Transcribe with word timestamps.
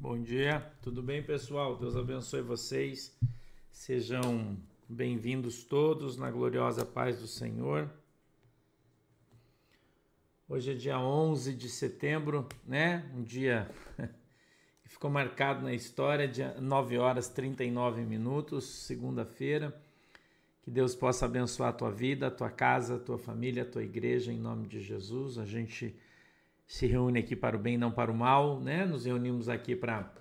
Bom 0.00 0.22
dia, 0.22 0.64
tudo 0.80 1.02
bem, 1.02 1.24
pessoal? 1.24 1.76
Deus 1.76 1.96
abençoe 1.96 2.40
vocês. 2.40 3.18
Sejam 3.68 4.56
bem-vindos 4.88 5.64
todos 5.64 6.16
na 6.16 6.30
gloriosa 6.30 6.86
paz 6.86 7.18
do 7.18 7.26
Senhor. 7.26 7.90
Hoje 10.48 10.70
é 10.70 10.74
dia 10.74 11.00
11 11.00 11.52
de 11.52 11.68
setembro, 11.68 12.48
né? 12.64 13.10
Um 13.12 13.24
dia 13.24 13.68
que 14.84 14.88
ficou 14.88 15.10
marcado 15.10 15.64
na 15.64 15.74
história, 15.74 16.28
de 16.28 16.44
9 16.60 16.96
horas 16.96 17.28
39 17.28 18.02
minutos, 18.02 18.66
segunda-feira. 18.66 19.76
Que 20.62 20.70
Deus 20.70 20.94
possa 20.94 21.24
abençoar 21.24 21.70
a 21.70 21.76
tua 21.76 21.90
vida, 21.90 22.28
a 22.28 22.30
tua 22.30 22.50
casa, 22.50 22.94
a 22.94 23.00
tua 23.00 23.18
família, 23.18 23.64
a 23.64 23.66
tua 23.66 23.82
igreja, 23.82 24.32
em 24.32 24.38
nome 24.38 24.68
de 24.68 24.80
Jesus. 24.80 25.38
A 25.38 25.44
gente 25.44 25.92
se 26.68 26.86
reúne 26.86 27.18
aqui 27.18 27.34
para 27.34 27.56
o 27.56 27.58
bem, 27.58 27.78
não 27.78 27.90
para 27.90 28.12
o 28.12 28.14
mal, 28.14 28.60
né? 28.60 28.84
Nos 28.84 29.06
reunimos 29.06 29.48
aqui 29.48 29.74
para 29.74 30.12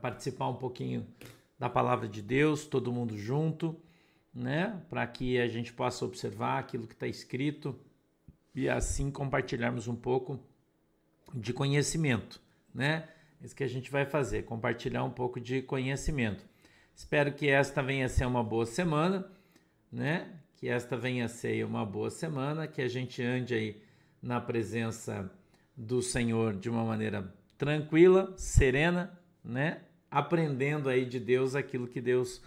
participar 0.00 0.48
um 0.48 0.56
pouquinho 0.56 1.06
da 1.58 1.68
palavra 1.68 2.08
de 2.08 2.22
Deus, 2.22 2.64
todo 2.64 2.90
mundo 2.90 3.18
junto, 3.18 3.78
né? 4.34 4.82
Para 4.88 5.06
que 5.06 5.38
a 5.38 5.46
gente 5.46 5.74
possa 5.74 6.06
observar 6.06 6.58
aquilo 6.58 6.86
que 6.86 6.94
está 6.94 7.06
escrito 7.06 7.78
e 8.54 8.66
assim 8.66 9.10
compartilharmos 9.10 9.86
um 9.86 9.94
pouco 9.94 10.40
de 11.34 11.52
conhecimento, 11.52 12.40
né? 12.74 13.06
Isso 13.42 13.54
que 13.54 13.64
a 13.64 13.68
gente 13.68 13.90
vai 13.90 14.06
fazer, 14.06 14.44
compartilhar 14.44 15.04
um 15.04 15.10
pouco 15.10 15.38
de 15.38 15.60
conhecimento. 15.60 16.42
Espero 16.94 17.34
que 17.34 17.46
esta 17.46 17.82
venha 17.82 18.06
a 18.06 18.08
ser 18.08 18.24
uma 18.24 18.42
boa 18.42 18.64
semana, 18.64 19.30
né? 19.92 20.32
Que 20.56 20.66
esta 20.68 20.96
venha 20.96 21.26
a 21.26 21.28
ser 21.28 21.64
uma 21.66 21.84
boa 21.84 22.10
semana, 22.10 22.66
que 22.66 22.80
a 22.80 22.88
gente 22.88 23.22
ande 23.22 23.54
aí 23.54 23.82
na 24.22 24.40
presença 24.40 25.30
do 25.76 26.02
Senhor 26.02 26.54
de 26.54 26.68
uma 26.68 26.84
maneira 26.84 27.32
tranquila, 27.56 28.32
serena, 28.36 29.18
né? 29.42 29.82
Aprendendo 30.10 30.88
aí 30.88 31.04
de 31.04 31.20
Deus 31.20 31.54
aquilo 31.54 31.86
que 31.86 32.00
Deus 32.00 32.42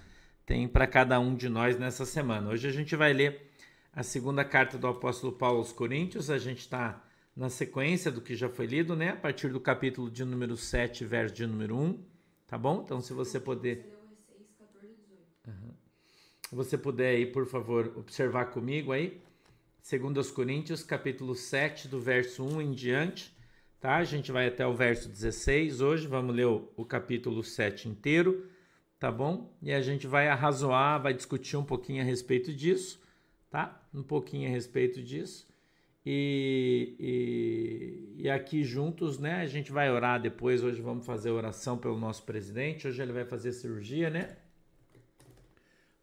tem 0.46 0.68
para 0.68 0.86
cada 0.86 1.20
um 1.20 1.36
de 1.36 1.50
nós 1.50 1.80
nessa 1.80 2.06
semana. 2.06 2.50
Hoje 2.50 2.68
a 2.68 2.72
gente 2.72 2.96
vai 2.96 3.14
ler 3.14 3.52
a 3.92 4.04
segunda 4.04 4.44
carta 4.44 4.78
do 4.78 4.88
apóstolo 4.88 5.32
Paulo 5.34 5.60
aos 5.60 5.72
Coríntios. 5.72 6.30
A 6.30 6.38
gente 6.38 6.60
está 6.60 7.02
na 7.36 7.50
sequência 7.50 8.12
do 8.12 8.22
que 8.22 8.36
já 8.36 8.50
foi 8.50 8.66
lido, 8.66 8.96
né? 8.96 9.10
A 9.10 9.16
partir 9.16 9.50
do 9.50 9.60
capítulo 9.60 10.10
de 10.10 10.24
número 10.26 10.58
7, 10.58 11.06
verso 11.06 11.34
de 11.34 11.48
número 11.48 11.78
1. 11.78 12.04
Tá 12.46 12.58
bom? 12.58 12.82
Então, 12.84 13.02
se 13.02 13.14
você 13.14 13.40
puder. 13.40 13.88
Uhum. 15.48 15.74
Você 16.52 16.78
puder 16.78 17.16
aí, 17.16 17.26
por 17.26 17.48
favor, 17.48 17.94
observar 17.98 18.46
comigo 18.48 18.92
aí. 18.92 19.22
Segundo 19.84 20.18
aos 20.18 20.32
Coríntios, 20.32 20.82
capítulo 20.82 21.36
7, 21.36 21.90
do 21.90 22.00
verso 22.00 22.42
1 22.42 22.62
em 22.62 22.72
diante, 22.72 23.36
tá? 23.82 23.98
A 23.98 24.06
gente 24.06 24.32
vai 24.32 24.48
até 24.48 24.66
o 24.66 24.74
verso 24.74 25.10
16 25.10 25.82
hoje, 25.82 26.08
vamos 26.08 26.34
ler 26.34 26.48
o, 26.48 26.72
o 26.78 26.86
capítulo 26.86 27.44
7 27.44 27.90
inteiro, 27.90 28.50
tá 28.98 29.12
bom? 29.12 29.54
E 29.62 29.74
a 29.74 29.82
gente 29.82 30.08
vai 30.08 30.30
arrazoar, 30.30 31.02
vai 31.02 31.14
discutir 31.14 31.58
um 31.58 31.66
pouquinho 31.66 32.02
a 32.02 32.06
respeito 32.06 32.54
disso, 32.54 33.02
tá? 33.52 33.86
Um 33.94 34.02
pouquinho 34.02 34.48
a 34.48 34.52
respeito 34.52 35.04
disso. 35.04 35.46
E, 36.06 36.96
e, 38.18 38.24
e, 38.24 38.30
aqui 38.30 38.64
juntos, 38.64 39.20
né? 39.20 39.42
A 39.42 39.48
gente 39.48 39.70
vai 39.70 39.92
orar 39.92 40.22
depois. 40.22 40.64
Hoje 40.64 40.82
vamos 40.82 41.06
fazer 41.06 41.30
oração 41.30 41.78
pelo 41.78 42.00
nosso 42.00 42.24
presidente. 42.24 42.88
Hoje 42.88 43.02
ele 43.02 43.12
vai 43.12 43.26
fazer 43.26 43.52
cirurgia, 43.52 44.10
né? 44.10 44.38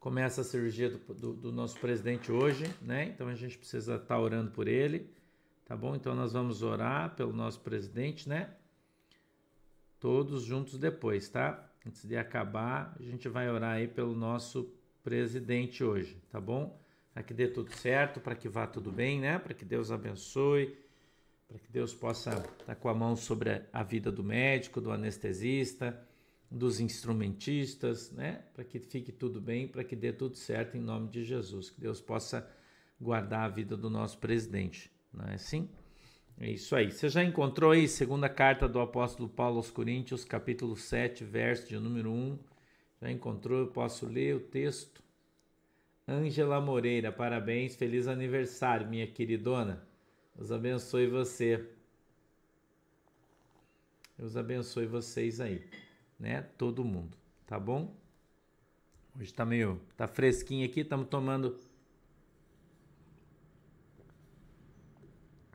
Começa 0.01 0.41
a 0.41 0.45
cirurgia 0.45 0.89
do, 0.89 1.15
do, 1.15 1.33
do, 1.35 1.53
nosso 1.53 1.79
presidente 1.79 2.33
hoje, 2.33 2.65
né? 2.81 3.05
Então 3.05 3.29
a 3.29 3.35
gente 3.35 3.59
precisa 3.59 3.97
estar 3.97 4.07
tá 4.07 4.19
orando 4.19 4.51
por 4.51 4.67
ele, 4.67 5.11
tá 5.67 5.77
bom? 5.77 5.95
Então 5.95 6.15
nós 6.15 6.33
vamos 6.33 6.63
orar 6.63 7.15
pelo 7.15 7.35
nosso 7.35 7.61
presidente, 7.61 8.27
né? 8.27 8.51
Todos 10.01 10.43
juntos 10.43 10.79
depois, 10.79 11.29
tá? 11.29 11.71
Antes 11.87 12.09
de 12.09 12.17
acabar, 12.17 12.97
a 12.99 13.03
gente 13.03 13.29
vai 13.29 13.51
orar 13.51 13.75
aí 13.75 13.87
pelo 13.87 14.15
nosso 14.15 14.73
presidente 15.05 15.85
hoje, 15.85 16.17
tá 16.31 16.41
bom? 16.41 16.81
Para 17.13 17.23
que 17.23 17.35
dê 17.35 17.47
tudo 17.47 17.71
certo, 17.75 18.21
para 18.21 18.35
que 18.35 18.49
vá 18.49 18.67
tudo 18.67 18.91
bem, 18.91 19.21
né? 19.21 19.39
Para 19.39 19.53
que 19.53 19.67
Deus 19.67 19.91
abençoe, 19.91 20.79
para 21.47 21.59
que 21.59 21.71
Deus 21.71 21.93
possa 21.93 22.31
estar 22.31 22.65
tá 22.65 22.75
com 22.75 22.89
a 22.89 22.95
mão 22.95 23.15
sobre 23.17 23.63
a 23.71 23.83
vida 23.83 24.11
do 24.11 24.25
médico, 24.25 24.81
do 24.81 24.91
anestesista, 24.91 26.01
dos 26.51 26.81
instrumentistas, 26.81 28.11
né? 28.11 28.43
Para 28.53 28.65
que 28.65 28.81
fique 28.81 29.13
tudo 29.13 29.41
bem, 29.41 29.69
para 29.69 29.85
que 29.85 29.95
dê 29.95 30.13
tudo 30.13 30.37
certo 30.37 30.77
em 30.77 30.81
nome 30.81 31.09
de 31.09 31.25
Jesus. 31.25 31.71
Que 31.71 31.81
Deus 31.81 32.01
possa 32.01 32.49
guardar 33.01 33.45
a 33.45 33.49
vida 33.49 33.77
do 33.77 33.89
nosso 33.89 34.19
presidente, 34.19 34.91
não 35.13 35.27
é 35.27 35.35
assim? 35.35 35.69
É 36.39 36.51
isso 36.51 36.75
aí. 36.75 36.91
Você 36.91 37.09
já 37.09 37.23
encontrou 37.23 37.71
aí 37.71 37.87
segunda 37.87 38.29
carta 38.29 38.69
do 38.69 38.81
apóstolo 38.81 39.29
Paulo 39.29 39.59
aos 39.59 39.71
Coríntios, 39.71 40.25
capítulo 40.25 40.75
7, 40.77 41.23
verso 41.23 41.69
de 41.69 41.79
número 41.79 42.11
1. 42.11 42.39
Já 43.01 43.11
encontrou? 43.11 43.61
Eu 43.61 43.69
posso 43.69 44.07
ler 44.07 44.35
o 44.35 44.41
texto? 44.41 45.03
Ângela 46.09 46.61
Moreira, 46.61 47.13
parabéns, 47.13 47.77
feliz 47.77 48.09
aniversário, 48.09 48.89
minha 48.89 49.07
queridona. 49.07 49.87
Deus 50.35 50.51
abençoe 50.51 51.07
você. 51.07 51.65
Deus 54.19 54.37
abençoe 54.37 54.87
vocês 54.87 55.41
aí 55.41 55.63
né? 56.21 56.43
Todo 56.59 56.85
mundo, 56.85 57.17
tá 57.47 57.59
bom? 57.59 57.97
Hoje 59.19 59.33
tá 59.33 59.45
meio, 59.45 59.81
tá 59.97 60.07
fresquinho 60.07 60.67
aqui, 60.67 60.81
estamos 60.81 61.09
tomando 61.09 61.59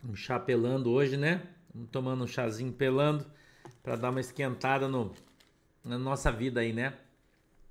um 0.03 0.15
chá 0.15 0.39
pelando 0.39 0.91
hoje, 0.91 1.15
né? 1.15 1.47
Estamos 1.67 1.89
tomando 1.91 2.23
um 2.23 2.27
chazinho 2.27 2.73
pelando 2.73 3.25
para 3.81 3.95
dar 3.95 4.09
uma 4.09 4.19
esquentada 4.19 4.87
no, 4.87 5.13
na 5.83 5.97
nossa 5.97 6.31
vida 6.31 6.59
aí, 6.61 6.73
né? 6.73 6.97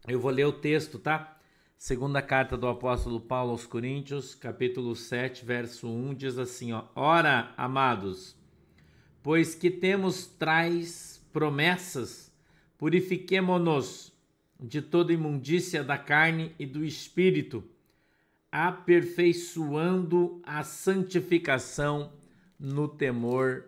Eu 0.06 0.20
vou 0.20 0.30
ler 0.30 0.46
o 0.46 0.52
texto, 0.52 0.98
tá? 0.98 1.38
Segunda 1.76 2.22
carta 2.22 2.56
do 2.56 2.66
apóstolo 2.68 3.20
Paulo 3.20 3.50
aos 3.50 3.66
Coríntios, 3.66 4.34
capítulo 4.34 4.94
7, 4.94 5.44
verso 5.44 5.88
1, 5.88 6.14
diz 6.14 6.38
assim, 6.38 6.72
ó: 6.72 6.84
Ora, 6.94 7.52
amados, 7.56 8.36
pois 9.22 9.54
que 9.54 9.70
temos 9.70 10.26
traz 10.26 11.22
promessas 11.32 12.33
Purifiquemo-nos 12.78 14.12
de 14.58 14.80
toda 14.80 15.12
imundícia 15.12 15.82
da 15.82 15.98
carne 15.98 16.54
e 16.58 16.66
do 16.66 16.84
espírito, 16.84 17.64
aperfeiçoando 18.50 20.40
a 20.44 20.62
santificação 20.62 22.12
no 22.58 22.88
temor 22.88 23.64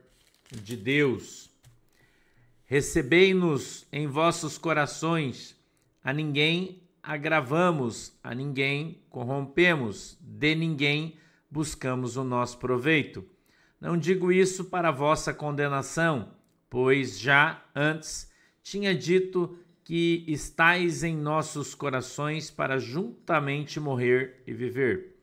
de 0.50 0.77
Deus. 0.77 1.50
Recebei-nos 2.67 3.87
em 3.93 4.06
vossos 4.06 4.59
corações, 4.59 5.56
a 6.03 6.12
ninguém 6.12 6.83
agravamos, 7.03 8.12
a 8.23 8.34
ninguém 8.34 9.00
corrompemos, 9.09 10.19
de 10.21 10.55
ninguém 10.55 11.17
buscamos 11.50 12.17
o 12.17 12.25
nosso 12.25 12.59
proveito. 12.59 13.25
Não 13.81 13.97
digo 13.97 14.33
isso 14.33 14.65
para 14.65 14.91
vossa 14.91 15.33
condenação, 15.33 16.31
pois 16.69 17.19
já 17.19 17.62
antes 17.75 18.28
tinha 18.66 18.93
dito 18.93 19.56
que 19.84 20.25
estais 20.27 21.04
em 21.04 21.16
nossos 21.16 21.72
corações 21.72 22.50
para 22.50 22.81
juntamente 22.81 23.78
morrer 23.78 24.43
e 24.44 24.53
viver. 24.53 25.21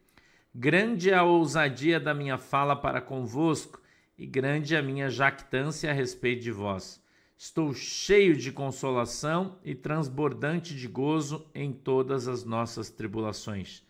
Grande 0.56 1.14
a 1.14 1.24
ousadia 1.24 2.00
da 2.00 2.14
minha 2.14 2.38
fala 2.38 2.74
para 2.74 3.02
convosco, 3.02 3.82
e 4.18 4.26
grande 4.26 4.78
a 4.78 4.82
minha 4.82 5.09
jactância 5.09 5.90
a 5.90 5.94
respeito 5.94 6.42
de 6.42 6.52
vós. 6.53 7.03
Estou 7.36 7.74
cheio 7.74 8.38
de 8.38 8.50
consolação 8.50 9.59
e 9.62 9.76
transbordante 9.76 10.74
de 10.74 10.88
gozo 10.88 11.46
em 11.53 11.74
todas 11.74 12.30
as 12.30 12.46
nossas 12.46 12.90
tribulações. 12.90 13.84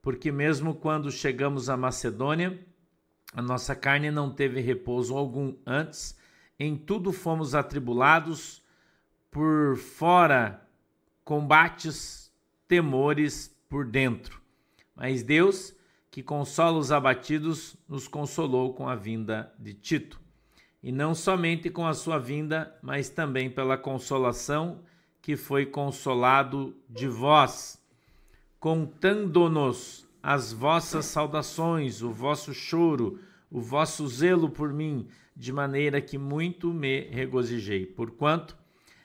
Porque 0.00 0.32
mesmo 0.32 0.74
quando 0.74 1.12
chegamos 1.12 1.68
à 1.68 1.76
Macedônia, 1.76 2.58
a 3.34 3.42
nossa 3.42 3.76
carne 3.76 4.10
não 4.10 4.30
teve 4.30 4.62
repouso 4.62 5.14
algum 5.14 5.54
antes, 5.66 6.18
em 6.58 6.74
tudo 6.74 7.12
fomos 7.12 7.54
atribulados, 7.54 8.63
por 9.34 9.76
fora 9.76 10.64
combates, 11.24 12.32
temores 12.68 13.52
por 13.68 13.84
dentro. 13.84 14.40
Mas 14.94 15.24
Deus, 15.24 15.74
que 16.08 16.22
consola 16.22 16.78
os 16.78 16.92
abatidos, 16.92 17.76
nos 17.88 18.06
consolou 18.06 18.74
com 18.74 18.88
a 18.88 18.94
vinda 18.94 19.52
de 19.58 19.74
Tito. 19.74 20.20
E 20.80 20.92
não 20.92 21.16
somente 21.16 21.68
com 21.68 21.84
a 21.84 21.94
sua 21.94 22.16
vinda, 22.16 22.78
mas 22.80 23.08
também 23.08 23.50
pela 23.50 23.76
consolação 23.76 24.78
que 25.20 25.34
foi 25.34 25.66
consolado 25.66 26.76
de 26.88 27.08
vós, 27.08 27.82
contando-nos 28.60 30.06
as 30.22 30.52
vossas 30.52 31.06
saudações, 31.06 32.02
o 32.02 32.12
vosso 32.12 32.54
choro, 32.54 33.18
o 33.50 33.60
vosso 33.60 34.06
zelo 34.06 34.48
por 34.48 34.72
mim, 34.72 35.08
de 35.34 35.52
maneira 35.52 36.00
que 36.00 36.16
muito 36.16 36.72
me 36.72 37.00
regozijei. 37.10 37.84
Porquanto, 37.84 38.62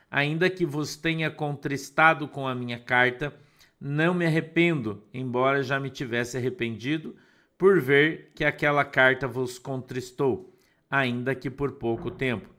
ainda 0.10 0.50
que 0.50 0.66
vos 0.66 0.96
tenha 0.96 1.30
contristado 1.30 2.28
com 2.28 2.48
a 2.48 2.56
minha 2.56 2.80
carta, 2.80 3.34
não 3.80 4.14
me 4.14 4.26
arrependo, 4.26 5.04
embora 5.14 5.64
já 5.64 5.80
me 5.80 5.90
tivesse 5.90 6.38
arrependido, 6.38 7.16
por 7.58 7.80
ver 7.80 8.32
que 8.34 8.44
aquela 8.44 8.84
carta 8.84 9.28
vos 9.28 9.60
contristou, 9.60 10.54
ainda 10.90 11.36
que 11.36 11.50
por 11.50 11.74
pouco 11.74 12.10
tempo. 12.10 12.50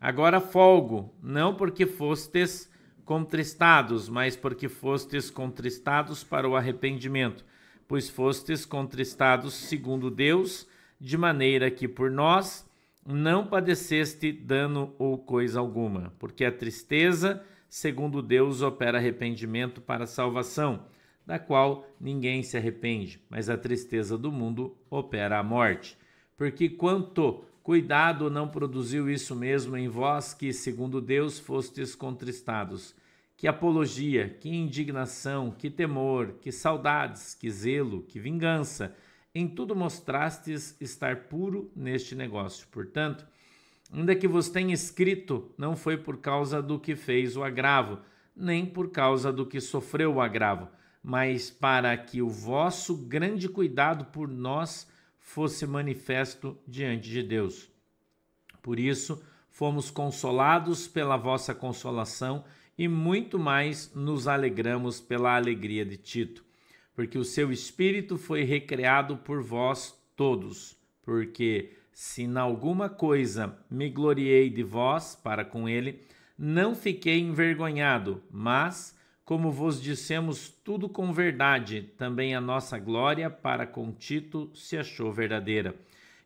Agora 0.00 0.40
folgo, 0.40 1.14
não 1.22 1.54
porque 1.54 1.86
fostes 1.86 2.70
contristados, 3.04 4.08
mas 4.08 4.36
porque 4.36 4.68
fostes 4.68 5.30
contristados 5.30 6.22
para 6.24 6.48
o 6.48 6.56
arrependimento, 6.56 7.44
pois 7.86 8.08
fostes 8.08 8.64
contristados 8.64 9.54
segundo 9.54 10.10
Deus, 10.10 10.66
de 11.00 11.16
maneira 11.16 11.70
que 11.70 11.88
por 11.88 12.10
nós 12.10 12.68
não 13.04 13.46
padeceste 13.46 14.30
dano 14.32 14.94
ou 14.98 15.18
coisa 15.18 15.58
alguma, 15.58 16.12
porque 16.18 16.44
a 16.44 16.52
tristeza, 16.52 17.44
segundo 17.68 18.22
Deus, 18.22 18.62
opera 18.62 18.98
arrependimento 18.98 19.80
para 19.80 20.06
salvação, 20.06 20.86
da 21.26 21.38
qual 21.38 21.86
ninguém 22.00 22.42
se 22.42 22.56
arrepende, 22.56 23.20
mas 23.28 23.48
a 23.48 23.56
tristeza 23.56 24.16
do 24.18 24.30
mundo 24.30 24.76
opera 24.90 25.38
a 25.38 25.42
morte. 25.42 25.96
Porque 26.36 26.68
quanto 26.68 27.44
cuidado 27.62 28.28
não 28.28 28.48
produziu 28.48 29.08
isso 29.08 29.34
mesmo 29.36 29.76
em 29.76 29.88
vós 29.88 30.34
que, 30.34 30.52
segundo 30.52 31.00
Deus, 31.00 31.38
fostes 31.38 31.94
contristados? 31.94 32.94
Que 33.36 33.46
apologia, 33.48 34.28
que 34.28 34.48
indignação, 34.48 35.50
que 35.50 35.70
temor, 35.70 36.34
que 36.40 36.52
saudades, 36.52 37.34
que 37.34 37.50
zelo, 37.50 38.02
que 38.02 38.18
vingança, 38.18 38.94
em 39.34 39.48
tudo 39.48 39.74
mostrastes 39.74 40.76
estar 40.80 41.24
puro 41.24 41.70
neste 41.74 42.14
negócio. 42.14 42.66
Portanto, 42.70 43.26
ainda 43.92 44.14
que 44.14 44.28
vos 44.28 44.48
tenha 44.48 44.74
escrito, 44.74 45.50
não 45.56 45.74
foi 45.74 45.96
por 45.96 46.18
causa 46.18 46.62
do 46.62 46.78
que 46.78 46.94
fez 46.94 47.36
o 47.36 47.42
agravo, 47.42 47.98
nem 48.36 48.66
por 48.66 48.90
causa 48.90 49.32
do 49.32 49.46
que 49.46 49.60
sofreu 49.60 50.14
o 50.14 50.20
agravo, 50.20 50.68
mas 51.02 51.50
para 51.50 51.96
que 51.96 52.20
o 52.20 52.28
vosso 52.28 52.96
grande 52.96 53.48
cuidado 53.48 54.06
por 54.06 54.28
nós 54.28 54.86
fosse 55.18 55.66
manifesto 55.66 56.58
diante 56.66 57.08
de 57.08 57.22
Deus. 57.22 57.70
Por 58.60 58.78
isso, 58.78 59.22
fomos 59.50 59.90
consolados 59.90 60.86
pela 60.86 61.16
vossa 61.16 61.54
consolação 61.54 62.44
e 62.76 62.86
muito 62.86 63.38
mais 63.38 63.94
nos 63.94 64.28
alegramos 64.28 65.00
pela 65.00 65.36
alegria 65.36 65.84
de 65.84 65.96
Tito 65.96 66.51
porque 66.94 67.18
o 67.18 67.24
seu 67.24 67.50
espírito 67.50 68.18
foi 68.18 68.42
recreado 68.44 69.16
por 69.16 69.42
vós 69.42 69.94
todos. 70.16 70.76
Porque 71.02 71.72
se 71.92 72.22
em 72.22 72.36
alguma 72.36 72.88
coisa 72.88 73.58
me 73.70 73.88
gloriei 73.88 74.48
de 74.48 74.62
vós 74.62 75.14
para 75.14 75.44
com 75.44 75.68
ele, 75.68 76.00
não 76.38 76.74
fiquei 76.74 77.20
envergonhado, 77.20 78.22
mas, 78.30 78.98
como 79.24 79.50
vos 79.50 79.80
dissemos 79.80 80.48
tudo 80.48 80.88
com 80.88 81.12
verdade, 81.12 81.90
também 81.96 82.34
a 82.34 82.40
nossa 82.40 82.78
glória 82.78 83.30
para 83.30 83.66
com 83.66 83.92
Tito 83.92 84.50
se 84.54 84.76
achou 84.76 85.12
verdadeira. 85.12 85.74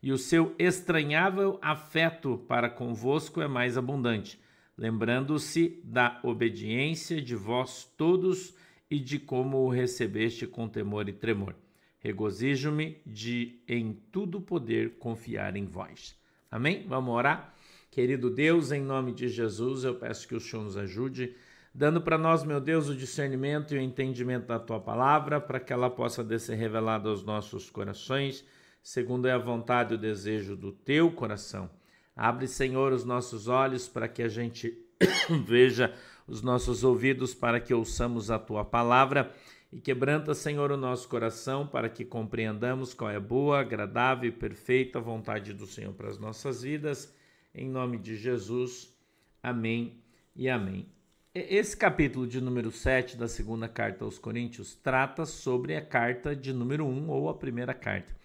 E 0.03 0.13
o 0.13 0.19
seu 0.19 0.55
estranhável 0.59 1.59
afeto 1.61 2.39
para 2.47 2.71
convosco 2.71 3.41
é 3.41 3.49
mais 3.49 3.77
abundante, 3.77 4.41
lembrando-se 4.79 5.81
da 5.83 6.21
obediência 6.23 7.21
de 7.21 7.35
vós 7.35 7.93
todos 7.97 8.55
e 8.91 8.99
de 8.99 9.19
como 9.19 9.59
o 9.59 9.69
recebeste 9.69 10.47
com 10.47 10.69
temor 10.69 11.09
e 11.09 11.13
tremor. 11.13 11.55
Regozijo-me 11.99 13.01
de 13.05 13.61
em 13.67 13.93
tudo 14.13 14.41
poder 14.41 14.97
confiar 14.99 15.57
em 15.57 15.67
vós. 15.67 16.17
Amém? 16.51 16.87
Vamos 16.87 17.15
orar? 17.15 17.55
Querido 17.91 18.31
Deus, 18.31 18.71
em 18.73 18.83
nome 18.83 19.13
de 19.13 19.29
Jesus, 19.29 19.83
eu 19.83 19.95
peço 19.95 20.29
que 20.29 20.35
o 20.35 20.41
Senhor 20.41 20.63
nos 20.63 20.77
ajude, 20.77 21.35
dando 21.75 22.01
para 22.01 22.19
nós, 22.19 22.45
meu 22.45 22.61
Deus, 22.61 22.89
o 22.89 22.95
discernimento 22.95 23.75
e 23.75 23.79
o 23.79 23.81
entendimento 23.81 24.47
da 24.47 24.59
tua 24.59 24.79
palavra, 24.79 25.41
para 25.41 25.59
que 25.59 25.73
ela 25.73 25.91
possa 25.91 26.39
ser 26.39 26.55
revelada 26.55 27.09
aos 27.09 27.25
nossos 27.25 27.71
corações, 27.71 28.45
segundo 28.83 29.27
é 29.27 29.33
a 29.33 29.39
vontade 29.39 29.95
e 29.95 29.97
o 29.97 30.01
desejo 30.01 30.55
do 30.55 30.73
teu 30.73 31.11
coração. 31.11 31.71
Abre, 32.15 32.47
Senhor, 32.47 32.93
os 32.93 33.05
nossos 33.05 33.49
olhos 33.49 33.89
para 33.89 34.09
que 34.09 34.23
a 34.23 34.29
gente 34.29 34.77
veja 35.45 35.95
os 36.27 36.43
nossos 36.43 36.83
ouvidos 36.83 37.35
para 37.35 37.61
que 37.61 37.73
ouçamos 37.73 38.31
a 38.31 38.39
tua 38.39 38.65
palavra 38.65 39.33
e 39.73 39.81
quebranta, 39.81 40.35
Senhor, 40.35 40.71
o 40.71 40.77
nosso 40.77 41.09
coração 41.09 41.67
para 41.67 41.89
que 41.89 42.05
compreendamos 42.05 42.95
qual 42.95 43.11
é 43.11 43.17
a 43.17 43.21
boa, 43.21 43.61
agradável 43.61 44.29
e 44.29 44.33
perfeita 44.33 45.01
vontade 45.01 45.53
do 45.53 45.67
Senhor 45.67 45.93
para 45.93 46.09
as 46.09 46.19
nossas 46.19 46.63
vidas. 46.63 47.13
Em 47.55 47.69
nome 47.69 47.99
de 47.99 48.17
Jesus. 48.17 48.95
Amém 49.43 50.01
e 50.35 50.49
amém. 50.49 50.89
Esse 51.35 51.77
capítulo 51.77 52.27
de 52.27 52.41
número 52.41 52.71
7 52.71 53.17
da 53.17 53.29
segunda 53.29 53.69
carta 53.69 54.05
aos 54.05 54.19
Coríntios 54.19 54.75
trata 54.75 55.27
sobre 55.27 55.77
a 55.77 55.85
carta 55.85 56.35
de 56.35 56.53
número 56.53 56.87
1 56.87 57.11
ou 57.11 57.29
a 57.29 57.35
primeira 57.35 57.75
carta. 57.75 58.17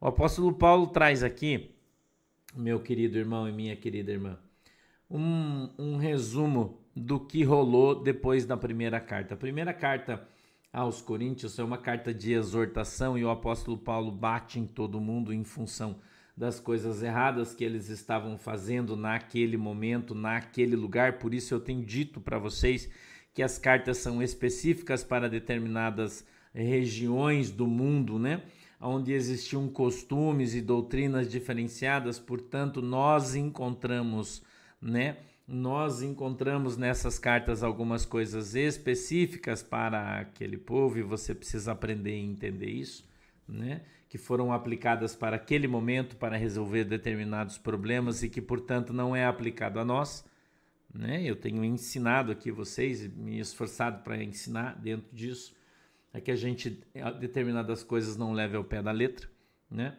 O 0.00 0.06
apóstolo 0.08 0.52
Paulo 0.52 0.88
traz 0.88 1.22
aqui, 1.22 1.70
meu 2.56 2.80
querido 2.80 3.18
irmão 3.18 3.48
e 3.48 3.52
minha 3.52 3.76
querida 3.76 4.10
irmã, 4.10 4.38
um, 5.08 5.70
um 5.78 5.96
resumo 5.96 6.80
do 6.98 7.20
que 7.20 7.44
rolou 7.44 8.02
depois 8.02 8.44
da 8.44 8.56
primeira 8.56 9.00
carta. 9.00 9.34
A 9.34 9.36
primeira 9.36 9.72
carta 9.72 10.26
aos 10.72 11.00
Coríntios 11.00 11.58
é 11.58 11.64
uma 11.64 11.78
carta 11.78 12.12
de 12.12 12.32
exortação 12.32 13.16
e 13.16 13.24
o 13.24 13.30
apóstolo 13.30 13.78
Paulo 13.78 14.10
bate 14.10 14.58
em 14.58 14.66
todo 14.66 15.00
mundo 15.00 15.32
em 15.32 15.44
função 15.44 15.96
das 16.36 16.60
coisas 16.60 17.02
erradas 17.02 17.54
que 17.54 17.64
eles 17.64 17.88
estavam 17.88 18.38
fazendo 18.38 18.96
naquele 18.96 19.56
momento, 19.56 20.14
naquele 20.14 20.76
lugar. 20.76 21.18
Por 21.18 21.34
isso 21.34 21.52
eu 21.52 21.58
tenho 21.58 21.84
dito 21.84 22.20
para 22.20 22.38
vocês 22.38 22.88
que 23.34 23.42
as 23.42 23.58
cartas 23.58 23.98
são 23.98 24.22
específicas 24.22 25.02
para 25.02 25.28
determinadas 25.28 26.24
regiões 26.54 27.50
do 27.50 27.66
mundo, 27.66 28.18
né? 28.18 28.42
Onde 28.80 29.12
existiam 29.12 29.68
costumes 29.68 30.54
e 30.54 30.60
doutrinas 30.60 31.28
diferenciadas, 31.28 32.18
portanto, 32.20 32.80
nós 32.80 33.34
encontramos, 33.34 34.42
né? 34.80 35.16
Nós 35.48 36.02
encontramos 36.02 36.76
nessas 36.76 37.18
cartas 37.18 37.62
algumas 37.62 38.04
coisas 38.04 38.54
específicas 38.54 39.62
para 39.62 40.20
aquele 40.20 40.58
povo 40.58 40.98
e 40.98 41.02
você 41.02 41.34
precisa 41.34 41.72
aprender 41.72 42.14
e 42.18 42.22
entender 42.22 42.68
isso, 42.68 43.08
né? 43.48 43.80
Que 44.10 44.18
foram 44.18 44.52
aplicadas 44.52 45.16
para 45.16 45.36
aquele 45.36 45.66
momento 45.66 46.16
para 46.16 46.36
resolver 46.36 46.84
determinados 46.84 47.56
problemas 47.56 48.22
e 48.22 48.28
que, 48.28 48.42
portanto, 48.42 48.92
não 48.92 49.16
é 49.16 49.24
aplicado 49.24 49.80
a 49.80 49.84
nós, 49.86 50.22
né? 50.92 51.22
Eu 51.22 51.34
tenho 51.34 51.64
ensinado 51.64 52.30
aqui 52.30 52.50
vocês, 52.52 53.10
me 53.16 53.40
esforçado 53.40 54.02
para 54.04 54.22
ensinar 54.22 54.76
dentro 54.78 55.08
disso, 55.16 55.56
é 56.12 56.20
que 56.20 56.30
a 56.30 56.36
gente 56.36 56.78
determinadas 57.18 57.82
coisas 57.82 58.18
não 58.18 58.32
leve 58.34 58.54
ao 58.54 58.64
pé 58.64 58.82
da 58.82 58.92
letra, 58.92 59.26
né? 59.70 59.96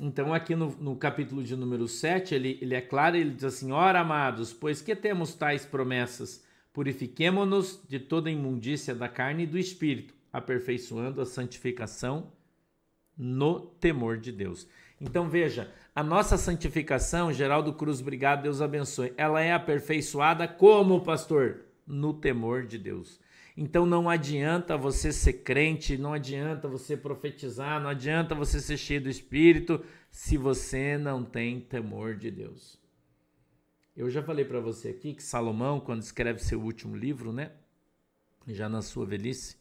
Então, 0.00 0.34
aqui 0.34 0.54
no, 0.54 0.68
no, 0.78 0.94
capítulo 0.94 1.42
de 1.42 1.56
número 1.56 1.88
7, 1.88 2.34
ele, 2.34 2.58
ele 2.60 2.74
é 2.74 2.82
claro, 2.82 3.16
ele 3.16 3.30
diz 3.30 3.44
assim: 3.44 3.72
Ora, 3.72 4.00
amados, 4.00 4.52
pois 4.52 4.82
que 4.82 4.94
temos 4.94 5.34
tais 5.34 5.64
promessas? 5.64 6.44
Purifiquemo-nos 6.72 7.80
de 7.88 7.98
toda 7.98 8.30
imundícia 8.30 8.94
da 8.94 9.08
carne 9.08 9.44
e 9.44 9.46
do 9.46 9.58
espírito, 9.58 10.14
aperfeiçoando 10.30 11.22
a 11.22 11.24
santificação 11.24 12.30
no 13.16 13.60
temor 13.60 14.18
de 14.18 14.30
Deus. 14.30 14.68
Então, 15.00 15.28
veja, 15.28 15.72
a 15.94 16.02
nossa 16.02 16.36
santificação, 16.36 17.32
Geraldo 17.32 17.72
Cruz, 17.72 18.02
obrigado, 18.02 18.42
Deus 18.42 18.60
abençoe, 18.60 19.14
ela 19.16 19.40
é 19.40 19.52
aperfeiçoada 19.52 20.46
como, 20.46 21.00
pastor? 21.00 21.62
No 21.86 22.12
temor 22.12 22.66
de 22.66 22.76
Deus. 22.76 23.18
Então 23.56 23.86
não 23.86 24.10
adianta 24.10 24.76
você 24.76 25.10
ser 25.10 25.32
crente, 25.34 25.96
não 25.96 26.12
adianta 26.12 26.68
você 26.68 26.94
profetizar, 26.94 27.80
não 27.80 27.88
adianta 27.88 28.34
você 28.34 28.60
ser 28.60 28.76
cheio 28.76 29.00
do 29.00 29.08
Espírito 29.08 29.82
se 30.10 30.36
você 30.36 30.98
não 30.98 31.24
tem 31.24 31.58
temor 31.60 32.16
de 32.16 32.30
Deus. 32.30 32.78
Eu 33.96 34.10
já 34.10 34.22
falei 34.22 34.44
para 34.44 34.60
você 34.60 34.90
aqui 34.90 35.14
que 35.14 35.22
Salomão, 35.22 35.80
quando 35.80 36.02
escreve 36.02 36.38
seu 36.40 36.60
último 36.60 36.94
livro, 36.94 37.32
né, 37.32 37.50
já 38.46 38.68
na 38.68 38.82
sua 38.82 39.06
velhice, 39.06 39.56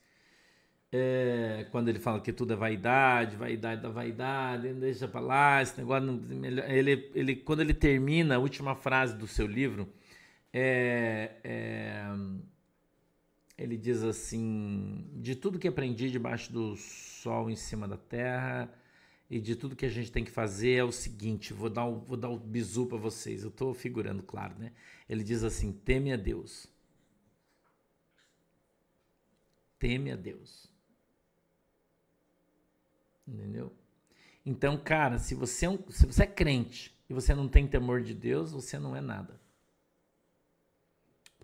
é, 0.91 1.65
quando 1.71 1.87
ele 1.87 1.99
fala 1.99 2.19
que 2.19 2.33
tudo 2.33 2.51
é 2.51 2.55
vaidade, 2.55 3.37
vaidade 3.37 3.81
da 3.81 3.89
vaidade, 3.89 4.73
deixa 4.73 5.07
para 5.07 5.21
lá, 5.21 5.61
esse 5.61 5.77
negócio, 5.77 6.21
ele, 6.67 7.11
ele, 7.15 7.35
quando 7.37 7.61
ele 7.61 7.73
termina 7.73 8.35
a 8.35 8.39
última 8.39 8.75
frase 8.75 9.15
do 9.17 9.25
seu 9.25 9.47
livro, 9.47 9.87
é, 10.51 11.31
é 11.43 12.05
ele 13.57 13.77
diz 13.77 14.03
assim: 14.03 15.09
de 15.13 15.35
tudo 15.35 15.59
que 15.59 15.67
aprendi 15.67 16.11
debaixo 16.11 16.51
do 16.51 16.75
sol 16.75 17.49
em 17.49 17.55
cima 17.55 17.87
da 17.87 17.97
terra 17.97 18.73
e 19.29 19.39
de 19.39 19.55
tudo 19.55 19.75
que 19.75 19.85
a 19.85 19.89
gente 19.89 20.11
tem 20.11 20.23
que 20.23 20.31
fazer 20.31 20.73
é 20.73 20.83
o 20.83 20.91
seguinte: 20.91 21.53
vou 21.53 21.69
dar 21.69 21.85
o, 21.85 21.99
vou 21.99 22.17
dar 22.17 22.29
o 22.29 22.37
bizu 22.37 22.85
para 22.87 22.97
vocês. 22.97 23.43
Eu 23.43 23.49
estou 23.49 23.73
figurando, 23.73 24.23
claro, 24.23 24.57
né? 24.59 24.71
Ele 25.07 25.23
diz 25.23 25.43
assim: 25.43 25.71
teme 25.71 26.11
a 26.11 26.17
Deus. 26.17 26.67
Teme 29.79 30.11
a 30.11 30.15
Deus. 30.15 30.71
Entendeu? 33.27 33.73
Então, 34.45 34.77
cara, 34.77 35.17
se 35.17 35.33
você, 35.33 35.65
é 35.65 35.69
um, 35.69 35.79
se 35.89 36.05
você 36.05 36.23
é 36.23 36.27
crente 36.27 36.95
e 37.09 37.13
você 37.13 37.33
não 37.33 37.47
tem 37.47 37.67
temor 37.67 38.01
de 38.03 38.13
Deus, 38.13 38.51
você 38.51 38.77
não 38.77 38.95
é 38.95 39.01
nada. 39.01 39.39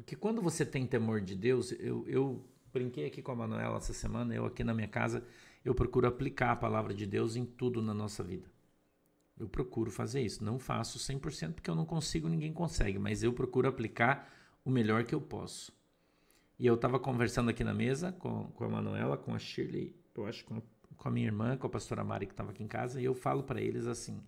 Porque 0.01 0.15
quando 0.15 0.41
você 0.41 0.65
tem 0.65 0.86
temor 0.88 1.22
de 1.22 1.36
Deus, 1.36 1.72
eu, 1.74 2.03
eu 2.08 2.43
brinquei 2.74 3.05
aqui 3.05 3.22
com 3.22 3.31
a 3.31 3.36
Manuela 3.36 3.77
essa 3.77 3.93
semana, 3.93 4.34
eu 4.34 4.46
aqui 4.46 4.63
na 4.63 4.74
minha 4.74 4.88
casa, 4.88 5.24
eu 5.63 5.75
procuro 5.75 6.08
aplicar 6.08 6.51
a 6.51 6.55
palavra 6.55 6.91
de 6.91 7.05
Deus 7.05 7.36
em 7.36 7.46
tudo 7.46 7.84
na 7.84 7.93
nossa 7.93 8.24
vida. 8.24 8.50
Eu 9.39 9.48
procuro 9.48 9.91
fazer 9.91 10.22
isso. 10.22 10.43
Não 10.43 10.58
faço 10.58 10.98
100% 10.98 11.53
porque 11.53 11.70
eu 11.70 11.75
não 11.75 11.86
consigo, 11.86 12.27
ninguém 12.27 12.51
consegue, 12.51 12.98
mas 12.98 13.22
eu 13.22 13.31
procuro 13.31 13.67
aplicar 13.67 14.27
o 14.65 14.72
melhor 14.72 15.03
que 15.03 15.13
eu 15.13 15.22
posso. 15.22 15.72
E 16.58 16.65
eu 16.65 16.75
estava 16.75 17.00
conversando 17.00 17.50
aqui 17.50 17.63
na 17.63 17.74
mesa 17.74 18.12
com, 18.12 18.46
com 18.51 18.63
a 18.63 18.70
Manuela, 18.70 19.17
com 19.17 19.36
a 19.36 19.39
Shirley, 19.39 19.96
eu 20.15 20.25
acho 20.25 20.43
com 20.46 20.58
a, 20.58 20.62
com 20.98 21.08
a 21.08 21.12
minha 21.12 21.27
irmã, 21.27 21.58
com 21.58 21.67
a 21.67 21.70
pastora 21.70 22.03
Mari 22.03 22.25
que 22.25 22.34
estava 22.34 22.51
aqui 22.51 22.63
em 22.63 22.67
casa, 22.67 23.00
e 23.00 23.05
eu 23.05 23.13
falo 23.13 23.43
para 23.43 23.62
eles 23.62 23.86
assim: 23.86 24.20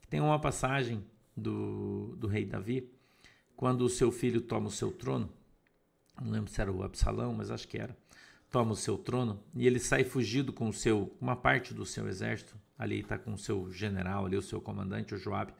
que 0.00 0.06
tem 0.06 0.20
uma 0.20 0.38
passagem 0.38 1.04
do, 1.34 2.14
do 2.16 2.26
rei 2.26 2.44
Davi, 2.44 2.95
quando 3.56 3.82
o 3.82 3.88
seu 3.88 4.12
filho 4.12 4.40
toma 4.40 4.68
o 4.68 4.70
seu 4.70 4.92
trono, 4.92 5.32
não 6.20 6.30
lembro 6.30 6.50
se 6.50 6.60
era 6.60 6.70
o 6.70 6.82
Absalão, 6.82 7.32
mas 7.32 7.50
acho 7.50 7.66
que 7.66 7.78
era, 7.78 7.96
toma 8.50 8.72
o 8.72 8.76
seu 8.76 8.98
trono, 8.98 9.42
e 9.54 9.66
ele 9.66 9.78
sai 9.78 10.04
fugido 10.04 10.52
com 10.52 10.68
o 10.68 10.72
seu, 10.72 11.14
uma 11.20 11.34
parte 11.34 11.74
do 11.74 11.84
seu 11.84 12.06
exército, 12.06 12.54
ali 12.78 13.00
está 13.00 13.18
com 13.18 13.32
o 13.32 13.38
seu 13.38 13.70
general, 13.70 14.26
ali 14.26 14.36
o 14.36 14.42
seu 14.42 14.60
comandante, 14.60 15.14
o 15.14 15.18
Joabe, 15.18 15.52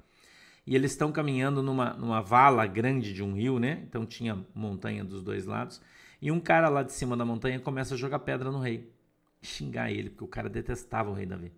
e 0.67 0.75
eles 0.75 0.93
estão 0.93 1.11
caminhando 1.11 1.63
numa, 1.63 1.95
numa 1.95 2.21
vala 2.21 2.67
grande 2.67 3.13
de 3.13 3.23
um 3.23 3.35
rio, 3.35 3.59
né? 3.59 3.85
Então 3.89 4.05
tinha 4.05 4.45
montanha 4.55 5.05
dos 5.05 5.23
dois 5.23 5.47
lados, 5.47 5.81
e 6.21 6.31
um 6.31 6.41
cara 6.41 6.69
lá 6.69 6.83
de 6.83 6.93
cima 6.93 7.17
da 7.17 7.25
montanha 7.25 7.61
começa 7.61 7.95
a 7.95 7.99
jogar 7.99 8.19
pedra 8.21 8.51
no 8.51 8.59
rei, 8.59 8.93
xingar 9.41 9.91
ele, 9.91 10.11
porque 10.11 10.25
o 10.25 10.29
cara 10.29 10.49
detestava 10.49 11.11
o 11.11 11.15
rei 11.15 11.27
Davi, 11.27 11.53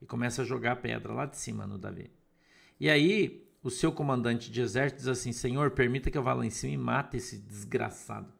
e 0.00 0.06
começa 0.06 0.42
a 0.42 0.44
jogar 0.44 0.76
pedra 0.76 1.12
lá 1.12 1.26
de 1.26 1.36
cima 1.36 1.66
no 1.66 1.78
Davi. 1.78 2.10
E 2.80 2.88
aí 2.88 3.47
o 3.68 3.70
seu 3.70 3.92
comandante 3.92 4.50
de 4.50 4.60
exército 4.60 4.98
diz 4.98 5.08
assim: 5.08 5.30
Senhor, 5.30 5.70
permita 5.70 6.10
que 6.10 6.18
eu 6.18 6.22
vá 6.22 6.32
lá 6.32 6.44
em 6.44 6.50
cima 6.50 6.72
e 6.72 6.76
mate 6.76 7.18
esse 7.18 7.38
desgraçado. 7.38 8.32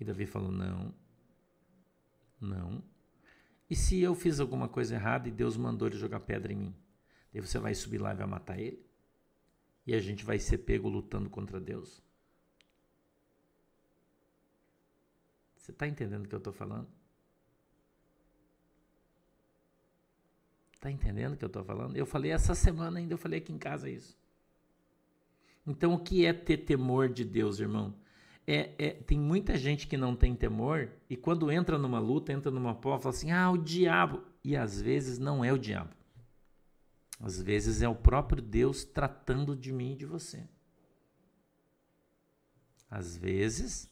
E 0.00 0.04
Davi 0.04 0.26
falou: 0.26 0.50
Não, 0.50 0.94
não. 2.40 2.82
E 3.68 3.74
se 3.74 4.00
eu 4.00 4.14
fiz 4.14 4.38
alguma 4.38 4.68
coisa 4.68 4.94
errada 4.94 5.28
e 5.28 5.32
Deus 5.32 5.56
mandou 5.56 5.88
ele 5.88 5.98
jogar 5.98 6.20
pedra 6.20 6.52
em 6.52 6.56
mim? 6.56 6.74
Daí 7.32 7.42
você 7.42 7.58
vai 7.58 7.74
subir 7.74 7.98
lá 7.98 8.12
e 8.12 8.16
vai 8.16 8.26
matar 8.26 8.58
ele? 8.58 8.86
E 9.84 9.94
a 9.94 10.00
gente 10.00 10.24
vai 10.24 10.38
ser 10.38 10.58
pego 10.58 10.88
lutando 10.88 11.28
contra 11.28 11.60
Deus? 11.60 12.02
Você 15.56 15.72
está 15.72 15.86
entendendo 15.88 16.26
o 16.26 16.28
que 16.28 16.34
eu 16.34 16.38
estou 16.38 16.52
falando? 16.52 16.88
Tá 20.80 20.90
entendendo 20.90 21.34
o 21.34 21.36
que 21.36 21.44
eu 21.44 21.48
estou 21.48 21.64
falando? 21.64 21.96
Eu 21.96 22.06
falei 22.06 22.30
essa 22.30 22.54
semana 22.54 22.98
ainda, 22.98 23.14
eu 23.14 23.18
falei 23.18 23.38
aqui 23.38 23.52
em 23.52 23.58
casa 23.58 23.88
isso. 23.88 24.16
Então, 25.66 25.94
o 25.94 25.98
que 25.98 26.24
é 26.24 26.32
ter 26.32 26.58
temor 26.58 27.08
de 27.08 27.24
Deus, 27.24 27.58
irmão? 27.58 27.94
É, 28.46 28.70
é, 28.78 28.90
tem 28.90 29.18
muita 29.18 29.56
gente 29.56 29.88
que 29.88 29.96
não 29.96 30.14
tem 30.14 30.34
temor 30.34 30.88
e 31.10 31.16
quando 31.16 31.50
entra 31.50 31.76
numa 31.76 31.98
luta, 31.98 32.32
entra 32.32 32.50
numa 32.50 32.74
prova, 32.74 33.02
fala 33.02 33.14
assim: 33.14 33.32
ah, 33.32 33.50
o 33.50 33.58
diabo. 33.58 34.22
E 34.44 34.56
às 34.56 34.80
vezes 34.80 35.18
não 35.18 35.44
é 35.44 35.52
o 35.52 35.58
diabo. 35.58 35.90
Às 37.18 37.42
vezes 37.42 37.82
é 37.82 37.88
o 37.88 37.94
próprio 37.94 38.40
Deus 38.40 38.84
tratando 38.84 39.56
de 39.56 39.72
mim 39.72 39.92
e 39.92 39.96
de 39.96 40.06
você. 40.06 40.46
Às 42.88 43.16
vezes 43.16 43.90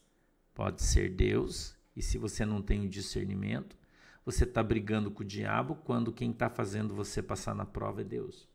pode 0.54 0.82
ser 0.82 1.10
Deus, 1.10 1.76
e 1.96 2.02
se 2.02 2.16
você 2.16 2.46
não 2.46 2.62
tem 2.62 2.84
o 2.84 2.88
discernimento, 2.88 3.76
você 4.24 4.44
está 4.44 4.62
brigando 4.62 5.10
com 5.10 5.22
o 5.22 5.26
diabo 5.26 5.76
quando 5.84 6.12
quem 6.12 6.30
está 6.30 6.48
fazendo 6.48 6.94
você 6.94 7.22
passar 7.22 7.54
na 7.54 7.66
prova 7.66 8.00
é 8.00 8.04
Deus. 8.04 8.48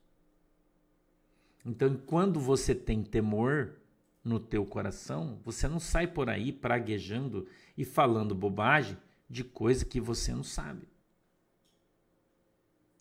Então, 1.66 1.96
quando 1.96 2.40
você 2.40 2.74
tem 2.74 3.04
temor 3.04 3.76
no 4.24 4.40
teu 4.40 4.66
coração, 4.66 5.40
você 5.44 5.68
não 5.68 5.80
sai 5.80 6.08
por 6.08 6.30
aí 6.30 6.52
praguejando 6.52 7.48
e 7.78 7.86
falando 7.86 8.34
bobagem 8.34 8.98
de 9.30 9.44
coisa 9.44 9.86
que 9.86 10.02
você 10.02 10.34
não 10.34 10.44
sabe. 10.44 10.88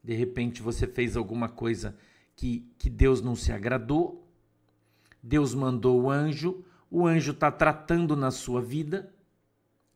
De 0.02 0.14
repente 0.14 0.62
você 0.62 0.86
fez 0.86 1.16
alguma 1.16 1.48
coisa 1.48 1.96
que, 2.36 2.70
que 2.78 2.88
Deus 2.88 3.20
não 3.20 3.34
se 3.34 3.52
agradou, 3.52 4.26
Deus 5.22 5.54
mandou 5.54 6.02
o 6.02 6.10
anjo, 6.10 6.64
o 6.90 7.06
anjo 7.06 7.32
está 7.32 7.50
tratando 7.50 8.14
na 8.16 8.30
sua 8.30 8.62
vida, 8.62 9.12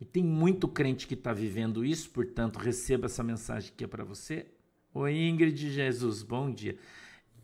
e 0.02 0.04
tem 0.04 0.24
muito 0.24 0.66
crente 0.66 1.06
que 1.06 1.14
está 1.14 1.32
vivendo 1.32 1.84
isso, 1.84 2.10
portanto, 2.10 2.58
receba 2.58 3.06
essa 3.06 3.22
mensagem 3.22 3.72
que 3.76 3.84
é 3.84 3.86
para 3.86 4.02
você. 4.02 4.48
Oi, 4.92 5.16
Ingrid 5.16 5.70
Jesus, 5.70 6.24
bom 6.24 6.50
dia. 6.50 6.76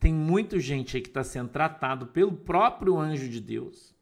Tem 0.01 0.13
muita 0.13 0.59
gente 0.59 0.97
aí 0.97 1.01
que 1.01 1.09
está 1.09 1.23
sendo 1.23 1.51
tratado 1.51 2.09
pelo 2.09 2.33
próprio 2.33 2.99
anjo 2.99 3.29
de 3.29 3.41
Deus. 3.41 3.95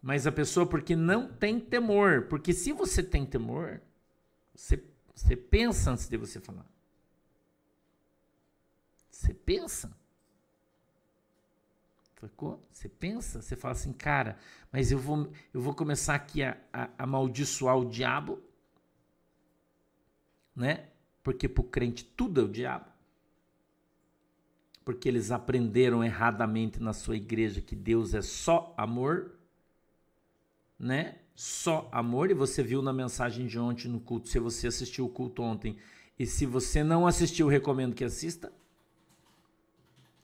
Mas 0.00 0.28
a 0.28 0.30
pessoa, 0.30 0.64
porque 0.64 0.94
não 0.94 1.26
tem 1.26 1.58
temor, 1.58 2.28
porque 2.28 2.52
se 2.52 2.72
você 2.72 3.02
tem 3.02 3.26
temor, 3.26 3.82
você, 4.54 4.80
você 5.12 5.34
pensa 5.34 5.90
antes 5.90 6.08
de 6.08 6.16
você 6.16 6.38
falar. 6.38 6.70
Você 9.10 9.34
pensa. 9.34 9.90
Sacou? 12.20 12.66
Você 12.70 12.88
pensa, 12.88 13.42
você 13.42 13.54
fala 13.54 13.72
assim, 13.72 13.92
cara, 13.92 14.38
mas 14.72 14.90
eu 14.90 14.98
vou, 14.98 15.30
eu 15.52 15.60
vou 15.60 15.74
começar 15.74 16.14
aqui 16.14 16.42
a, 16.42 16.56
a, 16.72 16.88
amaldiçoar 16.98 17.76
o 17.76 17.84
diabo, 17.84 18.42
né? 20.54 20.88
Porque 21.22 21.48
para 21.48 21.60
o 21.60 21.64
crente 21.64 22.04
tudo 22.04 22.40
é 22.40 22.44
o 22.44 22.48
diabo. 22.48 22.86
Porque 24.82 25.08
eles 25.08 25.30
aprenderam 25.30 26.02
erradamente 26.02 26.80
na 26.80 26.94
sua 26.94 27.16
igreja 27.16 27.60
que 27.60 27.76
Deus 27.76 28.14
é 28.14 28.22
só 28.22 28.72
amor, 28.78 29.32
né? 30.78 31.18
Só 31.34 31.86
amor. 31.92 32.30
E 32.30 32.34
você 32.34 32.62
viu 32.62 32.80
na 32.80 32.94
mensagem 32.94 33.46
de 33.46 33.58
ontem 33.58 33.88
no 33.88 34.00
culto, 34.00 34.28
se 34.28 34.38
você 34.38 34.68
assistiu 34.68 35.04
o 35.04 35.10
culto 35.10 35.42
ontem, 35.42 35.76
e 36.18 36.24
se 36.24 36.46
você 36.46 36.82
não 36.82 37.06
assistiu, 37.06 37.46
recomendo 37.46 37.94
que 37.94 38.04
assista 38.04 38.50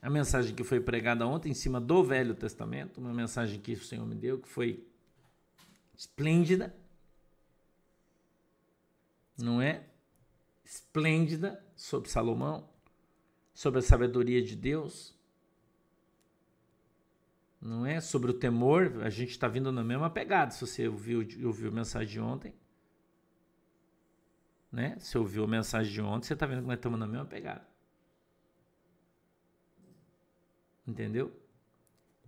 a 0.03 0.11
mensagem 0.11 0.53
que 0.53 0.65
foi 0.65 0.81
pregada 0.81 1.25
ontem 1.25 1.51
em 1.51 1.55
cima 1.55 1.81
do 1.81 2.03
Velho 2.03 2.35
Testamento, 2.35 3.01
uma 3.01 3.15
mensagem 3.15 3.61
que 3.61 3.75
o 3.75 3.81
Senhor 3.81 4.05
me 4.05 4.17
deu, 4.17 4.41
que 4.41 4.49
foi 4.49 4.85
esplêndida, 5.97 6.75
não 9.39 9.63
é? 9.63 9.87
Esplêndida 10.65 11.65
sobre 11.77 12.11
Salomão, 12.11 12.69
sobre 13.55 13.79
a 13.79 13.83
sabedoria 13.83 14.43
de 14.43 14.57
Deus, 14.57 15.17
não 17.61 17.87
é? 17.87 18.01
Sobre 18.01 18.33
o 18.33 18.35
temor, 18.35 19.05
a 19.05 19.09
gente 19.09 19.31
está 19.31 19.47
vindo 19.47 19.71
na 19.71 19.85
mesma 19.85 20.11
pegada. 20.11 20.51
Se 20.51 20.67
você 20.67 20.89
ouviu, 20.89 21.21
ouviu 21.47 21.69
a 21.69 21.73
mensagem 21.73 22.09
de 22.09 22.21
ontem, 22.21 22.53
né? 24.73 24.99
Se 24.99 25.17
ouviu 25.17 25.45
a 25.45 25.49
mensagem 25.49 25.93
de 25.93 26.03
ontem, 26.03 26.27
você 26.27 26.35
está 26.35 26.45
vendo 26.45 26.63
que 26.63 26.67
nós 26.67 26.77
estamos 26.77 26.99
na 26.99 27.07
mesma 27.07 27.27
pegada. 27.27 27.72
Entendeu? 30.87 31.33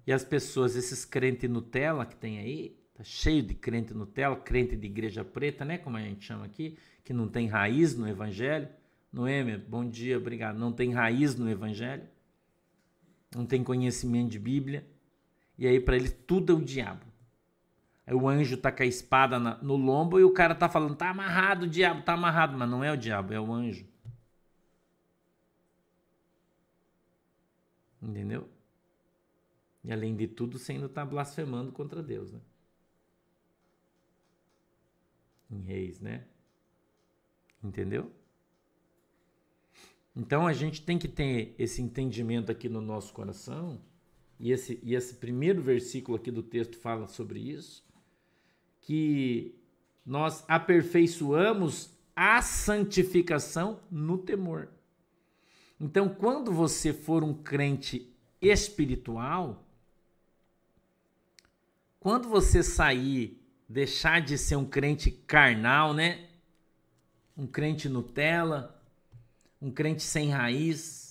E 0.07 0.13
as 0.13 0.25
pessoas, 0.25 0.77
esses 0.77 1.05
crentes 1.05 1.49
Nutella 1.49 2.05
que 2.05 2.17
tem 2.17 2.39
aí, 2.39 2.77
tá 2.95 3.03
cheio 3.03 3.43
de 3.43 3.55
crente 3.55 3.95
Nutella, 3.95 4.37
crente 4.37 4.77
de 4.77 4.87
igreja 4.87 5.25
preta, 5.25 5.65
né? 5.65 5.79
Como 5.79 5.97
a 5.97 6.01
gente 6.01 6.25
chama 6.25 6.45
aqui, 6.45 6.79
que 7.03 7.13
não 7.13 7.29
tem 7.29 7.47
raiz 7.47 7.97
no 7.97 8.09
evangelho. 8.09 8.69
Noêmia, 9.13 9.65
bom 9.69 9.89
dia, 9.89 10.19
obrigado. 10.19 10.59
Não 10.59 10.73
tem 10.73 10.93
raiz 10.93 11.37
no 11.37 11.49
evangelho. 11.49 12.05
Não 13.35 13.47
tem 13.47 13.65
conhecimento 13.65 14.31
de 14.31 14.39
Bíblia. 14.39 14.87
E 15.57 15.67
aí 15.67 15.81
para 15.81 15.97
eles 15.97 16.17
tudo 16.27 16.53
é 16.53 16.57
o 16.57 16.61
diabo. 16.61 17.05
Aí 18.07 18.15
o 18.15 18.29
anjo 18.29 18.57
tá 18.57 18.71
com 18.71 18.83
a 18.83 18.87
espada 18.87 19.39
na, 19.39 19.57
no 19.63 19.77
lombo 19.77 20.21
e 20.21 20.25
o 20.25 20.33
cara 20.33 20.55
tá 20.55 20.69
falando, 20.69 20.95
tá 20.95 21.09
amarrado 21.09 21.65
o 21.65 21.69
diabo, 21.69 22.03
tá 22.03 22.13
amarrado, 22.13 22.57
mas 22.57 22.69
não 22.69 22.85
é 22.85 22.93
o 22.93 22.97
diabo, 22.97 23.33
é 23.33 23.41
o 23.41 23.53
anjo. 23.53 23.87
Entendeu? 28.05 28.47
E 29.83 29.93
além 29.93 30.15
de 30.15 30.27
tudo, 30.29 30.59
você 30.59 30.73
ainda 30.73 30.87
está 30.87 31.05
blasfemando 31.05 31.73
contra 31.73 32.03
Deus, 32.03 32.33
né? 32.33 32.41
Em 35.51 35.61
reis, 35.61 36.01
né? 36.01 36.27
Entendeu? 37.63 38.11
Então 40.15 40.47
a 40.47 40.53
gente 40.53 40.83
tem 40.83 40.99
que 40.99 41.09
ter 41.09 41.55
esse 41.59 41.81
entendimento 41.83 42.53
aqui 42.53 42.69
no 42.69 42.81
nosso 42.81 43.13
coração, 43.13 43.81
e 44.39 44.53
esse, 44.53 44.79
e 44.83 44.95
esse 44.95 45.15
primeiro 45.15 45.63
versículo 45.63 46.17
aqui 46.17 46.31
do 46.31 46.43
texto 46.43 46.77
fala 46.77 47.07
sobre 47.09 47.41
isso, 47.41 47.85
que 48.81 49.55
nós 50.05 50.45
aperfeiçoamos 50.47 51.91
a 52.15 52.43
santificação 52.43 53.81
no 53.91 54.19
temor. 54.19 54.69
Então, 55.81 56.09
quando 56.09 56.53
você 56.53 56.93
for 56.93 57.23
um 57.25 57.35
crente 57.35 58.13
espiritual, 58.41 59.65
quando 61.99 62.29
você 62.29 62.63
sair, 62.63 63.41
deixar 63.69 64.21
de 64.21 64.37
ser 64.37 64.57
um 64.57 64.65
crente 64.65 65.11
carnal, 65.11 65.95
né? 65.95 66.29
Um 67.37 67.47
crente 67.47 67.89
Nutella, 67.89 68.81
um 69.61 69.71
crente 69.71 70.03
sem 70.03 70.31
raiz, 70.31 71.05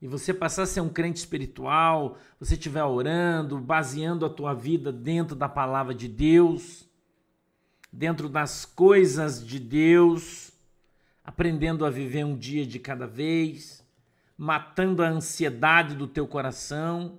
e 0.00 0.06
você 0.06 0.34
passar 0.34 0.64
a 0.64 0.66
ser 0.66 0.80
um 0.82 0.88
crente 0.88 1.18
espiritual, 1.18 2.18
você 2.38 2.54
estiver 2.54 2.84
orando, 2.84 3.58
baseando 3.58 4.26
a 4.26 4.30
tua 4.30 4.52
vida 4.52 4.92
dentro 4.92 5.34
da 5.34 5.48
palavra 5.48 5.94
de 5.94 6.06
Deus, 6.06 6.86
dentro 7.90 8.28
das 8.28 8.66
coisas 8.66 9.44
de 9.44 9.58
Deus, 9.58 10.45
aprendendo 11.26 11.84
a 11.84 11.90
viver 11.90 12.24
um 12.24 12.36
dia 12.36 12.64
de 12.64 12.78
cada 12.78 13.04
vez, 13.04 13.84
matando 14.38 15.02
a 15.02 15.08
ansiedade 15.08 15.96
do 15.96 16.06
teu 16.06 16.24
coração, 16.24 17.18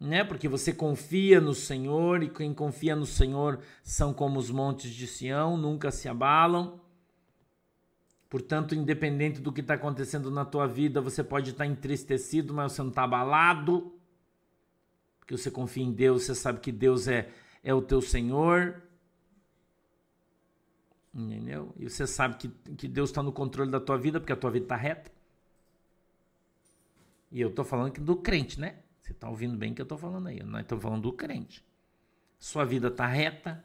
né? 0.00 0.24
Porque 0.24 0.48
você 0.48 0.72
confia 0.72 1.40
no 1.40 1.54
Senhor 1.54 2.24
e 2.24 2.28
quem 2.28 2.52
confia 2.52 2.96
no 2.96 3.06
Senhor 3.06 3.60
são 3.84 4.12
como 4.12 4.40
os 4.40 4.50
montes 4.50 4.90
de 4.90 5.06
Sião, 5.06 5.56
nunca 5.56 5.92
se 5.92 6.08
abalam. 6.08 6.80
Portanto, 8.28 8.74
independente 8.74 9.40
do 9.40 9.52
que 9.52 9.60
está 9.60 9.74
acontecendo 9.74 10.28
na 10.28 10.44
tua 10.44 10.66
vida, 10.66 11.00
você 11.00 11.22
pode 11.22 11.50
estar 11.50 11.64
tá 11.64 11.70
entristecido, 11.70 12.52
mas 12.52 12.72
você 12.72 12.82
não 12.82 12.88
está 12.88 13.04
abalado, 13.04 13.94
porque 15.20 15.38
você 15.38 15.52
confia 15.52 15.84
em 15.84 15.92
Deus, 15.92 16.24
você 16.24 16.34
sabe 16.34 16.58
que 16.58 16.72
Deus 16.72 17.06
é, 17.06 17.28
é 17.62 17.72
o 17.72 17.80
teu 17.80 18.02
Senhor. 18.02 18.82
Entendeu? 21.16 21.74
E 21.78 21.88
você 21.88 22.06
sabe 22.06 22.36
que, 22.36 22.48
que 22.74 22.86
Deus 22.86 23.08
está 23.08 23.22
no 23.22 23.32
controle 23.32 23.70
da 23.70 23.80
tua 23.80 23.96
vida, 23.96 24.20
porque 24.20 24.32
a 24.32 24.36
tua 24.36 24.50
vida 24.50 24.66
está 24.66 24.76
reta. 24.76 25.10
E 27.32 27.40
eu 27.40 27.48
estou 27.48 27.64
falando 27.64 27.98
do 28.00 28.16
crente, 28.16 28.60
né? 28.60 28.80
Você 29.00 29.12
está 29.12 29.28
ouvindo 29.28 29.56
bem 29.56 29.72
o 29.72 29.74
que 29.74 29.80
eu 29.80 29.84
estou 29.84 29.96
falando 29.96 30.26
aí. 30.26 30.42
Nós 30.42 30.60
estamos 30.60 30.82
falando 30.82 31.02
do 31.02 31.12
crente. 31.12 31.64
Sua 32.38 32.64
vida 32.64 32.88
está 32.88 33.06
reta. 33.06 33.64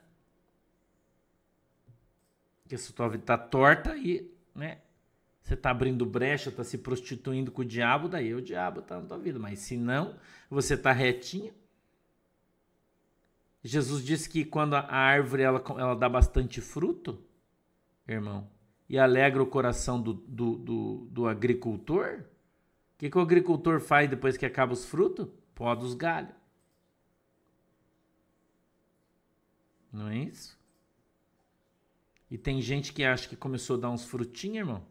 Que 2.69 2.75
a 2.75 2.79
tua 2.95 3.09
vida 3.09 3.23
está 3.23 3.37
torta 3.37 3.97
e 3.97 4.31
né? 4.55 4.79
Você 5.41 5.55
está 5.55 5.71
abrindo 5.71 6.05
brecha, 6.05 6.49
está 6.49 6.63
se 6.63 6.77
prostituindo 6.77 7.51
com 7.51 7.63
o 7.63 7.65
diabo, 7.65 8.07
daí 8.07 8.33
o 8.33 8.41
diabo 8.41 8.79
está 8.79 9.01
na 9.01 9.07
tua 9.07 9.17
vida. 9.17 9.39
Mas 9.39 9.59
se 9.59 9.75
não, 9.75 10.15
você 10.49 10.75
está 10.75 10.91
retinho. 10.91 11.53
Jesus 13.63 14.03
disse 14.03 14.29
que 14.29 14.45
quando 14.45 14.75
a 14.75 14.87
árvore 14.87 15.43
ela, 15.43 15.63
ela 15.77 15.95
dá 15.95 16.07
bastante 16.07 16.61
fruto, 16.61 17.23
irmão, 18.13 18.49
e 18.89 18.97
alegra 18.99 19.41
o 19.41 19.47
coração 19.47 20.01
do, 20.01 20.13
do, 20.13 20.57
do, 20.57 21.07
do 21.09 21.27
agricultor, 21.27 22.19
o 22.95 22.97
que, 22.97 23.09
que 23.09 23.17
o 23.17 23.21
agricultor 23.21 23.79
faz 23.79 24.09
depois 24.09 24.37
que 24.37 24.45
acaba 24.45 24.73
os 24.73 24.85
frutos? 24.85 25.27
Poda 25.55 25.83
os 25.83 25.93
galhos. 25.93 26.33
Não 29.91 30.07
é 30.07 30.17
isso? 30.17 30.57
E 32.29 32.37
tem 32.37 32.61
gente 32.61 32.93
que 32.93 33.03
acha 33.03 33.27
que 33.27 33.35
começou 33.35 33.75
a 33.75 33.79
dar 33.79 33.89
uns 33.89 34.05
frutinhos, 34.05 34.59
irmão. 34.67 34.83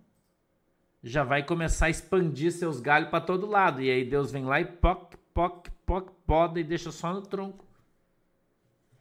Já 1.02 1.24
vai 1.24 1.42
começar 1.42 1.86
a 1.86 1.90
expandir 1.90 2.52
seus 2.52 2.80
galhos 2.80 3.08
para 3.08 3.24
todo 3.24 3.46
lado. 3.46 3.80
E 3.80 3.90
aí 3.90 4.04
Deus 4.04 4.30
vem 4.30 4.44
lá 4.44 4.60
e 4.60 4.66
poc, 4.66 5.14
poc, 5.32 5.70
poc, 5.86 6.10
poda 6.26 6.60
e 6.60 6.64
deixa 6.64 6.92
só 6.92 7.14
no 7.14 7.22
tronco. 7.22 7.64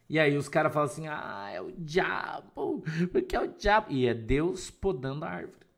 E 0.09 0.17
aí 0.17 0.35
os 0.35 0.49
caras 0.49 0.73
falam 0.73 0.89
assim: 0.89 1.07
ah, 1.07 1.49
é 1.51 1.61
o 1.61 1.71
diabo, 1.71 2.83
porque 3.11 3.35
é 3.35 3.41
o 3.41 3.47
diabo. 3.47 3.91
E 3.91 4.07
é 4.07 4.13
Deus 4.13 4.71
podando 4.71 5.23
a 5.23 5.29
árvore 5.29 5.69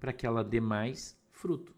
para 0.00 0.12
que 0.12 0.26
ela 0.26 0.42
dê 0.42 0.60
mais 0.60 1.18
fruto. 1.30 1.74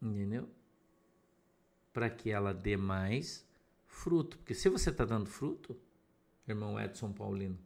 Entendeu? 0.00 0.48
Para 1.92 2.08
que 2.08 2.30
ela 2.30 2.52
dê 2.52 2.76
mais 2.76 3.46
fruto. 3.86 4.38
Porque 4.38 4.54
se 4.54 4.68
você 4.68 4.90
está 4.90 5.04
dando 5.04 5.26
fruto, 5.26 5.78
irmão 6.46 6.80
Edson 6.80 7.12
Paulino. 7.12 7.58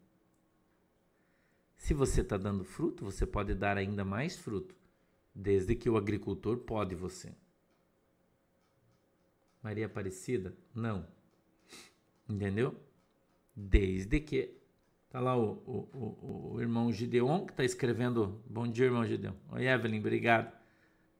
Se 1.76 1.94
você 1.94 2.22
está 2.22 2.36
dando 2.36 2.64
fruto, 2.64 3.04
você 3.04 3.26
pode 3.26 3.54
dar 3.54 3.76
ainda 3.76 4.04
mais 4.04 4.36
fruto, 4.36 4.74
desde 5.34 5.74
que 5.74 5.88
o 5.88 5.96
agricultor 5.96 6.58
pode 6.58 6.94
você. 6.94 7.32
Maria 9.66 9.86
Aparecida? 9.86 10.56
Não. 10.72 11.04
Entendeu? 12.28 12.80
Desde 13.52 14.20
que. 14.20 14.56
Tá 15.10 15.18
lá 15.18 15.36
o, 15.36 15.54
o, 15.66 15.88
o, 15.92 16.52
o 16.54 16.60
irmão 16.60 16.92
Gideon 16.92 17.44
que 17.44 17.52
está 17.52 17.64
escrevendo. 17.64 18.40
Bom 18.48 18.68
dia, 18.68 18.84
irmão 18.84 19.04
Gideon. 19.04 19.32
Oi, 19.50 19.66
Evelyn, 19.66 19.98
obrigado. 19.98 20.56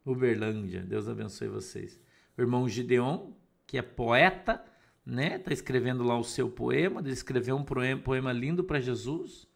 Uberlândia, 0.05 0.83
Deus 0.83 1.09
abençoe 1.09 1.49
vocês. 1.49 2.01
O 2.39 2.41
irmão 2.41 2.69
Gideon, 2.69 3.33
que 3.67 3.79
é 3.79 3.83
poeta, 3.83 4.65
né? 5.05 5.41
Tá 5.41 5.53
escrevendo 5.53 6.05
lá 6.05 6.17
o 6.17 6.23
seu 6.23 6.49
poema, 6.49 7.01
ele 7.01 7.11
escreveu 7.11 7.57
um 7.57 7.65
poema, 7.65 8.01
poema 8.01 8.33
lindo 8.33 8.63
para 8.63 8.79
Jesus. 8.79 9.49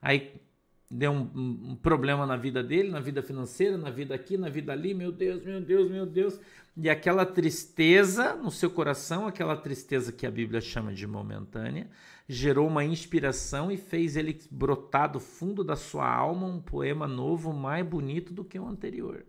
Aí 0.00 0.42
deu 0.92 1.10
um, 1.10 1.70
um, 1.70 1.74
problema 1.74 2.26
na 2.26 2.36
vida 2.36 2.62
dele, 2.62 2.90
na 2.90 3.00
vida 3.00 3.22
financeira, 3.22 3.78
na 3.78 3.90
vida 3.90 4.14
aqui, 4.14 4.36
na 4.36 4.50
vida 4.50 4.72
ali, 4.72 4.92
meu 4.92 5.10
Deus, 5.10 5.42
meu 5.42 5.58
Deus, 5.58 5.90
meu 5.90 6.04
Deus. 6.04 6.38
E 6.76 6.90
aquela 6.90 7.24
tristeza 7.24 8.34
no 8.34 8.50
seu 8.50 8.70
coração, 8.70 9.26
aquela 9.26 9.56
tristeza 9.56 10.12
que 10.12 10.26
a 10.26 10.30
Bíblia 10.30 10.60
chama 10.60 10.92
de 10.92 11.06
momentânea, 11.06 11.88
gerou 12.28 12.68
uma 12.68 12.84
inspiração 12.84 13.72
e 13.72 13.78
fez 13.78 14.16
ele 14.16 14.38
brotar 14.50 15.10
do 15.10 15.18
fundo 15.18 15.64
da 15.64 15.76
sua 15.76 16.06
alma 16.06 16.46
um 16.46 16.60
poema 16.60 17.08
novo, 17.08 17.54
mais 17.54 17.86
bonito 17.86 18.34
do 18.34 18.44
que 18.44 18.58
o 18.58 18.66
anterior. 18.66 19.24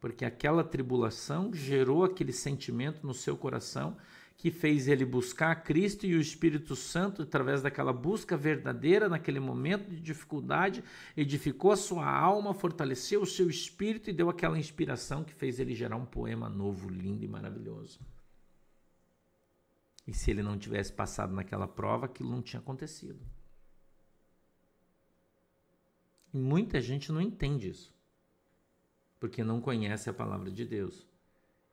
Porque 0.00 0.24
aquela 0.24 0.64
tribulação 0.64 1.52
gerou 1.52 2.02
aquele 2.02 2.32
sentimento 2.32 3.06
no 3.06 3.12
seu 3.12 3.36
coração 3.36 3.94
que 4.40 4.50
fez 4.50 4.88
ele 4.88 5.04
buscar 5.04 5.54
Cristo 5.62 6.06
e 6.06 6.14
o 6.14 6.20
Espírito 6.20 6.74
Santo, 6.74 7.20
através 7.20 7.60
daquela 7.60 7.92
busca 7.92 8.38
verdadeira, 8.38 9.06
naquele 9.06 9.38
momento 9.38 9.90
de 9.90 10.00
dificuldade, 10.00 10.82
edificou 11.14 11.72
a 11.72 11.76
sua 11.76 12.10
alma, 12.10 12.54
fortaleceu 12.54 13.20
o 13.20 13.26
seu 13.26 13.50
espírito 13.50 14.08
e 14.08 14.14
deu 14.14 14.30
aquela 14.30 14.58
inspiração 14.58 15.22
que 15.22 15.34
fez 15.34 15.60
ele 15.60 15.74
gerar 15.74 15.96
um 15.96 16.06
poema 16.06 16.48
novo, 16.48 16.88
lindo 16.88 17.22
e 17.22 17.28
maravilhoso. 17.28 18.00
E 20.06 20.14
se 20.14 20.30
ele 20.30 20.42
não 20.42 20.58
tivesse 20.58 20.90
passado 20.90 21.34
naquela 21.34 21.68
prova, 21.68 22.06
aquilo 22.06 22.30
não 22.30 22.40
tinha 22.40 22.60
acontecido. 22.60 23.20
E 26.32 26.38
muita 26.38 26.80
gente 26.80 27.12
não 27.12 27.20
entende 27.20 27.68
isso, 27.68 27.94
porque 29.18 29.44
não 29.44 29.60
conhece 29.60 30.08
a 30.08 30.14
palavra 30.14 30.50
de 30.50 30.64
Deus. 30.64 31.06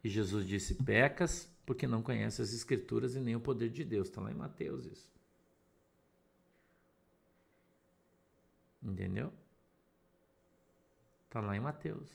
E 0.03 0.10
Jesus 0.10 0.45
disse: 0.45 0.75
pecas 0.75 1.49
porque 1.67 1.86
não 1.86 2.01
conhece 2.01 2.41
as 2.41 2.53
Escrituras 2.53 3.13
e 3.13 3.19
nem 3.19 3.36
o 3.36 3.41
poder 3.41 3.69
de 3.69 3.84
Deus. 3.84 4.08
Está 4.08 4.21
lá 4.21 4.32
em 4.32 4.36
Mateus 4.36 4.86
isso. 4.86 5.12
Entendeu? 8.82 9.34
Está 11.25 11.41
lá 11.41 11.58
em 11.58 11.60
Mateus. 11.60 12.10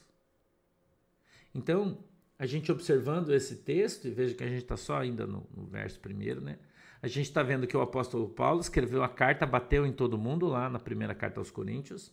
Então, 1.55 2.03
a 2.39 2.47
gente 2.47 2.73
observando 2.73 3.29
esse 3.35 3.57
texto, 3.57 4.09
e 4.09 4.11
veja 4.11 4.35
que 4.35 4.43
a 4.43 4.49
gente 4.49 4.63
está 4.63 4.79
só 4.79 4.97
ainda 4.97 5.27
no, 5.27 5.47
no, 5.55 5.67
verso 5.67 6.01
primeiro, 6.01 6.41
né? 6.41 6.59
A 7.03 7.07
gente 7.07 7.27
está 7.27 7.43
vendo 7.43 7.67
que 7.67 7.77
o 7.77 7.83
apóstolo 7.83 8.31
Paulo 8.31 8.61
escreveu 8.61 9.03
a 9.03 9.09
carta, 9.09 9.45
bateu 9.45 9.85
em 9.85 9.93
todo 9.93 10.17
mundo 10.17 10.47
lá 10.47 10.71
na 10.71 10.79
primeira 10.79 11.15
carta 11.15 11.41
aos 11.41 11.51
Coríntios, 11.51 12.11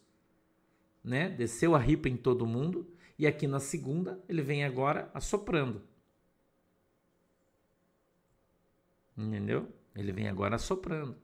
né? 1.02 1.30
Desceu 1.30 1.74
a 1.74 1.80
ripa 1.80 2.10
em 2.10 2.18
todo 2.18 2.46
mundo, 2.46 2.86
e 3.18 3.26
aqui 3.26 3.48
na 3.48 3.62
segunda 3.62 4.22
ele 4.28 4.42
vem 4.42 4.66
agora 4.66 5.10
assoprando. 5.14 5.82
Entendeu? 9.20 9.68
Ele 9.94 10.14
vem 10.14 10.30
agora 10.30 10.58
soprando. 10.58 11.18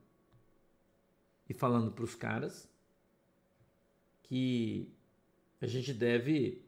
E 1.48 1.54
falando 1.54 1.90
para 1.90 2.04
os 2.04 2.14
caras 2.14 2.68
que 4.22 4.92
a 5.60 5.66
gente 5.66 5.94
deve 5.94 6.62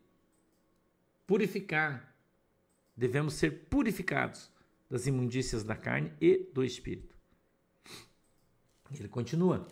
purificar, 1.26 2.16
devemos 2.96 3.34
ser 3.34 3.66
purificados 3.66 4.50
das 4.88 5.06
imundícias 5.06 5.62
da 5.62 5.76
carne 5.76 6.12
e 6.18 6.48
do 6.54 6.64
espírito. 6.64 7.14
Ele 8.98 9.08
continua: 9.08 9.68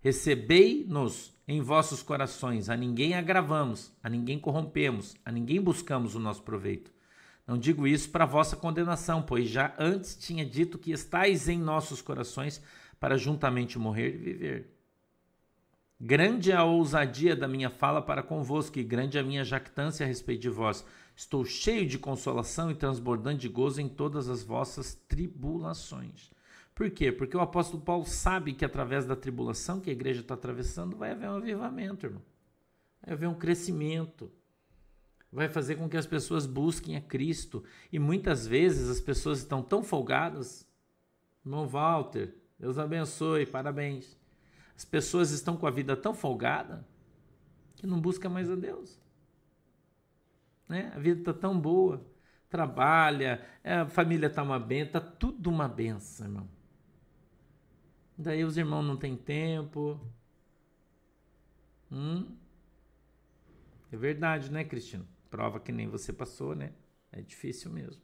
Recebei-nos 0.00 1.34
em 1.46 1.60
vossos 1.60 2.02
corações, 2.02 2.70
a 2.70 2.76
ninguém 2.76 3.14
agravamos, 3.14 3.92
a 4.02 4.08
ninguém 4.08 4.38
corrompemos, 4.38 5.14
a 5.22 5.30
ninguém 5.30 5.60
buscamos 5.60 6.14
o 6.14 6.20
nosso 6.20 6.42
proveito 6.42 6.93
não 7.46 7.58
digo 7.58 7.86
isso 7.86 8.10
para 8.10 8.24
vossa 8.24 8.56
condenação, 8.56 9.22
pois 9.22 9.48
já 9.48 9.74
antes 9.78 10.16
tinha 10.16 10.44
dito 10.44 10.78
que 10.78 10.92
estáis 10.92 11.48
em 11.48 11.58
nossos 11.58 12.00
corações 12.00 12.62
para 12.98 13.18
juntamente 13.18 13.78
morrer 13.78 14.14
e 14.14 14.18
viver. 14.18 14.70
Grande 16.00 16.50
é 16.50 16.56
a 16.56 16.64
ousadia 16.64 17.36
da 17.36 17.46
minha 17.46 17.70
fala 17.70 18.00
para 18.00 18.22
convosco, 18.22 18.78
e 18.78 18.82
grande 18.82 19.18
é 19.18 19.20
a 19.20 19.24
minha 19.24 19.44
jactância 19.44 20.04
a 20.04 20.06
respeito 20.08 20.42
de 20.42 20.50
vós. 20.50 20.84
Estou 21.14 21.44
cheio 21.44 21.86
de 21.86 21.98
consolação 21.98 22.70
e 22.70 22.74
transbordando 22.74 23.38
de 23.38 23.48
gozo 23.48 23.80
em 23.80 23.88
todas 23.88 24.28
as 24.28 24.42
vossas 24.42 24.94
tribulações. 25.06 26.30
Por 26.74 26.90
quê? 26.90 27.12
Porque 27.12 27.36
o 27.36 27.40
apóstolo 27.40 27.82
Paulo 27.82 28.04
sabe 28.04 28.52
que 28.52 28.64
através 28.64 29.06
da 29.06 29.14
tribulação 29.14 29.80
que 29.80 29.90
a 29.90 29.92
igreja 29.92 30.22
está 30.22 30.34
atravessando 30.34 30.96
vai 30.96 31.12
haver 31.12 31.28
um 31.28 31.36
avivamento, 31.36 32.06
irmão. 32.06 32.22
Vai 33.00 33.14
haver 33.14 33.28
um 33.28 33.34
crescimento 33.34 34.30
vai 35.34 35.48
fazer 35.48 35.74
com 35.74 35.88
que 35.88 35.96
as 35.96 36.06
pessoas 36.06 36.46
busquem 36.46 36.96
a 36.96 37.00
Cristo. 37.00 37.64
E 37.92 37.98
muitas 37.98 38.46
vezes 38.46 38.88
as 38.88 39.00
pessoas 39.00 39.40
estão 39.40 39.62
tão 39.62 39.82
folgadas. 39.82 40.66
Irmão 41.44 41.66
Walter, 41.66 42.32
Deus 42.58 42.78
abençoe, 42.78 43.44
parabéns. 43.44 44.16
As 44.76 44.84
pessoas 44.84 45.32
estão 45.32 45.56
com 45.56 45.66
a 45.66 45.72
vida 45.72 45.96
tão 45.96 46.14
folgada 46.14 46.86
que 47.74 47.84
não 47.84 48.00
busca 48.00 48.28
mais 48.28 48.48
a 48.48 48.54
Deus. 48.54 49.02
Né? 50.68 50.92
A 50.94 50.98
vida 51.00 51.20
está 51.20 51.34
tão 51.34 51.58
boa, 51.58 52.06
trabalha, 52.48 53.44
é, 53.64 53.74
a 53.74 53.86
família 53.86 54.28
está 54.28 54.42
uma 54.42 54.58
benção, 54.58 54.86
está 54.86 55.00
tudo 55.00 55.50
uma 55.50 55.66
benção, 55.68 56.26
irmão. 56.26 56.48
Daí 58.16 58.44
os 58.44 58.56
irmãos 58.56 58.84
não 58.84 58.96
têm 58.96 59.16
tempo. 59.16 60.00
Hum? 61.90 62.36
É 63.90 63.96
verdade, 63.96 64.50
né, 64.52 64.62
Cristina? 64.64 65.04
Prova 65.34 65.58
que 65.58 65.72
nem 65.72 65.88
você 65.88 66.12
passou, 66.12 66.54
né? 66.54 66.70
É 67.10 67.20
difícil 67.20 67.68
mesmo. 67.68 68.00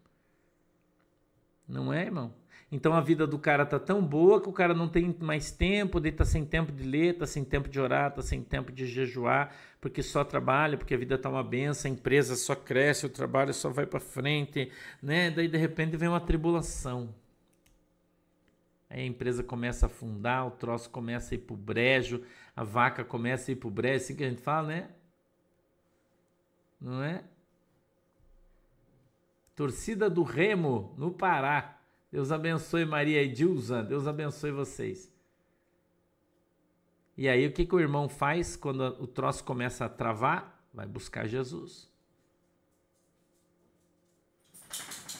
Não 1.68 1.92
é, 1.92 2.02
irmão? 2.02 2.34
Então 2.72 2.92
a 2.92 3.00
vida 3.00 3.24
do 3.24 3.38
cara 3.38 3.64
tá 3.64 3.78
tão 3.78 4.04
boa 4.04 4.40
que 4.40 4.48
o 4.48 4.52
cara 4.52 4.74
não 4.74 4.88
tem 4.88 5.14
mais 5.20 5.52
tempo, 5.52 5.98
ele 6.00 6.10
tá 6.10 6.24
sem 6.24 6.44
tempo 6.44 6.72
de 6.72 6.82
ler, 6.82 7.18
tá 7.18 7.28
sem 7.28 7.44
tempo 7.44 7.68
de 7.68 7.78
orar, 7.78 8.12
tá 8.12 8.20
sem 8.20 8.42
tempo 8.42 8.72
de 8.72 8.84
jejuar, 8.84 9.54
porque 9.80 10.02
só 10.02 10.24
trabalha, 10.24 10.76
porque 10.76 10.92
a 10.92 10.98
vida 10.98 11.16
tá 11.16 11.28
uma 11.28 11.44
benção, 11.44 11.88
a 11.88 11.94
empresa 11.94 12.34
só 12.34 12.56
cresce, 12.56 13.06
o 13.06 13.08
trabalho 13.08 13.54
só 13.54 13.70
vai 13.70 13.86
para 13.86 14.00
frente, 14.00 14.72
né? 15.00 15.30
Daí 15.30 15.46
de 15.46 15.56
repente 15.56 15.96
vem 15.96 16.08
uma 16.08 16.20
tribulação. 16.20 17.14
Aí 18.88 19.02
a 19.02 19.06
empresa 19.06 19.44
começa 19.44 19.86
a 19.86 19.88
afundar, 19.88 20.48
o 20.48 20.50
troço 20.50 20.90
começa 20.90 21.32
a 21.32 21.36
ir 21.36 21.42
pro 21.42 21.56
brejo, 21.56 22.24
a 22.56 22.64
vaca 22.64 23.04
começa 23.04 23.48
a 23.48 23.52
ir 23.52 23.56
pro 23.56 23.70
brejo, 23.70 24.02
assim 24.02 24.16
que 24.16 24.24
a 24.24 24.28
gente 24.28 24.42
fala, 24.42 24.66
né? 24.66 24.88
Não 26.80 27.02
é? 27.02 27.22
Torcida 29.54 30.08
do 30.08 30.22
Remo, 30.22 30.94
no 30.96 31.10
Pará. 31.12 31.78
Deus 32.10 32.32
abençoe 32.32 32.84
Maria 32.84 33.22
e 33.22 33.28
Dilza. 33.28 33.82
Deus 33.82 34.06
abençoe 34.06 34.50
vocês. 34.50 35.12
E 37.16 37.28
aí 37.28 37.46
o 37.46 37.52
que, 37.52 37.66
que 37.66 37.74
o 37.74 37.80
irmão 37.80 38.08
faz 38.08 38.56
quando 38.56 38.80
o 38.80 39.06
troço 39.06 39.44
começa 39.44 39.84
a 39.84 39.88
travar? 39.88 40.64
Vai 40.72 40.86
buscar 40.86 41.26
Jesus. 41.26 41.90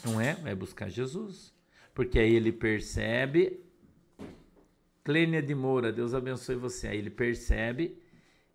Não 0.03 0.19
é? 0.19 0.35
Vai 0.37 0.55
buscar 0.55 0.89
Jesus. 0.89 1.53
Porque 1.95 2.19
aí 2.19 2.35
ele 2.35 2.51
percebe. 2.51 3.63
Clênia 5.05 5.43
de 5.43 5.55
Moura, 5.55 5.93
Deus 5.93 6.15
abençoe 6.15 6.57
você. 6.57 6.89
Aí 6.89 6.97
ele 6.97 7.11
percebe 7.11 8.00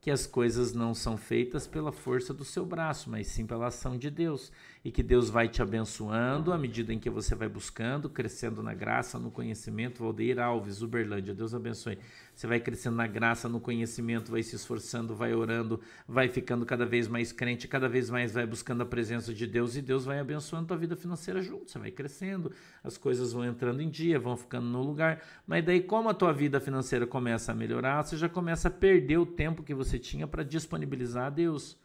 que 0.05 0.11
as 0.11 0.27
coisas 0.27 0.71
não 0.71 0.93
são 0.93 1.17
feitas 1.17 1.65
pela 1.65 1.91
força 1.91 2.31
do 2.31 2.45
seu 2.45 2.63
braço, 2.63 3.09
mas 3.09 3.25
sim 3.25 3.43
pela 3.43 3.65
ação 3.65 3.97
de 3.97 4.11
Deus 4.11 4.51
e 4.85 4.91
que 4.91 5.01
Deus 5.01 5.31
vai 5.31 5.49
te 5.49 5.63
abençoando 5.63 6.53
à 6.53 6.59
medida 6.59 6.93
em 6.93 6.99
que 6.99 7.09
você 7.09 7.33
vai 7.33 7.49
buscando, 7.49 8.07
crescendo 8.07 8.61
na 8.61 8.75
graça, 8.75 9.17
no 9.17 9.31
conhecimento. 9.31 10.03
Valdeir 10.03 10.37
Alves, 10.37 10.83
Uberlândia, 10.83 11.33
Deus 11.33 11.55
abençoe. 11.55 11.97
Você 12.35 12.45
vai 12.45 12.59
crescendo 12.59 12.95
na 12.95 13.07
graça, 13.07 13.49
no 13.49 13.59
conhecimento, 13.59 14.31
vai 14.31 14.43
se 14.43 14.55
esforçando, 14.55 15.15
vai 15.15 15.33
orando, 15.33 15.81
vai 16.07 16.29
ficando 16.29 16.67
cada 16.67 16.85
vez 16.85 17.07
mais 17.07 17.31
crente, 17.31 17.67
cada 17.67 17.89
vez 17.89 18.11
mais 18.11 18.33
vai 18.33 18.45
buscando 18.45 18.83
a 18.83 18.85
presença 18.85 19.33
de 19.33 19.47
Deus 19.47 19.75
e 19.75 19.81
Deus 19.81 20.05
vai 20.05 20.19
abençoando 20.19 20.67
tua 20.67 20.77
vida 20.77 20.95
financeira 20.95 21.41
junto. 21.41 21.71
Você 21.71 21.79
vai 21.79 21.89
crescendo, 21.89 22.51
as 22.83 22.95
coisas 22.95 23.33
vão 23.33 23.43
entrando 23.43 23.81
em 23.81 23.89
dia, 23.89 24.19
vão 24.19 24.37
ficando 24.37 24.67
no 24.67 24.83
lugar. 24.83 25.19
Mas 25.47 25.65
daí, 25.65 25.81
como 25.81 26.09
a 26.09 26.13
tua 26.13 26.31
vida 26.31 26.59
financeira 26.59 27.07
começa 27.07 27.51
a 27.51 27.55
melhorar, 27.55 28.03
você 28.03 28.17
já 28.17 28.29
começa 28.29 28.67
a 28.67 28.71
perder 28.71 29.17
o 29.17 29.25
tempo 29.25 29.63
que 29.63 29.73
você 29.73 29.97
tinha 29.97 30.27
para 30.27 30.43
disponibilizar 30.43 31.25
a 31.25 31.29
Deus. 31.31 31.75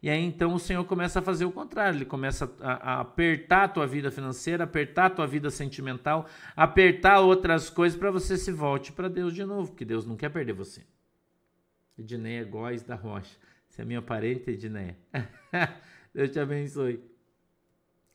E 0.00 0.08
aí 0.08 0.22
então 0.22 0.54
o 0.54 0.58
Senhor 0.58 0.84
começa 0.84 1.18
a 1.18 1.22
fazer 1.22 1.44
o 1.44 1.50
contrário, 1.50 1.98
ele 1.98 2.04
começa 2.04 2.52
a, 2.60 2.72
a, 2.72 3.00
apertar 3.00 3.64
a 3.64 3.68
tua 3.68 3.86
vida 3.86 4.10
financeira, 4.10 4.64
apertar 4.64 5.06
a 5.06 5.10
tua 5.10 5.26
vida 5.26 5.50
sentimental, 5.50 6.28
apertar 6.54 7.20
outras 7.20 7.68
coisas 7.68 7.98
para 7.98 8.10
você 8.10 8.36
se 8.36 8.52
volte 8.52 8.92
para 8.92 9.08
Deus 9.08 9.34
de 9.34 9.44
novo, 9.44 9.70
porque 9.70 9.84
Deus 9.84 10.06
não 10.06 10.16
quer 10.16 10.28
perder 10.28 10.52
você. 10.52 10.86
Edneia 11.98 12.44
Góes 12.44 12.84
da 12.84 12.94
Rocha. 12.94 13.36
Você 13.68 13.82
é 13.82 13.84
minha 13.84 14.00
parente, 14.00 14.50
Edneia. 14.50 14.96
Deus 16.14 16.30
te 16.30 16.38
abençoe. 16.38 17.02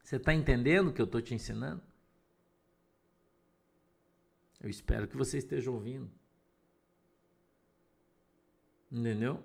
Você 0.02 0.16
está 0.16 0.34
entendendo 0.34 0.88
o 0.88 0.94
que 0.94 1.02
eu 1.02 1.06
estou 1.06 1.22
te 1.22 1.34
ensinando? 1.34 1.82
Eu 4.62 4.70
espero 4.70 5.08
que 5.08 5.18
você 5.18 5.38
esteja 5.38 5.70
ouvindo. 5.70 6.10
Entendeu? 8.90 9.44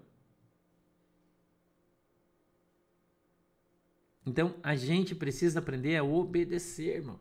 Então 4.29 4.55
a 4.63 4.77
gente 4.77 5.15
precisa 5.15 5.59
aprender 5.59 5.97
a 5.97 6.05
obedecer, 6.05 6.97
irmão. 6.97 7.19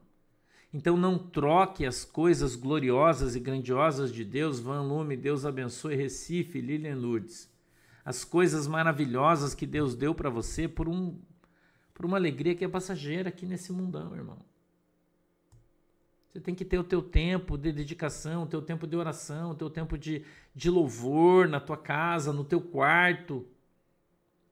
Então 0.73 0.97
não 0.97 1.17
troque 1.17 1.85
as 1.85 2.03
coisas 2.03 2.53
gloriosas 2.53 3.33
e 3.33 3.39
grandiosas 3.39 4.11
de 4.11 4.25
Deus, 4.25 4.59
Van 4.59 4.81
Lume, 4.81 5.15
Deus 5.15 5.45
abençoe 5.45 5.95
Recife, 5.95 6.59
Lilian 6.59 6.97
Lourdes. 6.97 7.49
As 8.03 8.25
coisas 8.25 8.67
maravilhosas 8.67 9.55
que 9.55 9.65
Deus 9.65 9.95
deu 9.95 10.13
para 10.13 10.29
você 10.29 10.67
por 10.67 10.89
um 10.89 11.17
por 11.93 12.05
uma 12.05 12.17
alegria 12.17 12.53
que 12.53 12.63
é 12.63 12.67
passageira 12.67 13.29
aqui 13.29 13.45
nesse 13.45 13.71
mundão, 13.71 14.13
irmão. 14.13 14.37
Você 16.27 16.41
tem 16.41 16.53
que 16.53 16.65
ter 16.65 16.77
o 16.77 16.83
teu 16.83 17.01
tempo 17.01 17.57
de 17.57 17.71
dedicação, 17.71 18.43
o 18.43 18.47
teu 18.47 18.61
tempo 18.61 18.85
de 18.85 18.95
oração, 18.95 19.51
o 19.51 19.55
teu 19.55 19.69
tempo 19.69 19.97
de, 19.97 20.23
de 20.53 20.69
louvor 20.69 21.47
na 21.47 21.59
tua 21.59 21.77
casa, 21.77 22.31
no 22.31 22.43
teu 22.43 22.61
quarto, 22.61 23.47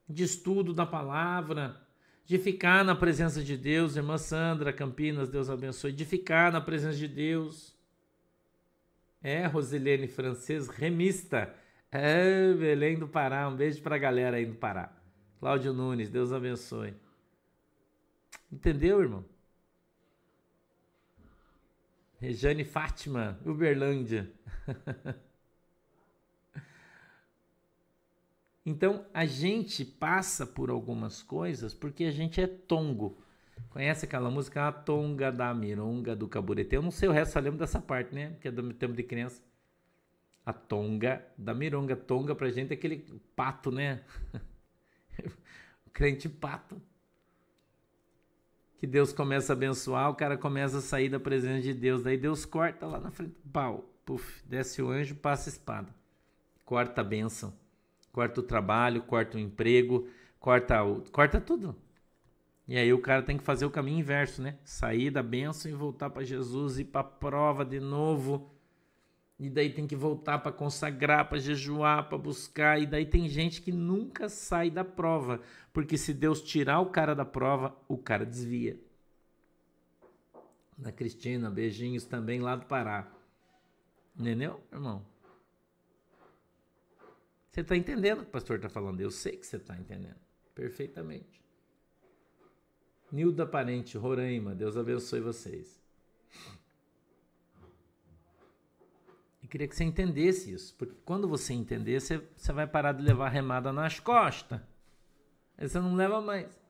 de 0.09 0.23
estudo 0.23 0.73
da 0.73 0.87
palavra, 0.87 1.84
de 2.25 2.39
ficar 2.39 2.83
na 2.83 2.95
presença 2.95 3.43
de 3.43 3.55
Deus, 3.55 3.95
irmã 3.95 4.17
Sandra 4.17 4.73
Campinas, 4.73 5.29
Deus 5.29 5.49
abençoe, 5.49 5.91
de 5.91 6.03
ficar 6.03 6.51
na 6.51 6.59
presença 6.59 6.97
de 6.97 7.07
Deus. 7.07 7.75
É, 9.21 9.45
Rosilene 9.45 10.07
Francês, 10.07 10.67
remista. 10.67 11.53
É, 11.91 12.51
Belém 12.53 12.97
do 12.97 13.07
Pará, 13.07 13.47
um 13.47 13.55
beijo 13.55 13.81
para 13.81 13.95
a 13.95 13.99
galera 13.99 14.37
aí 14.37 14.45
do 14.45 14.55
Pará. 14.55 14.91
Cláudio 15.39 15.71
Nunes, 15.71 16.09
Deus 16.09 16.33
abençoe. 16.33 16.95
Entendeu, 18.51 19.01
irmão? 19.01 19.23
Rejane 22.19 22.63
Fátima, 22.63 23.39
Uberlândia. 23.45 24.31
Então 28.65 29.05
a 29.13 29.25
gente 29.25 29.85
passa 29.85 30.45
por 30.45 30.71
algumas 30.71 31.21
coisas 31.21 31.73
porque 31.73 32.05
a 32.05 32.11
gente 32.11 32.41
é 32.41 32.47
tongo. 32.47 33.21
Conhece 33.69 34.05
aquela 34.05 34.29
música 34.31 34.67
A 34.67 34.71
Tonga 34.71 35.31
da 35.31 35.53
Mironga 35.53 36.15
do 36.15 36.27
Caburete? 36.27 36.75
Eu 36.75 36.81
não 36.81 36.91
sei 36.91 37.07
o 37.07 37.11
resto, 37.11 37.33
só 37.33 37.39
lembro 37.39 37.59
dessa 37.59 37.79
parte, 37.79 38.13
né? 38.13 38.35
Que 38.41 38.47
é 38.47 38.51
do 38.51 38.73
tempo 38.73 38.93
de 38.93 39.03
criança. 39.03 39.41
A 40.45 40.51
Tonga 40.51 41.25
da 41.37 41.53
Mironga. 41.53 41.95
Tonga 41.95 42.33
pra 42.33 42.49
gente 42.49 42.71
é 42.71 42.73
aquele 42.73 43.05
pato, 43.35 43.71
né? 43.71 44.01
o 45.85 45.89
crente 45.91 46.27
pato. 46.27 46.81
Que 48.77 48.87
Deus 48.87 49.13
começa 49.13 49.53
a 49.53 49.55
abençoar, 49.55 50.09
o 50.09 50.15
cara 50.15 50.37
começa 50.37 50.79
a 50.79 50.81
sair 50.81 51.07
da 51.07 51.19
presença 51.19 51.61
de 51.61 51.73
Deus. 51.73 52.03
Daí 52.03 52.17
Deus 52.17 52.45
corta 52.45 52.85
lá 52.85 52.99
na 52.99 53.11
frente. 53.11 53.35
Pau, 53.53 53.89
puf, 54.05 54.43
desce 54.45 54.81
o 54.81 54.89
anjo, 54.89 55.15
passa 55.15 55.49
a 55.49 55.51
espada. 55.51 55.95
Corta 56.65 57.01
a 57.01 57.03
bênção 57.03 57.53
corta 58.15 58.39
o 58.39 58.43
trabalho, 58.43 59.03
corta 59.03 59.35
o 59.35 59.41
emprego, 59.41 60.07
corta, 60.39 60.81
o, 60.81 61.01
corta 61.11 61.41
tudo. 61.41 61.75
E 62.65 62.77
aí 62.77 62.93
o 62.93 63.01
cara 63.01 63.21
tem 63.21 63.37
que 63.37 63.43
fazer 63.43 63.65
o 63.65 63.69
caminho 63.69 63.99
inverso, 63.99 64.41
né? 64.41 64.57
Sair 64.63 65.11
da 65.11 65.21
bênção 65.21 65.69
e 65.69 65.73
voltar 65.73 66.09
para 66.09 66.23
Jesus, 66.23 66.79
ir 66.79 66.85
para 66.85 67.03
prova 67.03 67.65
de 67.65 67.77
novo. 67.77 68.49
E 69.37 69.49
daí 69.49 69.69
tem 69.69 69.85
que 69.85 69.97
voltar 69.97 70.39
para 70.39 70.53
consagrar, 70.53 71.27
para 71.27 71.39
jejuar, 71.39 72.07
para 72.07 72.17
buscar. 72.17 72.81
E 72.81 72.85
daí 72.85 73.05
tem 73.05 73.27
gente 73.27 73.61
que 73.61 73.73
nunca 73.73 74.29
sai 74.29 74.69
da 74.69 74.85
prova, 74.85 75.41
porque 75.73 75.97
se 75.97 76.13
Deus 76.13 76.41
tirar 76.41 76.79
o 76.79 76.85
cara 76.85 77.13
da 77.13 77.25
prova, 77.25 77.75
o 77.85 77.97
cara 77.97 78.25
desvia. 78.25 78.79
Da 80.77 80.89
Cristina, 80.89 81.51
beijinhos 81.51 82.05
também 82.05 82.39
lá 82.39 82.55
do 82.55 82.65
Pará. 82.65 83.11
Entendeu, 84.17 84.63
irmão? 84.71 85.05
Você 87.55 87.61
está 87.61 87.73
entendendo 87.73 88.19
o 88.19 88.23
que 88.23 88.27
o 88.27 88.31
pastor 88.33 88.57
está 88.57 88.67
falando? 88.67 88.99
Eu 88.99 89.09
sei 89.09 89.37
que 89.37 89.47
você 89.47 89.55
está 89.55 89.77
entendendo. 89.77 90.19
Perfeitamente. 90.53 91.41
Nilda 93.09 93.47
Parente, 93.47 93.97
Roraima, 93.97 94.53
Deus 94.53 94.75
abençoe 94.75 95.21
vocês. 95.21 95.81
Eu 99.41 99.47
queria 99.47 99.69
que 99.69 99.75
você 99.77 99.85
entendesse 99.85 100.51
isso, 100.51 100.75
porque 100.75 100.95
quando 101.05 101.29
você 101.29 101.53
entender, 101.53 102.01
você, 102.01 102.17
você 102.35 102.51
vai 102.51 102.67
parar 102.67 102.91
de 102.91 103.01
levar 103.01 103.29
remada 103.29 103.71
nas 103.71 104.01
costas. 104.01 104.59
Aí 105.57 105.69
você 105.69 105.79
não 105.79 105.95
leva 105.95 106.19
mais. 106.19 106.61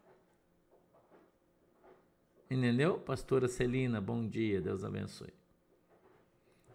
Entendeu? 2.48 3.00
Pastora 3.00 3.48
Celina, 3.48 4.00
bom 4.00 4.28
dia, 4.28 4.62
Deus 4.62 4.84
abençoe. 4.84 5.34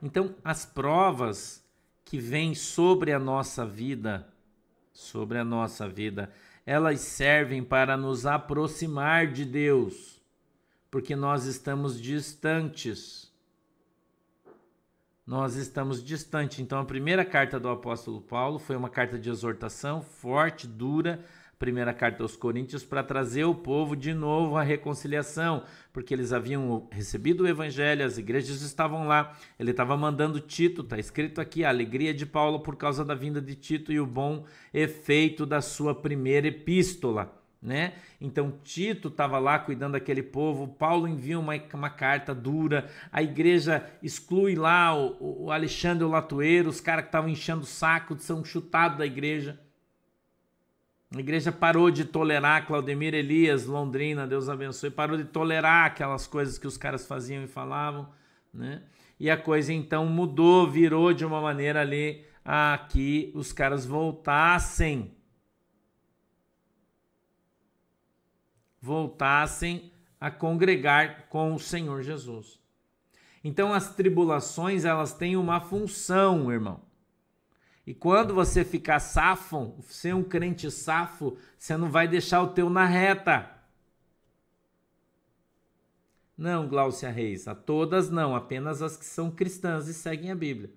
Então, 0.02 0.34
as 0.42 0.66
provas 0.66 1.64
que 2.10 2.18
vêm 2.18 2.56
sobre 2.56 3.12
a 3.12 3.20
nossa 3.20 3.64
vida, 3.64 4.26
sobre 4.92 5.38
a 5.38 5.44
nossa 5.44 5.88
vida, 5.88 6.32
elas 6.66 6.98
servem 6.98 7.62
para 7.62 7.96
nos 7.96 8.26
aproximar 8.26 9.28
de 9.28 9.44
Deus, 9.44 10.20
porque 10.90 11.14
nós 11.14 11.44
estamos 11.44 12.02
distantes. 12.02 13.32
Nós 15.24 15.54
estamos 15.54 16.02
distantes. 16.02 16.58
Então, 16.58 16.80
a 16.80 16.84
primeira 16.84 17.24
carta 17.24 17.60
do 17.60 17.68
apóstolo 17.68 18.20
Paulo 18.20 18.58
foi 18.58 18.74
uma 18.74 18.90
carta 18.90 19.16
de 19.16 19.30
exortação 19.30 20.02
forte, 20.02 20.66
dura, 20.66 21.24
primeira 21.60 21.92
carta 21.92 22.22
aos 22.22 22.36
Coríntios 22.36 22.82
para 22.82 23.04
trazer 23.04 23.44
o 23.44 23.54
povo 23.54 23.94
de 23.94 24.14
novo 24.14 24.56
à 24.56 24.62
reconciliação, 24.62 25.62
porque 25.92 26.14
eles 26.14 26.32
haviam 26.32 26.88
recebido 26.90 27.44
o 27.44 27.46
evangelho, 27.46 28.02
as 28.02 28.16
igrejas 28.16 28.62
estavam 28.62 29.06
lá. 29.06 29.36
Ele 29.58 29.70
estava 29.70 29.94
mandando 29.94 30.40
Tito, 30.40 30.80
está 30.80 30.98
escrito 30.98 31.38
aqui, 31.38 31.62
a 31.62 31.68
alegria 31.68 32.14
de 32.14 32.24
Paulo 32.24 32.60
por 32.60 32.76
causa 32.76 33.04
da 33.04 33.14
vinda 33.14 33.42
de 33.42 33.54
Tito 33.54 33.92
e 33.92 34.00
o 34.00 34.06
bom 34.06 34.46
efeito 34.72 35.44
da 35.44 35.60
sua 35.60 35.94
primeira 35.94 36.48
epístola. 36.48 37.38
Né? 37.60 37.92
Então 38.18 38.58
Tito 38.64 39.08
estava 39.08 39.38
lá 39.38 39.58
cuidando 39.58 39.92
daquele 39.92 40.22
povo, 40.22 40.66
Paulo 40.66 41.06
envia 41.06 41.38
uma, 41.38 41.52
uma 41.74 41.90
carta 41.90 42.34
dura, 42.34 42.88
a 43.12 43.22
igreja 43.22 43.86
exclui 44.02 44.54
lá 44.54 44.96
o, 44.96 45.44
o 45.44 45.52
Alexandre 45.52 46.04
o 46.04 46.08
Latoeiro, 46.08 46.70
os 46.70 46.80
caras 46.80 47.02
que 47.02 47.08
estavam 47.08 47.28
enchendo 47.28 47.60
o 47.60 47.66
saco, 47.66 48.18
são 48.18 48.42
chutados 48.42 48.96
da 48.96 49.04
igreja. 49.04 49.60
A 51.14 51.18
igreja 51.18 51.50
parou 51.50 51.90
de 51.90 52.04
tolerar 52.04 52.66
Claudemir 52.66 53.14
Elias, 53.14 53.66
Londrina, 53.66 54.28
Deus 54.28 54.48
abençoe, 54.48 54.90
parou 54.90 55.16
de 55.16 55.24
tolerar 55.24 55.86
aquelas 55.86 56.26
coisas 56.26 56.56
que 56.56 56.68
os 56.68 56.76
caras 56.76 57.06
faziam 57.06 57.42
e 57.42 57.48
falavam, 57.48 58.08
né? 58.54 58.82
E 59.18 59.28
a 59.28 59.36
coisa 59.36 59.72
então 59.72 60.06
mudou, 60.06 60.70
virou 60.70 61.12
de 61.12 61.24
uma 61.24 61.40
maneira 61.40 61.80
ali 61.80 62.24
a 62.44 62.86
que 62.88 63.32
os 63.34 63.52
caras 63.52 63.84
voltassem 63.84 65.12
voltassem 68.80 69.92
a 70.18 70.30
congregar 70.30 71.28
com 71.28 71.54
o 71.54 71.58
Senhor 71.58 72.02
Jesus. 72.02 72.58
Então 73.42 73.72
as 73.72 73.94
tribulações, 73.94 74.84
elas 74.84 75.12
têm 75.12 75.36
uma 75.36 75.60
função, 75.60 76.50
irmão. 76.50 76.80
E 77.90 77.94
quando 77.94 78.32
você 78.32 78.64
ficar 78.64 79.00
safo, 79.00 79.74
ser 79.88 80.14
um 80.14 80.22
crente 80.22 80.70
safo, 80.70 81.36
você 81.58 81.76
não 81.76 81.90
vai 81.90 82.06
deixar 82.06 82.40
o 82.40 82.52
teu 82.52 82.70
na 82.70 82.84
reta. 82.84 83.50
Não, 86.38 86.68
Gláucia 86.68 87.10
Reis, 87.10 87.48
a 87.48 87.54
todas 87.56 88.08
não, 88.08 88.36
apenas 88.36 88.80
as 88.80 88.96
que 88.96 89.04
são 89.04 89.28
cristãs 89.28 89.88
e 89.88 89.92
seguem 89.92 90.30
a 90.30 90.36
Bíblia. 90.36 90.70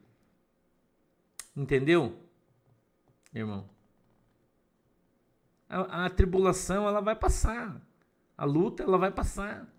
Entendeu? 1.55 2.17
Irmão. 3.31 3.69
A, 5.69 6.05
a 6.05 6.09
tribulação 6.09 6.87
ela 6.87 6.99
vai 6.99 7.15
passar. 7.15 7.79
A 8.35 8.43
luta 8.43 8.81
ela 8.81 8.97
vai 8.97 9.11
passar. 9.11 9.71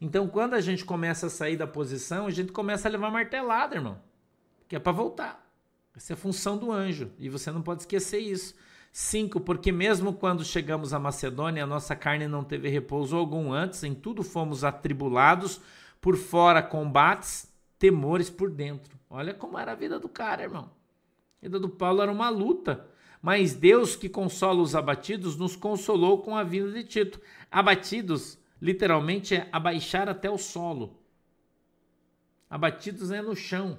Então, 0.00 0.28
quando 0.28 0.54
a 0.54 0.60
gente 0.60 0.84
começa 0.84 1.26
a 1.26 1.30
sair 1.30 1.56
da 1.56 1.66
posição, 1.66 2.28
a 2.28 2.30
gente 2.30 2.52
começa 2.52 2.86
a 2.86 2.92
levar 2.92 3.10
martelada, 3.10 3.74
irmão. 3.74 4.00
Que 4.68 4.76
é 4.76 4.78
para 4.78 4.92
voltar. 4.92 5.47
Essa 5.98 6.12
é 6.12 6.14
a 6.14 6.16
função 6.16 6.56
do 6.56 6.70
anjo 6.70 7.10
e 7.18 7.28
você 7.28 7.50
não 7.50 7.60
pode 7.60 7.82
esquecer 7.82 8.20
isso. 8.20 8.54
Cinco, 8.92 9.40
porque 9.40 9.72
mesmo 9.72 10.12
quando 10.12 10.44
chegamos 10.44 10.94
à 10.94 10.98
Macedônia, 10.98 11.64
a 11.64 11.66
nossa 11.66 11.96
carne 11.96 12.28
não 12.28 12.44
teve 12.44 12.68
repouso 12.68 13.16
algum 13.16 13.52
antes, 13.52 13.82
em 13.82 13.96
tudo 13.96 14.22
fomos 14.22 14.62
atribulados, 14.62 15.60
por 16.00 16.16
fora 16.16 16.62
combates, 16.62 17.52
temores 17.80 18.30
por 18.30 18.48
dentro. 18.48 18.96
Olha 19.10 19.34
como 19.34 19.58
era 19.58 19.72
a 19.72 19.74
vida 19.74 19.98
do 19.98 20.08
cara, 20.08 20.44
irmão. 20.44 20.70
A 21.42 21.46
vida 21.46 21.58
do 21.58 21.68
Paulo 21.68 22.00
era 22.00 22.12
uma 22.12 22.28
luta. 22.28 22.86
Mas 23.20 23.54
Deus 23.54 23.96
que 23.96 24.08
consola 24.08 24.62
os 24.62 24.76
abatidos 24.76 25.36
nos 25.36 25.56
consolou 25.56 26.22
com 26.22 26.36
a 26.36 26.44
vinda 26.44 26.70
de 26.70 26.84
Tito. 26.84 27.20
Abatidos, 27.50 28.38
literalmente, 28.62 29.34
é 29.34 29.48
abaixar 29.50 30.08
até 30.08 30.30
o 30.30 30.38
solo. 30.38 30.96
Abatidos 32.48 33.10
é 33.10 33.20
no 33.20 33.34
chão. 33.34 33.78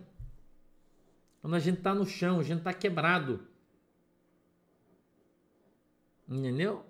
Quando 1.42 1.56
a 1.56 1.60
gente 1.60 1.78
está 1.78 1.94
no 1.94 2.06
chão, 2.06 2.40
a 2.40 2.44
gente 2.44 2.60
está 2.60 2.74
quebrado. 2.74 3.40
Entendeu? 6.28 6.86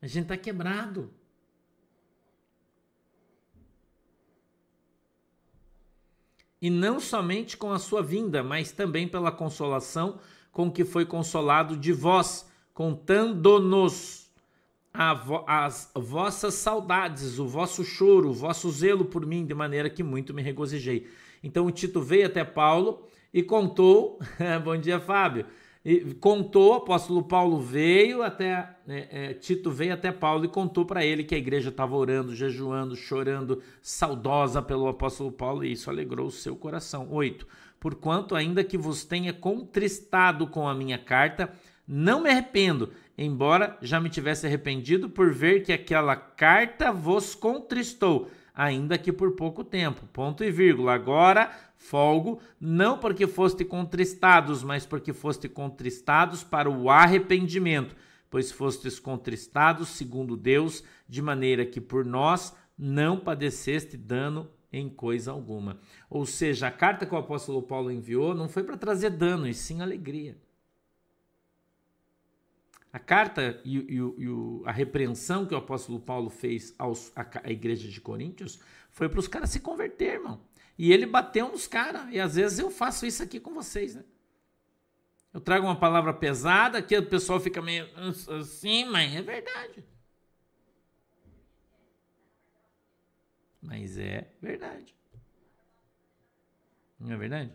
A 0.00 0.06
gente 0.06 0.22
está 0.24 0.36
quebrado. 0.36 1.10
E 6.60 6.70
não 6.70 6.98
somente 6.98 7.56
com 7.56 7.72
a 7.72 7.78
sua 7.78 8.02
vinda, 8.02 8.42
mas 8.42 8.72
também 8.72 9.06
pela 9.06 9.30
consolação 9.30 10.18
com 10.50 10.70
que 10.70 10.84
foi 10.84 11.04
consolado 11.04 11.76
de 11.76 11.92
vós, 11.92 12.48
contando-nos 12.72 14.30
as 14.94 15.90
vossas 15.94 16.54
saudades, 16.54 17.38
o 17.38 17.46
vosso 17.46 17.84
choro, 17.84 18.30
o 18.30 18.32
vosso 18.32 18.70
zelo 18.70 19.04
por 19.04 19.26
mim, 19.26 19.44
de 19.44 19.52
maneira 19.52 19.90
que 19.90 20.02
muito 20.02 20.32
me 20.32 20.40
regozijei. 20.40 21.06
Então 21.46 21.66
o 21.66 21.70
Tito 21.70 22.02
veio 22.02 22.26
até 22.26 22.44
Paulo 22.44 23.06
e 23.32 23.40
contou. 23.40 24.18
Bom 24.64 24.76
dia, 24.76 24.98
Fábio. 24.98 25.46
E 25.84 26.12
contou, 26.14 26.72
o 26.72 26.76
apóstolo 26.78 27.22
Paulo 27.22 27.60
veio 27.60 28.24
até. 28.24 28.76
É, 28.88 29.28
é, 29.30 29.34
Tito 29.34 29.70
veio 29.70 29.94
até 29.94 30.10
Paulo 30.10 30.44
e 30.44 30.48
contou 30.48 30.84
para 30.84 31.06
ele 31.06 31.22
que 31.22 31.36
a 31.36 31.38
igreja 31.38 31.68
estava 31.68 31.94
orando, 31.94 32.34
jejuando, 32.34 32.96
chorando, 32.96 33.62
saudosa 33.80 34.60
pelo 34.60 34.88
apóstolo 34.88 35.30
Paulo, 35.30 35.64
e 35.64 35.70
isso 35.70 35.88
alegrou 35.88 36.26
o 36.26 36.32
seu 36.32 36.56
coração. 36.56 37.06
8. 37.12 37.46
Porquanto, 37.78 38.34
ainda 38.34 38.64
que 38.64 38.76
vos 38.76 39.04
tenha 39.04 39.32
contristado 39.32 40.48
com 40.48 40.66
a 40.66 40.74
minha 40.74 40.98
carta, 40.98 41.52
não 41.86 42.24
me 42.24 42.30
arrependo, 42.30 42.90
embora 43.16 43.78
já 43.80 44.00
me 44.00 44.10
tivesse 44.10 44.46
arrependido 44.46 45.08
por 45.08 45.32
ver 45.32 45.62
que 45.62 45.72
aquela 45.72 46.16
carta 46.16 46.90
vos 46.90 47.36
contristou 47.36 48.28
ainda 48.56 48.96
que 48.96 49.12
por 49.12 49.32
pouco 49.32 49.62
tempo. 49.62 50.06
Ponto 50.14 50.42
e 50.42 50.50
vírgula. 50.50 50.94
Agora 50.94 51.52
folgo, 51.76 52.40
não 52.58 52.98
porque 52.98 53.26
foste 53.26 53.64
contristados, 53.64 54.64
mas 54.64 54.86
porque 54.86 55.12
foste 55.12 55.46
contristados 55.46 56.42
para 56.42 56.70
o 56.70 56.88
arrependimento, 56.88 57.94
pois 58.30 58.50
fostes 58.50 58.98
contristados 58.98 59.90
segundo 59.90 60.36
Deus, 60.36 60.82
de 61.06 61.20
maneira 61.20 61.66
que 61.66 61.80
por 61.80 62.04
nós 62.04 62.56
não 62.78 63.20
padeceste 63.20 63.96
dano 63.96 64.50
em 64.72 64.88
coisa 64.88 65.30
alguma. 65.30 65.78
Ou 66.10 66.26
seja, 66.26 66.68
a 66.68 66.70
carta 66.70 67.06
que 67.06 67.14
o 67.14 67.18
apóstolo 67.18 67.62
Paulo 67.62 67.90
enviou 67.90 68.34
não 68.34 68.48
foi 68.48 68.64
para 68.64 68.76
trazer 68.76 69.10
dano, 69.10 69.46
e 69.46 69.54
sim 69.54 69.80
alegria. 69.80 70.36
A 72.96 72.98
carta 72.98 73.60
e, 73.62 73.76
e, 73.76 73.98
e, 73.98 74.62
a 74.64 74.72
repreensão 74.72 75.44
que 75.44 75.52
o 75.52 75.58
apóstolo 75.58 76.00
Paulo 76.00 76.30
fez 76.30 76.74
aos, 76.78 77.12
igreja 77.44 77.86
de 77.86 78.00
Coríntios 78.00 78.58
foi 78.88 79.06
para 79.06 79.20
os 79.20 79.28
caras 79.28 79.50
se 79.50 79.60
converter, 79.60 80.14
irmão. 80.14 80.40
E 80.78 80.90
ele 80.90 81.04
bateu 81.04 81.50
nos 81.50 81.66
caras. 81.66 82.10
E 82.10 82.18
às 82.18 82.36
vezes 82.36 82.58
eu 82.58 82.70
faço 82.70 83.04
isso 83.04 83.22
aqui 83.22 83.38
com 83.38 83.52
vocês, 83.52 83.94
né? 83.94 84.02
Eu 85.30 85.42
trago 85.42 85.66
uma 85.66 85.78
palavra 85.78 86.14
pesada 86.14 86.80
que 86.80 86.96
o 86.96 87.04
pessoal 87.04 87.38
fica 87.38 87.60
meio 87.60 87.86
assim, 88.40 88.86
mas 88.86 89.14
é 89.14 89.20
verdade. 89.20 89.84
Mas 93.60 93.98
é 93.98 94.26
verdade. 94.40 94.96
Não 96.98 97.12
é 97.12 97.16
verdade? 97.18 97.52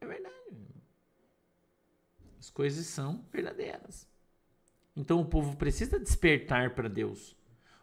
É 0.00 0.06
verdade. 0.06 0.36
As 2.38 2.50
coisas 2.50 2.86
são 2.86 3.26
verdadeiras. 3.32 4.06
Então 4.96 5.20
o 5.20 5.26
povo 5.26 5.56
precisa 5.56 6.00
despertar 6.00 6.74
para 6.74 6.88
Deus. 6.88 7.36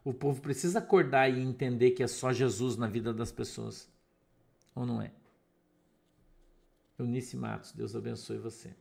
O 0.03 0.13
povo 0.13 0.41
precisa 0.41 0.79
acordar 0.79 1.29
e 1.29 1.39
entender 1.39 1.91
que 1.91 2.03
é 2.03 2.07
só 2.07 2.33
Jesus 2.33 2.75
na 2.75 2.87
vida 2.87 3.13
das 3.13 3.31
pessoas. 3.31 3.89
Ou 4.75 4.85
não 4.85 5.01
é? 5.01 5.13
Eunice 6.97 7.37
Matos, 7.37 7.71
Deus 7.71 7.95
abençoe 7.95 8.37
você. 8.37 8.75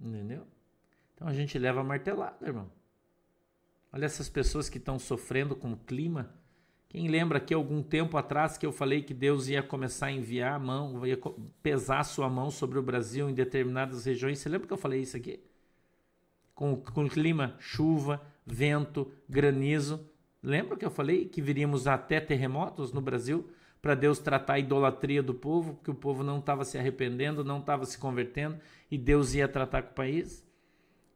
Entendeu? 0.00 0.46
Então 1.14 1.26
a 1.26 1.34
gente 1.34 1.58
leva 1.58 1.80
a 1.80 1.84
martelada, 1.84 2.46
irmão. 2.46 2.70
Olha 3.92 4.06
essas 4.06 4.28
pessoas 4.28 4.68
que 4.68 4.78
estão 4.78 4.98
sofrendo 4.98 5.54
com 5.54 5.72
o 5.72 5.76
clima 5.76 6.34
quem 6.92 7.08
lembra 7.08 7.40
que 7.40 7.54
algum 7.54 7.82
tempo 7.82 8.18
atrás 8.18 8.58
que 8.58 8.66
eu 8.66 8.70
falei 8.70 9.02
que 9.02 9.14
Deus 9.14 9.48
ia 9.48 9.62
começar 9.62 10.08
a 10.08 10.12
enviar 10.12 10.52
a 10.52 10.58
mão, 10.58 11.06
ia 11.06 11.18
pesar 11.62 12.04
sua 12.04 12.28
mão 12.28 12.50
sobre 12.50 12.78
o 12.78 12.82
Brasil 12.82 13.30
em 13.30 13.32
determinadas 13.32 14.04
regiões? 14.04 14.38
Você 14.38 14.50
lembra 14.50 14.66
que 14.66 14.74
eu 14.74 14.78
falei 14.78 15.00
isso 15.00 15.16
aqui? 15.16 15.40
Com, 16.54 16.76
com 16.76 17.08
clima, 17.08 17.56
chuva, 17.58 18.20
vento, 18.44 19.10
granizo. 19.26 20.06
Lembra 20.42 20.76
que 20.76 20.84
eu 20.84 20.90
falei 20.90 21.24
que 21.24 21.40
viríamos 21.40 21.86
até 21.86 22.20
terremotos 22.20 22.92
no 22.92 23.00
Brasil 23.00 23.48
para 23.80 23.94
Deus 23.94 24.18
tratar 24.18 24.52
a 24.52 24.58
idolatria 24.58 25.22
do 25.22 25.32
povo, 25.32 25.80
que 25.82 25.90
o 25.90 25.94
povo 25.94 26.22
não 26.22 26.40
estava 26.40 26.62
se 26.62 26.76
arrependendo, 26.76 27.42
não 27.42 27.60
estava 27.60 27.86
se 27.86 27.96
convertendo 27.96 28.58
e 28.90 28.98
Deus 28.98 29.32
ia 29.32 29.48
tratar 29.48 29.80
com 29.80 29.92
o 29.92 29.94
país? 29.94 30.46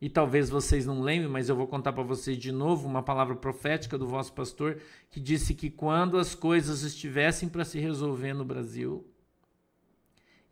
E 0.01 0.11
talvez 0.11 0.51
vocês 0.51 0.85
não 0.85 1.01
lembrem, 1.01 1.31
mas 1.31 1.49
eu 1.49 1.57
vou 1.57 1.67
contar 1.67 1.93
para 1.93 2.03
vocês 2.03 2.37
de 2.37 2.53
novo 2.53 2.87
uma 2.87 3.03
palavra 3.03 3.35
profética 3.35 3.97
do 3.97 4.07
vosso 4.07 4.33
pastor 4.33 4.79
que 5.11 5.19
disse 5.19 5.55
que 5.55 5.71
quando 5.71 6.19
as 6.19 6.35
coisas 6.35 6.83
estivessem 6.83 7.49
para 7.49 7.65
se 7.65 7.79
resolver 7.79 8.35
no 8.35 8.45
Brasil, 8.45 9.07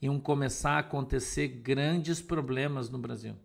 iam 0.00 0.18
começar 0.18 0.72
a 0.72 0.78
acontecer 0.78 1.48
grandes 1.48 2.22
problemas 2.22 2.88
no 2.88 2.98
Brasil. 2.98 3.36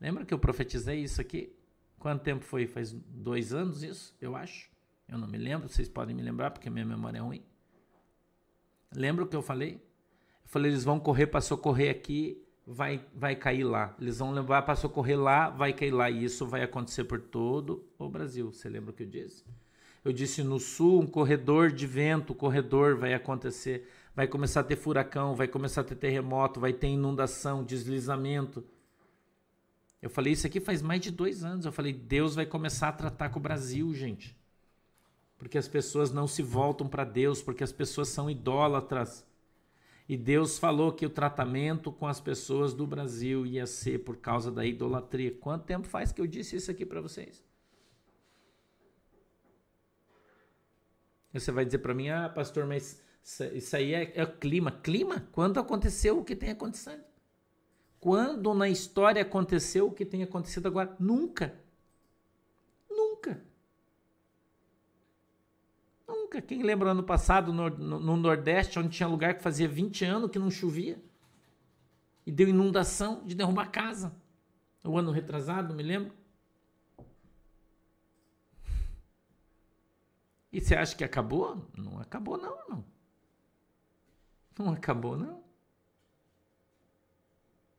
Lembra 0.00 0.24
que 0.24 0.34
eu 0.34 0.38
profetizei 0.38 1.00
isso 1.00 1.20
aqui? 1.20 1.54
Quanto 1.98 2.22
tempo 2.22 2.44
foi? 2.44 2.66
Faz 2.66 2.92
dois 2.92 3.54
anos 3.54 3.82
isso, 3.82 4.14
eu 4.20 4.34
acho. 4.34 4.68
Eu 5.08 5.18
não 5.18 5.28
me 5.28 5.38
lembro, 5.38 5.68
vocês 5.68 5.88
podem 5.88 6.14
me 6.14 6.22
lembrar 6.22 6.50
porque 6.50 6.68
minha 6.68 6.84
memória 6.84 7.18
é 7.18 7.20
ruim. 7.20 7.44
Lembra 8.92 9.24
o 9.24 9.28
que 9.28 9.36
eu 9.36 9.42
falei? 9.42 9.74
Eu 9.74 10.48
falei, 10.48 10.70
eles 10.70 10.84
vão 10.84 10.98
correr 10.98 11.28
para 11.28 11.40
socorrer 11.40 11.90
aqui 11.90 12.43
vai, 12.66 13.04
vai 13.14 13.36
cair 13.36 13.64
lá. 13.64 13.94
Eles 14.00 14.18
vão 14.18 14.32
levar 14.32 14.62
para 14.62 14.76
socorrer 14.76 15.18
lá, 15.18 15.50
vai 15.50 15.72
cair 15.72 15.90
lá. 15.90 16.10
E 16.10 16.24
isso 16.24 16.46
vai 16.46 16.62
acontecer 16.62 17.04
por 17.04 17.20
todo 17.20 17.84
o 17.98 18.08
Brasil. 18.08 18.52
Você 18.52 18.68
lembra 18.68 18.90
o 18.90 18.94
que 18.94 19.02
eu 19.02 19.08
disse? 19.08 19.44
Eu 20.04 20.12
disse 20.12 20.42
no 20.42 20.58
sul, 20.58 21.00
um 21.00 21.06
corredor 21.06 21.70
de 21.70 21.86
vento, 21.86 22.34
corredor 22.34 22.96
vai 22.96 23.14
acontecer. 23.14 23.88
Vai 24.14 24.28
começar 24.28 24.60
a 24.60 24.64
ter 24.64 24.76
furacão, 24.76 25.34
vai 25.34 25.48
começar 25.48 25.80
a 25.80 25.84
ter 25.84 25.96
terremoto, 25.96 26.60
vai 26.60 26.72
ter 26.72 26.88
inundação, 26.88 27.64
deslizamento. 27.64 28.64
Eu 30.00 30.10
falei 30.10 30.34
isso 30.34 30.46
aqui 30.46 30.60
faz 30.60 30.82
mais 30.82 31.00
de 31.00 31.10
dois 31.10 31.42
anos. 31.42 31.64
Eu 31.64 31.72
falei, 31.72 31.92
Deus 31.92 32.34
vai 32.34 32.46
começar 32.46 32.88
a 32.88 32.92
tratar 32.92 33.30
com 33.30 33.38
o 33.38 33.42
Brasil, 33.42 33.92
gente. 33.94 34.36
Porque 35.38 35.58
as 35.58 35.66
pessoas 35.66 36.12
não 36.12 36.26
se 36.26 36.42
voltam 36.42 36.86
para 36.86 37.04
Deus, 37.04 37.42
porque 37.42 37.64
as 37.64 37.72
pessoas 37.72 38.08
são 38.08 38.30
idólatras. 38.30 39.26
E 40.08 40.16
Deus 40.16 40.58
falou 40.58 40.92
que 40.92 41.06
o 41.06 41.10
tratamento 41.10 41.90
com 41.90 42.06
as 42.06 42.20
pessoas 42.20 42.74
do 42.74 42.86
Brasil 42.86 43.46
ia 43.46 43.66
ser 43.66 44.00
por 44.00 44.18
causa 44.18 44.50
da 44.50 44.64
idolatria. 44.64 45.34
Quanto 45.40 45.64
tempo 45.64 45.86
faz 45.86 46.12
que 46.12 46.20
eu 46.20 46.26
disse 46.26 46.56
isso 46.56 46.70
aqui 46.70 46.84
para 46.84 47.00
vocês? 47.00 47.42
Você 51.32 51.50
vai 51.50 51.64
dizer 51.64 51.78
para 51.78 51.94
mim, 51.94 52.10
ah, 52.10 52.28
pastor, 52.28 52.66
mas 52.66 53.02
isso 53.54 53.76
aí 53.76 53.94
é, 53.94 54.12
é 54.14 54.26
clima. 54.26 54.70
Clima? 54.70 55.26
Quando 55.32 55.58
aconteceu 55.58 56.18
o 56.18 56.24
que 56.24 56.36
tem 56.36 56.50
acontecido? 56.50 57.02
Quando 57.98 58.52
na 58.52 58.68
história 58.68 59.22
aconteceu 59.22 59.86
o 59.86 59.92
que 59.92 60.04
tem 60.04 60.22
acontecido 60.22 60.68
agora? 60.68 60.94
Nunca. 61.00 61.58
Nunca. 62.90 63.42
Nunca. 66.34 66.42
Quem 66.42 66.62
lembra 66.62 66.90
ano 66.90 67.02
passado 67.02 67.52
no, 67.52 67.70
no, 67.70 68.00
no, 68.00 68.16
Nordeste, 68.16 68.78
onde 68.78 68.88
tinha 68.88 69.08
lugar 69.08 69.34
que 69.34 69.42
fazia 69.42 69.68
20 69.68 70.04
anos 70.04 70.30
que 70.30 70.38
não 70.38 70.50
chovia? 70.50 71.00
E 72.26 72.32
deu 72.32 72.48
inundação 72.48 73.24
de 73.24 73.34
derrubar 73.34 73.70
casa. 73.70 74.14
O 74.82 74.98
ano 74.98 75.12
retrasado, 75.12 75.74
me 75.74 75.82
lembro. 75.82 76.12
E 80.52 80.60
você 80.60 80.74
acha 80.74 80.96
que 80.96 81.04
acabou? 81.04 81.68
Não 81.76 82.00
acabou, 82.00 82.36
não, 82.36 82.56
não. 82.68 82.84
Não 84.58 84.72
acabou, 84.72 85.16
não. 85.16 85.42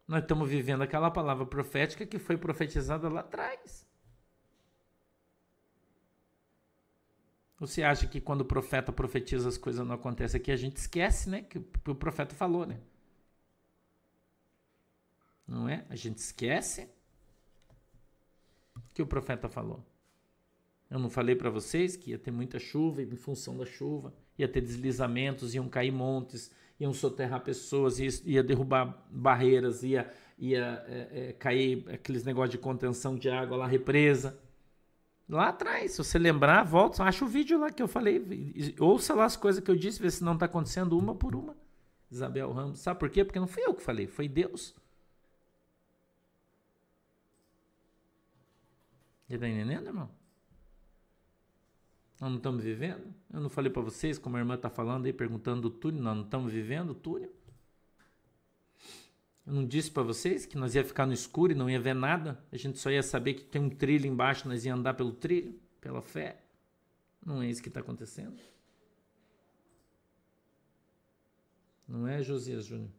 Nós 0.08 0.22
estamos 0.22 0.50
vivendo 0.50 0.82
aquela 0.82 1.10
palavra 1.10 1.46
profética 1.46 2.06
que 2.06 2.20
foi 2.20 2.38
profetizada 2.38 3.10
lá 3.10 3.22
atrás. 3.22 3.85
Você 7.66 7.84
acha 7.84 8.08
que 8.08 8.22
quando 8.22 8.42
o 8.42 8.46
profeta 8.46 8.92
profetiza 8.92 9.50
as 9.50 9.58
coisas 9.58 9.86
não 9.86 9.96
acontecem 9.96 10.40
aqui, 10.40 10.52
a 10.52 10.56
gente 10.56 10.78
esquece, 10.78 11.30
né? 11.30 11.42
Que 11.42 11.58
o 11.58 11.96
profeta 11.96 12.36
falou, 12.36 12.66
né? 12.66 12.80
Não 15.48 15.68
é? 15.68 15.86
A 15.90 15.96
gente 15.96 16.18
esquece 16.18 16.90
que 18.94 19.02
o 19.02 19.08
profeta 19.08 19.50
falou. 19.50 19.84
Eu 20.90 21.00
não 21.00 21.10
falei 21.10 21.36
para 21.36 21.50
vocês 21.50 21.96
que 21.96 22.12
ia 22.12 22.20
ter 22.20 22.32
muita 22.32 22.60
chuva 22.60 23.02
e 23.02 23.06
em 23.06 23.16
função 23.16 23.58
da 23.58 23.66
chuva 23.66 24.14
ia 24.38 24.48
ter 24.48 24.62
deslizamentos, 24.62 25.56
iam 25.56 25.68
cair 25.68 25.92
montes, 25.92 26.52
iam 26.80 26.94
soterrar 26.94 27.42
pessoas, 27.44 28.00
ia, 28.00 28.10
ia 28.26 28.44
derrubar 28.44 29.06
barreiras, 29.10 29.82
ia, 29.82 30.12
ia 30.38 30.84
é, 30.88 31.30
é, 31.30 31.34
cair 31.34 31.86
aqueles 31.90 32.24
negócios 32.24 32.52
de 32.52 32.58
contenção 32.58 33.16
de 33.16 33.30
água 33.30 33.58
lá, 33.58 33.68
represa. 33.68 34.38
Lá 35.28 35.50
atrás, 35.50 35.92
se 35.92 35.98
você 35.98 36.20
lembrar, 36.20 36.64
volta, 36.64 37.04
acha 37.04 37.26
o 37.26 37.28
vídeo 37.28 37.60
lá 37.60 37.72
que 37.72 37.82
eu 37.82 37.88
falei, 37.88 38.76
ouça 38.80 39.16
lá 39.16 39.26
as 39.26 39.36
coisas 39.36 39.64
que 39.64 39.72
eu 39.72 39.76
disse, 39.76 40.02
vê 40.02 40.10
se 40.12 40.24
não 40.24 40.34
está 40.34 40.46
acontecendo 40.46 40.98
uma 40.98 41.16
por 41.16 41.36
uma. 41.36 41.58
Isabel 42.12 42.52
Ramos, 42.52 42.80
sabe 42.80 43.00
por 43.00 43.10
quê? 43.10 43.26
Porque 43.26 43.40
não 43.40 43.48
fui 43.48 43.64
eu 43.64 43.74
que 43.74 43.82
falei, 43.82 44.06
foi 44.08 44.28
Deus. 44.28 44.76
Você 49.28 49.36
está 49.36 49.50
entendendo, 49.50 49.88
irmão? 49.88 50.10
Nós 52.22 52.30
não 52.30 52.38
estamos 52.38 52.64
vivendo? 52.64 53.14
Eu 53.34 53.42
não 53.42 53.50
falei 53.50 53.72
para 53.72 53.82
vocês, 53.82 54.20
como 54.20 54.38
a 54.38 54.40
irmã 54.40 54.56
está 54.56 54.70
falando 54.70 55.06
aí, 55.06 55.14
perguntando 55.14 55.62
do 55.62 55.70
túnel, 55.72 56.04
nós 56.04 56.16
não 56.16 56.24
estamos 56.24 56.54
vivendo 56.54 56.92
o 56.92 56.96
túnel? 56.96 57.35
Eu 59.46 59.54
não 59.54 59.66
disse 59.66 59.92
para 59.92 60.02
vocês 60.02 60.46
que 60.46 60.58
nós 60.58 60.74
ia 60.74 60.84
ficar 60.84 61.06
no 61.06 61.14
escuro 61.14 61.52
e 61.52 61.56
não 61.56 61.70
ia 61.70 61.80
ver 61.80 61.94
nada? 61.94 62.44
A 62.52 62.58
gente 62.58 62.80
só 62.80 62.90
ia 62.90 63.04
saber 63.04 63.36
que 63.36 63.44
tem 63.44 63.62
um 63.62 63.70
trilho 63.70 64.08
embaixo, 64.08 64.48
nós 64.48 64.66
ia 64.66 64.74
andar 64.74 64.96
pelo 64.96 65.14
trilho, 65.14 65.60
pela 65.80 66.02
fé? 66.02 66.42
Não 67.24 67.42
é 67.42 67.50
isso 67.50 67.62
que 67.62 67.70
está 67.70 67.80
acontecendo? 67.80 68.40
Não 71.88 72.08
é, 72.08 72.24
Josias 72.24 72.66
Júnior? 72.66 72.90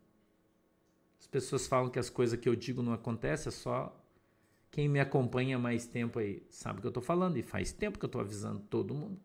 As 1.19 1.27
pessoas 1.27 1.67
falam 1.67 1.91
que 1.91 1.99
as 1.99 2.09
coisas 2.09 2.39
que 2.39 2.49
eu 2.49 2.55
digo 2.55 2.83
não 2.83 2.93
acontecem, 2.93 3.49
é 3.49 3.53
só 3.53 4.01
quem 4.71 4.89
me 4.89 5.01
acompanha 5.01 5.59
mais 5.59 5.87
tempo 5.87 6.19
aí 6.19 6.47
sabe 6.51 6.79
o 6.79 6.81
que 6.81 6.87
eu 6.87 6.91
estou 6.91 7.03
falando 7.03 7.37
e 7.37 7.43
faz 7.43 7.73
tempo 7.73 7.99
que 7.99 8.05
eu 8.05 8.09
estou 8.09 8.21
avisando 8.21 8.61
todo 8.61 8.95
mundo. 8.95 9.21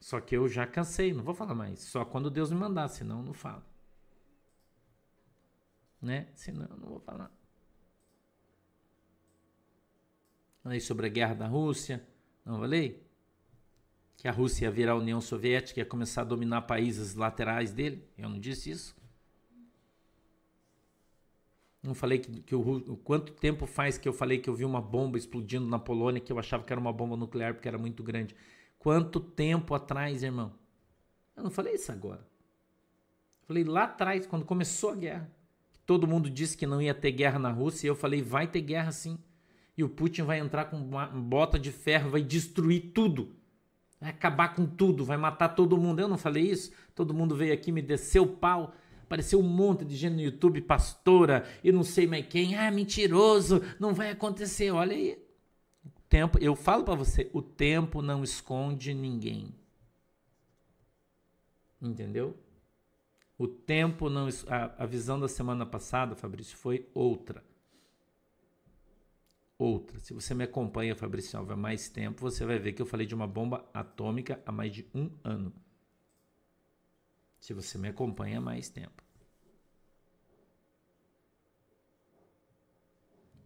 Só 0.00 0.20
que 0.20 0.36
eu 0.36 0.48
já 0.48 0.66
cansei, 0.66 1.12
não 1.12 1.22
vou 1.22 1.34
falar 1.34 1.54
mais. 1.54 1.80
Só 1.80 2.04
quando 2.04 2.30
Deus 2.30 2.50
me 2.50 2.58
mandar, 2.58 2.88
senão 2.88 3.18
eu 3.18 3.26
não 3.26 3.34
falo. 3.34 3.62
Né? 6.02 6.26
Senão 6.34 6.66
eu 6.68 6.76
não 6.76 6.88
vou 6.88 7.00
falar. 7.00 7.30
Falei 10.62 10.80
sobre 10.80 11.06
a 11.06 11.08
guerra 11.08 11.34
da 11.34 11.46
Rússia, 11.46 12.04
não 12.44 12.58
falei? 12.58 13.02
Que 14.16 14.28
a 14.28 14.32
Rússia 14.32 14.66
ia 14.66 14.70
virar 14.70 14.92
a 14.92 14.96
União 14.96 15.20
Soviética, 15.20 15.80
ia 15.80 15.86
começar 15.86 16.22
a 16.22 16.24
dominar 16.24 16.62
países 16.62 17.14
laterais 17.14 17.72
dele. 17.72 18.06
Eu 18.18 18.28
não 18.28 18.38
disse 18.38 18.70
isso. 18.70 18.96
Não 21.82 21.94
falei 21.94 22.20
que, 22.20 22.42
que 22.42 22.54
o, 22.54 22.96
quanto 23.02 23.32
tempo 23.32 23.66
faz 23.66 23.98
que 23.98 24.08
eu 24.08 24.12
falei 24.12 24.38
que 24.38 24.48
eu 24.48 24.54
vi 24.54 24.64
uma 24.64 24.80
bomba 24.80 25.18
explodindo 25.18 25.66
na 25.66 25.80
Polônia 25.80 26.20
que 26.20 26.32
eu 26.32 26.38
achava 26.38 26.62
que 26.62 26.72
era 26.72 26.80
uma 26.80 26.92
bomba 26.92 27.16
nuclear 27.16 27.54
porque 27.54 27.66
era 27.66 27.78
muito 27.78 28.04
grande. 28.04 28.36
Quanto 28.78 29.18
tempo 29.18 29.74
atrás, 29.74 30.22
irmão? 30.22 30.52
Eu 31.36 31.42
não 31.42 31.50
falei 31.50 31.74
isso 31.74 31.90
agora. 31.90 32.24
falei 33.42 33.64
lá 33.64 33.84
atrás, 33.84 34.26
quando 34.26 34.44
começou 34.44 34.90
a 34.90 34.94
guerra. 34.94 35.41
Todo 35.84 36.06
mundo 36.06 36.30
disse 36.30 36.56
que 36.56 36.66
não 36.66 36.80
ia 36.80 36.94
ter 36.94 37.12
guerra 37.12 37.38
na 37.38 37.50
Rússia 37.50 37.86
e 37.86 37.90
eu 37.90 37.96
falei, 37.96 38.22
vai 38.22 38.46
ter 38.46 38.60
guerra 38.60 38.92
sim. 38.92 39.18
E 39.76 39.82
o 39.82 39.88
Putin 39.88 40.22
vai 40.22 40.38
entrar 40.38 40.66
com 40.66 40.76
uma 40.76 41.06
bota 41.06 41.58
de 41.58 41.72
ferro, 41.72 42.10
vai 42.10 42.22
destruir 42.22 42.92
tudo. 42.94 43.34
Vai 44.00 44.10
acabar 44.10 44.54
com 44.54 44.66
tudo, 44.66 45.04
vai 45.04 45.16
matar 45.16 45.50
todo 45.50 45.78
mundo. 45.78 46.00
Eu 46.00 46.08
não 46.08 46.18
falei 46.18 46.44
isso? 46.44 46.72
Todo 46.94 47.14
mundo 47.14 47.34
veio 47.34 47.52
aqui, 47.54 47.72
me 47.72 47.82
desceu 47.82 48.24
o 48.24 48.28
pau 48.28 48.74
Apareceu 49.12 49.38
um 49.40 49.42
monte 49.42 49.84
de 49.84 49.94
gente 49.94 50.14
no 50.14 50.22
YouTube, 50.22 50.62
pastora 50.62 51.46
e 51.62 51.70
não 51.70 51.84
sei 51.84 52.06
mais 52.06 52.26
quem. 52.26 52.56
Ah, 52.56 52.70
mentiroso, 52.70 53.60
não 53.78 53.92
vai 53.92 54.08
acontecer. 54.08 54.70
Olha 54.70 54.96
aí. 54.96 55.22
Tempo, 56.08 56.38
eu 56.38 56.56
falo 56.56 56.82
para 56.82 56.94
você, 56.94 57.28
o 57.34 57.42
tempo 57.42 58.00
não 58.00 58.24
esconde 58.24 58.94
ninguém. 58.94 59.54
Entendeu? 61.78 62.34
O 63.38 63.48
tempo 63.48 64.08
não. 64.08 64.28
A, 64.48 64.84
a 64.84 64.86
visão 64.86 65.18
da 65.18 65.28
semana 65.28 65.66
passada, 65.66 66.14
Fabrício, 66.14 66.56
foi 66.56 66.88
outra. 66.94 67.44
Outra. 69.58 69.98
Se 70.00 70.12
você 70.12 70.34
me 70.34 70.44
acompanha, 70.44 70.94
Fabrício 70.94 71.38
há 71.38 71.56
mais 71.56 71.88
tempo, 71.88 72.20
você 72.20 72.44
vai 72.44 72.58
ver 72.58 72.72
que 72.72 72.82
eu 72.82 72.86
falei 72.86 73.06
de 73.06 73.14
uma 73.14 73.26
bomba 73.26 73.68
atômica 73.72 74.42
há 74.44 74.52
mais 74.52 74.72
de 74.72 74.86
um 74.94 75.10
ano 75.22 75.52
se 77.42 77.52
você 77.52 77.76
me 77.76 77.88
acompanha 77.88 78.38
há 78.38 78.40
mais 78.40 78.68
tempo. 78.68 79.02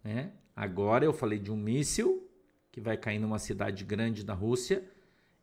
Né? 0.04 0.34
Agora 0.54 1.02
eu 1.02 1.14
falei 1.14 1.38
de 1.38 1.50
um 1.50 1.56
míssil 1.56 2.30
que 2.70 2.78
vai 2.78 2.98
cair 2.98 3.18
numa 3.18 3.38
cidade 3.38 3.84
grande 3.84 4.22
da 4.22 4.34
Rússia 4.34 4.86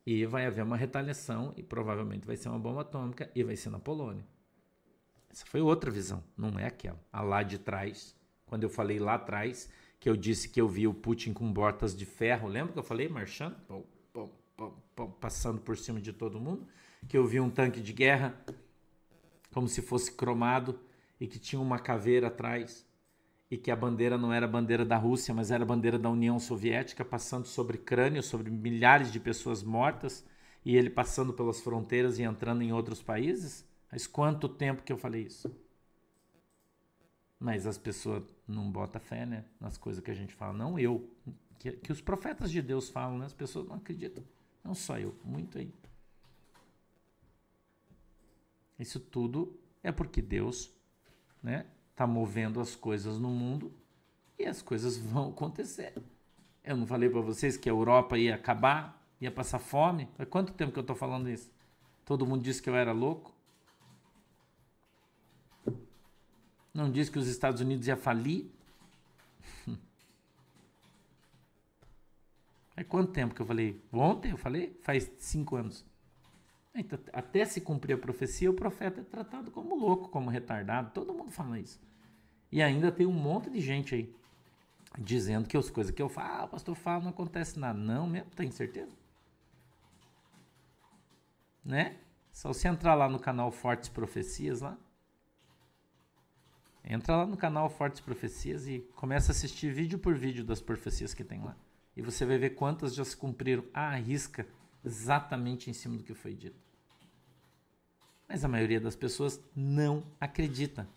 e 0.06 0.24
vai 0.28 0.46
haver 0.46 0.64
uma 0.64 0.78
retaliação 0.78 1.52
e 1.58 1.64
provavelmente 1.64 2.28
vai 2.28 2.38
ser 2.38 2.50
uma 2.50 2.60
bomba 2.60 2.82
atômica 2.82 3.32
e 3.34 3.44
vai 3.44 3.56
ser 3.56 3.72
na 3.72 3.80
Polônia. 3.80 4.24
Essa 5.34 5.46
foi 5.46 5.60
outra 5.60 5.92
visão, 5.92 6.24
não 6.38 6.58
é 6.58 6.68
aquela. 6.68 7.00
A 7.12 7.22
lá 7.22 7.44
de 7.44 7.58
trás, 7.58 8.16
quando 8.46 8.64
eu 8.64 8.70
falei 8.70 9.00
lá 9.00 9.16
atrás, 9.16 9.70
que 10.00 10.08
eu 10.08 10.16
disse 10.16 10.48
que 10.48 10.62
eu 10.62 10.70
vi 10.70 10.88
o 10.88 10.94
Putin 10.94 11.34
com 11.34 11.52
botas 11.52 11.94
de 11.94 12.06
ferro, 12.06 12.48
lembra 12.48 12.72
que 12.72 12.80
eu 12.80 12.84
falei 12.84 13.10
marchando, 13.10 13.56
pum, 13.68 13.84
pum, 14.56 14.72
pum, 14.96 15.12
passando 15.20 15.60
por 15.60 15.76
cima 15.76 16.00
de 16.00 16.14
todo 16.14 16.40
mundo? 16.40 16.66
que 17.08 17.18
eu 17.18 17.26
vi 17.26 17.40
um 17.40 17.50
tanque 17.50 17.82
de 17.82 17.94
guerra 17.94 18.36
como 19.54 19.68
se 19.68 19.82
fosse 19.82 20.12
cromado 20.12 20.80
e 21.20 21.28
que 21.28 21.40
tinha 21.40 21.62
uma 21.62 21.80
caveira 21.80 22.28
atrás 22.28 22.86
e 23.50 23.58
que 23.58 23.70
a 23.70 23.76
bandeira 23.76 24.18
não 24.18 24.34
era 24.34 24.46
a 24.46 24.50
bandeira 24.50 24.84
da 24.84 24.98
Rússia, 24.98 25.34
mas 25.34 25.52
era 25.52 25.64
a 25.64 25.68
bandeira 25.68 26.00
da 26.00 26.10
União 26.10 26.40
Soviética 26.40 27.06
passando 27.06 27.46
sobre 27.46 27.78
crânios, 27.78 28.26
sobre 28.26 28.50
milhares 28.50 29.12
de 29.12 29.20
pessoas 29.20 29.62
mortas 29.62 30.26
e 30.66 30.76
ele 30.76 30.90
passando 30.90 31.34
pelas 31.34 31.62
fronteiras 31.62 32.18
e 32.18 32.24
entrando 32.24 32.64
em 32.64 32.74
outros 32.74 33.02
países? 33.02 33.66
Mas 33.94 34.08
quanto 34.08 34.50
tempo 34.50 34.82
que 34.82 34.92
eu 34.92 34.98
falei 34.98 35.22
isso? 35.22 35.56
Mas 37.40 37.68
as 37.68 37.78
pessoas 37.78 38.24
não 38.48 38.72
botam 38.72 39.00
fé, 39.00 39.24
né? 39.24 39.46
Nas 39.60 39.78
coisas 39.78 40.04
que 40.04 40.10
a 40.10 40.16
gente 40.16 40.34
fala. 40.34 40.52
Não 40.52 40.80
eu. 40.80 41.08
Que, 41.60 41.74
que 41.74 41.92
os 41.92 42.02
profetas 42.02 42.50
de 42.50 42.60
Deus 42.60 42.90
falam, 42.90 43.20
né? 43.20 43.28
As 43.28 43.36
pessoas 43.36 43.68
não 43.68 43.76
acreditam. 43.76 44.24
Não 44.64 44.74
só 44.74 44.98
eu, 44.98 45.16
muito 45.24 45.60
aí. 45.60 45.72
Isso 48.80 49.00
tudo 49.00 49.60
é 49.84 49.92
porque 49.92 50.24
Deus 50.24 50.74
né, 51.44 51.68
está 51.92 52.08
movendo 52.08 52.60
as 52.60 52.76
coisas 52.76 53.20
no 53.20 53.30
mundo 53.30 53.72
e 54.40 54.48
as 54.48 54.64
coisas 54.64 54.98
vão 54.98 55.30
acontecer. 55.30 55.94
Eu 56.64 56.76
não 56.76 56.88
falei 56.88 57.12
para 57.12 57.22
vocês 57.22 57.58
que 57.58 57.70
a 57.70 57.72
Europa 57.72 58.18
ia 58.18 58.34
acabar, 58.34 59.06
ia 59.22 59.30
passar 59.30 59.60
fome? 59.60 60.10
Há 60.18 60.26
quanto 60.26 60.52
tempo 60.52 60.72
que 60.72 60.80
eu 60.80 60.82
estou 60.82 60.96
falando 60.96 61.30
isso? 61.30 61.52
Todo 62.04 62.26
mundo 62.26 62.42
disse 62.42 62.60
que 62.60 62.72
eu 62.72 62.76
era 62.76 62.92
louco? 62.92 63.33
Não 66.74 66.90
disse 66.92 67.12
que 67.12 67.20
os 67.20 67.28
Estados 67.28 67.62
Unidos 67.62 67.88
ia 67.88 67.98
falir? 67.98 68.50
É 72.76 72.84
quanto 72.84 73.12
tempo 73.12 73.36
que 73.36 73.42
eu 73.42 73.46
falei? 73.46 73.80
Ontem 73.94 74.32
eu 74.32 74.38
falei? 74.38 74.76
Faz 74.82 75.12
cinco 75.20 75.56
anos. 75.56 75.86
Então, 76.74 76.98
até 77.14 77.46
se 77.46 77.62
cumprir 77.62 77.94
a 77.94 77.98
profecia, 78.00 78.50
o 78.50 78.54
profeta 78.54 79.02
é 79.02 79.04
tratado 79.04 79.52
como 79.52 79.76
louco, 79.76 80.10
como 80.10 80.32
retardado. 80.32 80.90
Todo 80.90 81.14
mundo 81.14 81.30
fala 81.30 81.60
isso. 81.60 81.80
E 82.52 82.64
ainda 82.64 82.92
tem 82.92 83.06
um 83.06 83.14
monte 83.14 83.50
de 83.52 83.60
gente 83.62 83.94
aí 83.94 84.16
dizendo 84.98 85.48
que 85.48 85.56
as 85.56 85.70
coisas 85.70 85.94
que 85.94 86.02
eu 86.02 86.10
falo, 86.10 86.44
ah, 86.44 86.48
pastor 86.48 86.76
fala, 86.76 87.04
não 87.04 87.10
acontece 87.10 87.60
nada. 87.60 87.78
Não 87.78 88.08
mesmo, 88.08 88.32
tem 88.32 88.50
certeza? 88.50 88.92
Né? 91.64 91.98
Só 92.32 92.52
você 92.52 92.68
entrar 92.68 92.96
lá 92.96 93.08
no 93.08 93.20
canal 93.20 93.52
Fortes 93.52 93.90
Profecias 93.90 94.62
lá. 94.62 94.78
Entra 96.84 97.16
lá 97.16 97.26
no 97.26 97.38
canal 97.38 97.70
Fortes 97.70 98.02
Profecias 98.02 98.68
e 98.68 98.80
começa 98.96 99.32
a 99.32 99.34
assistir 99.34 99.72
vídeo 99.72 99.98
por 99.98 100.16
vídeo 100.16 100.44
das 100.44 100.62
profecias 100.62 101.14
que 101.14 101.24
tem 101.24 101.42
lá. 101.42 101.56
E 101.96 102.02
você 102.02 102.26
vai 102.26 102.38
ver 102.38 102.52
quantas 102.52 102.94
já 102.94 103.06
se 103.06 103.16
cumpriram 103.16 103.64
à 103.74 103.96
risca 103.96 104.46
exatamente 104.84 105.70
em 105.70 105.74
cima 105.74 105.96
do 105.96 106.04
que 106.04 106.14
foi 106.14 106.34
dito. 106.34 106.60
Mas 108.28 108.44
a 108.44 108.48
maioria 108.48 108.82
das 108.82 108.96
pessoas 108.96 109.40
não 109.56 110.04
acredita. 110.20 110.88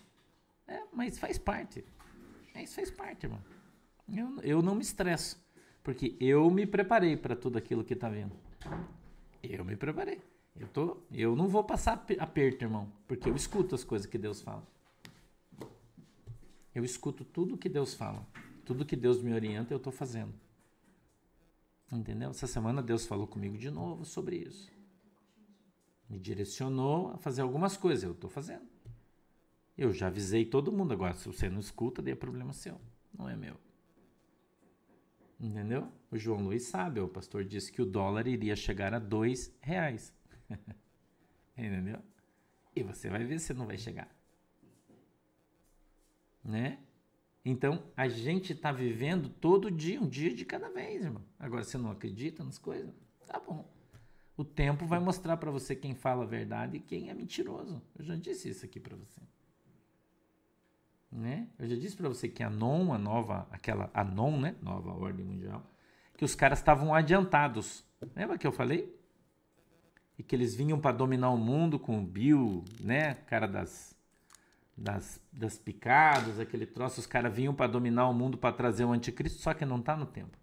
É, 0.66 0.82
mas 0.92 1.18
faz 1.18 1.38
parte. 1.38 1.84
É, 2.54 2.62
isso 2.62 2.74
faz 2.74 2.90
parte, 2.90 3.26
irmão. 3.26 3.40
Eu, 4.08 4.40
eu 4.42 4.62
não 4.62 4.74
me 4.74 4.82
estresso. 4.82 5.40
Porque 5.84 6.16
eu 6.18 6.50
me 6.50 6.66
preparei 6.66 7.16
para 7.16 7.36
tudo 7.36 7.58
aquilo 7.58 7.84
que 7.84 7.92
está 7.92 8.08
vindo. 8.08 8.34
Eu 9.42 9.64
me 9.64 9.76
preparei. 9.76 10.20
Eu, 10.58 10.66
tô, 10.66 10.96
eu 11.12 11.36
não 11.36 11.46
vou 11.46 11.62
passar 11.62 12.04
aperto, 12.18 12.64
irmão. 12.64 12.90
Porque 13.06 13.28
eu 13.28 13.36
escuto 13.36 13.74
as 13.74 13.84
coisas 13.84 14.06
que 14.06 14.18
Deus 14.18 14.40
fala. 14.40 14.66
Eu 16.76 16.84
escuto 16.84 17.24
tudo 17.24 17.56
que 17.56 17.70
Deus 17.70 17.94
fala. 17.94 18.28
Tudo 18.62 18.84
que 18.84 18.94
Deus 18.94 19.22
me 19.22 19.32
orienta, 19.32 19.72
eu 19.72 19.78
estou 19.78 19.90
fazendo. 19.90 20.34
Entendeu? 21.90 22.28
Essa 22.28 22.46
semana 22.46 22.82
Deus 22.82 23.06
falou 23.06 23.26
comigo 23.26 23.56
de 23.56 23.70
novo 23.70 24.04
sobre 24.04 24.36
isso. 24.36 24.70
Me 26.06 26.18
direcionou 26.18 27.12
a 27.12 27.16
fazer 27.16 27.40
algumas 27.40 27.78
coisas. 27.78 28.04
Eu 28.04 28.12
estou 28.12 28.28
fazendo. 28.28 28.66
Eu 29.74 29.90
já 29.90 30.08
avisei 30.08 30.44
todo 30.44 30.70
mundo. 30.70 30.92
Agora, 30.92 31.14
se 31.14 31.26
você 31.26 31.48
não 31.48 31.60
escuta, 31.60 32.02
daí 32.02 32.12
é 32.12 32.14
problema 32.14 32.52
seu. 32.52 32.78
Não 33.10 33.26
é 33.26 33.34
meu. 33.34 33.56
Entendeu? 35.40 35.90
O 36.10 36.18
João 36.18 36.42
Luiz 36.42 36.64
sabe. 36.64 37.00
O 37.00 37.08
pastor 37.08 37.42
disse 37.42 37.72
que 37.72 37.80
o 37.80 37.86
dólar 37.86 38.26
iria 38.26 38.54
chegar 38.54 38.92
a 38.92 38.98
dois 38.98 39.50
reais. 39.62 40.12
Entendeu? 41.56 42.02
E 42.74 42.82
você 42.82 43.08
vai 43.08 43.24
ver 43.24 43.38
se 43.38 43.54
não 43.54 43.66
vai 43.66 43.78
chegar. 43.78 44.14
Né? 46.46 46.78
Então, 47.44 47.82
a 47.96 48.06
gente 48.06 48.52
está 48.52 48.70
vivendo 48.70 49.28
todo 49.28 49.70
dia, 49.70 50.00
um 50.00 50.08
dia 50.08 50.32
de 50.32 50.44
cada 50.44 50.68
vez, 50.68 51.04
irmão. 51.04 51.24
Agora, 51.38 51.64
você 51.64 51.76
não 51.76 51.90
acredita 51.90 52.44
nas 52.44 52.56
coisas? 52.56 52.94
Tá 53.26 53.40
bom. 53.40 53.68
O 54.36 54.44
tempo 54.44 54.86
vai 54.86 55.00
mostrar 55.00 55.36
para 55.38 55.50
você 55.50 55.74
quem 55.74 55.94
fala 55.94 56.22
a 56.22 56.26
verdade 56.26 56.76
e 56.76 56.80
quem 56.80 57.10
é 57.10 57.14
mentiroso. 57.14 57.82
Eu 57.98 58.04
já 58.04 58.14
disse 58.14 58.48
isso 58.48 58.64
aqui 58.64 58.78
para 58.78 58.94
você. 58.94 59.20
Né? 61.10 61.48
Eu 61.58 61.66
já 61.66 61.76
disse 61.76 61.96
para 61.96 62.08
você 62.08 62.28
que 62.28 62.42
a 62.42 62.50
NON, 62.50 62.92
a 62.92 62.98
nova, 62.98 63.48
aquela 63.50 63.90
a 63.94 64.04
NON, 64.04 64.38
né? 64.38 64.56
Nova 64.60 64.90
Ordem 64.90 65.24
Mundial, 65.24 65.64
que 66.16 66.24
os 66.24 66.34
caras 66.34 66.58
estavam 66.58 66.94
adiantados. 66.94 67.84
Lembra 68.14 68.36
que 68.36 68.46
eu 68.46 68.52
falei? 68.52 68.94
E 70.18 70.22
que 70.22 70.36
eles 70.36 70.54
vinham 70.54 70.78
para 70.78 70.96
dominar 70.96 71.30
o 71.30 71.38
mundo 71.38 71.78
com 71.78 71.98
o 71.98 72.04
Bill, 72.04 72.62
né? 72.80 73.14
Cara 73.14 73.46
das 73.46 73.95
das, 74.76 75.20
das 75.32 75.56
picadas, 75.56 76.38
aquele 76.38 76.66
troço, 76.66 77.00
os 77.00 77.06
caras 77.06 77.34
vinham 77.34 77.54
para 77.54 77.70
dominar 77.70 78.08
o 78.08 78.12
mundo, 78.12 78.36
para 78.36 78.54
trazer 78.54 78.84
o 78.84 78.92
anticristo, 78.92 79.40
só 79.40 79.54
que 79.54 79.64
não 79.64 79.78
está 79.78 79.96
no 79.96 80.06
tempo. 80.06 80.36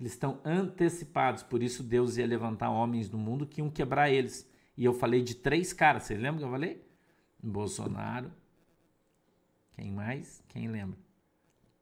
Eles 0.00 0.12
estão 0.12 0.40
antecipados, 0.44 1.42
por 1.42 1.62
isso 1.62 1.82
Deus 1.82 2.16
ia 2.16 2.26
levantar 2.26 2.70
homens 2.70 3.10
no 3.10 3.18
mundo 3.18 3.46
que 3.46 3.60
iam 3.60 3.70
quebrar 3.70 4.10
eles. 4.10 4.48
E 4.76 4.84
eu 4.84 4.92
falei 4.92 5.22
de 5.22 5.34
três 5.34 5.72
caras, 5.72 6.04
vocês 6.04 6.20
lembram 6.20 6.38
que 6.38 6.44
eu 6.44 6.50
falei? 6.50 6.86
Bolsonaro. 7.42 8.30
Quem 9.74 9.92
mais? 9.92 10.42
Quem 10.48 10.68
lembra? 10.68 10.98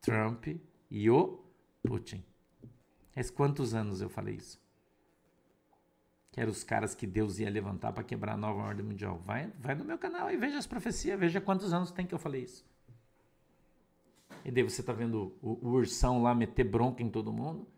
Trump 0.00 0.46
e 0.90 1.10
o 1.10 1.44
Putin. 1.82 2.24
Faz 3.12 3.30
quantos 3.30 3.74
anos 3.74 4.00
eu 4.00 4.08
falei 4.08 4.36
isso? 4.36 4.63
Que 6.34 6.40
eram 6.40 6.50
os 6.50 6.64
caras 6.64 6.96
que 6.96 7.06
Deus 7.06 7.38
ia 7.38 7.48
levantar 7.48 7.92
para 7.92 8.02
quebrar 8.02 8.32
a 8.32 8.36
nova 8.36 8.60
ordem 8.60 8.84
mundial. 8.84 9.22
Vai, 9.24 9.52
vai 9.60 9.76
no 9.76 9.84
meu 9.84 9.96
canal 9.96 10.28
e 10.32 10.36
veja 10.36 10.58
as 10.58 10.66
profecias, 10.66 11.16
veja 11.16 11.40
quantos 11.40 11.72
anos 11.72 11.92
tem 11.92 12.04
que 12.04 12.12
eu 12.12 12.18
falei 12.18 12.42
isso. 12.42 12.66
E 14.44 14.50
daí 14.50 14.64
você 14.64 14.80
está 14.80 14.92
vendo 14.92 15.32
o, 15.40 15.52
o, 15.62 15.68
ursão 15.68 16.20
lá 16.20 16.34
meter 16.34 16.64
bronca 16.64 17.04
em 17.04 17.08
todo 17.08 17.32
mundo, 17.32 17.68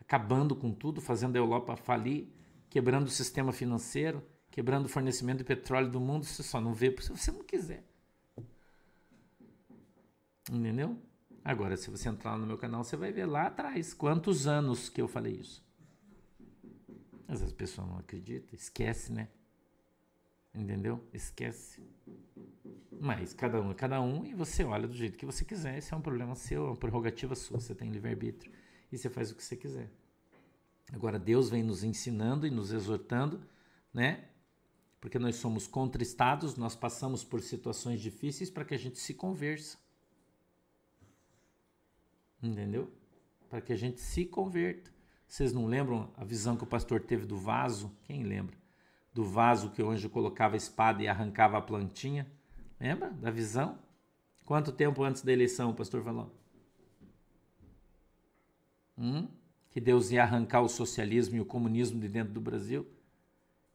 acabando 0.00 0.54
com 0.54 0.72
tudo, 0.72 1.00
fazendo 1.00 1.34
a 1.34 1.40
Europa 1.40 1.74
falir, 1.74 2.28
quebrando 2.70 3.06
o 3.06 3.10
sistema 3.10 3.52
financeiro, 3.52 4.22
quebrando 4.48 4.86
o 4.86 4.88
fornecimento 4.88 5.38
de 5.38 5.44
petróleo 5.44 5.90
do 5.90 5.98
mundo. 5.98 6.24
Você 6.24 6.44
só 6.44 6.60
não 6.60 6.72
vê 6.72 6.94
se 7.00 7.10
você 7.10 7.32
não 7.32 7.42
quiser. 7.42 7.84
Entendeu? 10.52 10.96
Agora, 11.44 11.76
se 11.76 11.90
você 11.90 12.08
entrar 12.08 12.38
no 12.38 12.46
meu 12.46 12.58
canal, 12.58 12.84
você 12.84 12.96
vai 12.96 13.10
ver 13.10 13.26
lá 13.26 13.48
atrás 13.48 13.92
quantos 13.92 14.46
anos 14.46 14.88
que 14.88 15.02
eu 15.02 15.08
falei 15.08 15.32
isso. 15.32 15.63
Mas 17.34 17.42
as 17.42 17.52
pessoas 17.52 17.88
não 17.88 17.98
acreditam, 17.98 18.50
esquece, 18.52 19.12
né? 19.12 19.28
Entendeu? 20.54 21.04
Esquece. 21.12 21.82
Mas 22.92 23.34
cada 23.34 23.60
um 23.60 23.72
é 23.72 23.74
cada 23.74 24.00
um 24.00 24.24
e 24.24 24.32
você 24.32 24.62
olha 24.62 24.86
do 24.86 24.94
jeito 24.94 25.18
que 25.18 25.26
você 25.26 25.44
quiser. 25.44 25.76
Esse 25.76 25.92
é 25.92 25.96
um 25.96 26.00
problema 26.00 26.36
seu, 26.36 26.66
é 26.66 26.68
uma 26.68 26.76
prerrogativa 26.76 27.34
sua. 27.34 27.58
Você 27.58 27.74
tem 27.74 27.90
livre-arbítrio 27.90 28.52
e 28.92 28.96
você 28.96 29.10
faz 29.10 29.32
o 29.32 29.34
que 29.34 29.42
você 29.42 29.56
quiser. 29.56 29.90
Agora, 30.92 31.18
Deus 31.18 31.50
vem 31.50 31.64
nos 31.64 31.82
ensinando 31.82 32.46
e 32.46 32.52
nos 32.52 32.70
exortando, 32.70 33.44
né? 33.92 34.28
Porque 35.00 35.18
nós 35.18 35.34
somos 35.34 35.66
contristados, 35.66 36.54
nós 36.54 36.76
passamos 36.76 37.24
por 37.24 37.42
situações 37.42 38.00
difíceis 38.00 38.48
para 38.48 38.64
que 38.64 38.74
a 38.74 38.78
gente 38.78 39.00
se 39.00 39.12
conversa. 39.12 39.76
Entendeu? 42.40 42.92
Para 43.50 43.60
que 43.60 43.72
a 43.72 43.76
gente 43.76 44.00
se 44.00 44.24
converta. 44.24 44.93
Vocês 45.34 45.52
não 45.52 45.66
lembram 45.66 46.12
a 46.16 46.24
visão 46.24 46.56
que 46.56 46.62
o 46.62 46.66
pastor 46.66 47.00
teve 47.00 47.26
do 47.26 47.36
vaso? 47.36 47.90
Quem 48.04 48.22
lembra? 48.22 48.56
Do 49.12 49.24
vaso 49.24 49.68
que 49.70 49.82
o 49.82 49.90
anjo 49.90 50.08
colocava 50.08 50.54
a 50.54 50.56
espada 50.56 51.02
e 51.02 51.08
arrancava 51.08 51.58
a 51.58 51.60
plantinha? 51.60 52.30
Lembra 52.78 53.10
da 53.10 53.32
visão? 53.32 53.76
Quanto 54.44 54.70
tempo 54.70 55.02
antes 55.02 55.22
da 55.22 55.32
eleição 55.32 55.70
o 55.70 55.74
pastor 55.74 56.04
falou? 56.04 56.32
Hum? 58.96 59.26
Que 59.72 59.80
Deus 59.80 60.12
ia 60.12 60.22
arrancar 60.22 60.60
o 60.60 60.68
socialismo 60.68 61.34
e 61.34 61.40
o 61.40 61.44
comunismo 61.44 61.98
de 61.98 62.08
dentro 62.08 62.32
do 62.32 62.40
Brasil? 62.40 62.86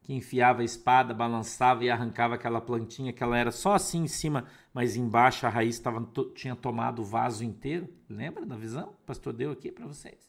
Que 0.01 0.13
enfiava 0.13 0.61
a 0.61 0.63
espada, 0.63 1.13
balançava 1.13 1.83
e 1.83 1.89
arrancava 1.89 2.35
aquela 2.35 2.61
plantinha 2.61 3.11
que 3.11 3.21
ela 3.21 3.37
era 3.37 3.51
só 3.51 3.73
assim 3.73 4.03
em 4.03 4.07
cima, 4.07 4.45
mas 4.73 4.95
embaixo 4.95 5.45
a 5.45 5.49
raiz 5.49 5.77
tava, 5.77 6.09
tinha 6.33 6.55
tomado 6.55 7.01
o 7.01 7.05
vaso 7.05 7.43
inteiro? 7.43 7.93
Lembra 8.09 8.45
da 8.45 8.55
visão? 8.55 8.91
O 8.91 9.05
pastor 9.05 9.33
deu 9.33 9.51
aqui 9.51 9.69
para 9.69 9.85
vocês 9.85 10.28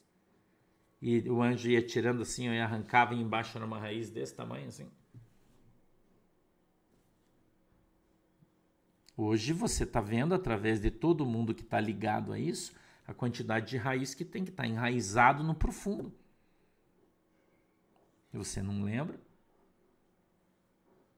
e 1.01 1.27
o 1.29 1.41
anjo 1.41 1.69
ia 1.69 1.81
tirando 1.81 2.21
assim, 2.21 2.47
e 2.47 2.59
arrancava 2.59 3.15
embaixo 3.15 3.57
era 3.57 3.65
uma 3.65 3.79
raiz 3.79 4.09
desse 4.09 4.35
tamanho 4.35 4.67
assim. 4.67 4.87
Hoje 9.17 9.53
você 9.53 9.83
está 9.83 9.99
vendo 9.99 10.33
através 10.33 10.79
de 10.79 10.91
todo 10.91 11.25
mundo 11.25 11.53
que 11.53 11.61
está 11.61 11.79
ligado 11.79 12.31
a 12.31 12.39
isso 12.39 12.73
a 13.05 13.13
quantidade 13.13 13.69
de 13.69 13.77
raiz 13.77 14.13
que 14.13 14.23
tem 14.23 14.43
que 14.43 14.51
estar 14.51 14.63
tá 14.63 14.69
enraizado 14.69 15.43
no 15.43 15.53
profundo. 15.53 16.13
E 18.33 18.37
você 18.37 18.61
não 18.61 18.83
lembra? 18.83 19.19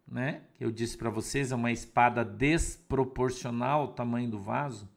Né? 0.08 0.42
Eu 0.60 0.72
disse 0.72 0.98
para 0.98 1.10
vocês 1.10 1.52
é 1.52 1.56
uma 1.56 1.72
espada 1.72 2.26
desproporcional 2.26 3.82
ao 3.82 3.94
tamanho 3.94 4.30
do 4.30 4.40
vaso. 4.40 4.90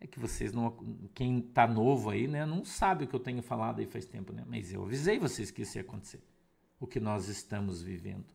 É 0.00 0.06
que 0.06 0.18
vocês 0.18 0.52
não. 0.52 0.70
Quem 1.14 1.40
tá 1.40 1.66
novo 1.66 2.10
aí, 2.10 2.28
né, 2.28 2.46
não 2.46 2.64
sabe 2.64 3.04
o 3.04 3.08
que 3.08 3.14
eu 3.14 3.20
tenho 3.20 3.42
falado 3.42 3.80
aí 3.80 3.86
faz 3.86 4.06
tempo, 4.06 4.32
né? 4.32 4.44
Mas 4.46 4.72
eu 4.72 4.82
avisei 4.84 5.18
vocês 5.18 5.50
que 5.50 5.62
isso 5.62 5.76
ia 5.76 5.82
acontecer. 5.82 6.22
O 6.78 6.86
que 6.86 7.00
nós 7.00 7.28
estamos 7.28 7.82
vivendo. 7.82 8.26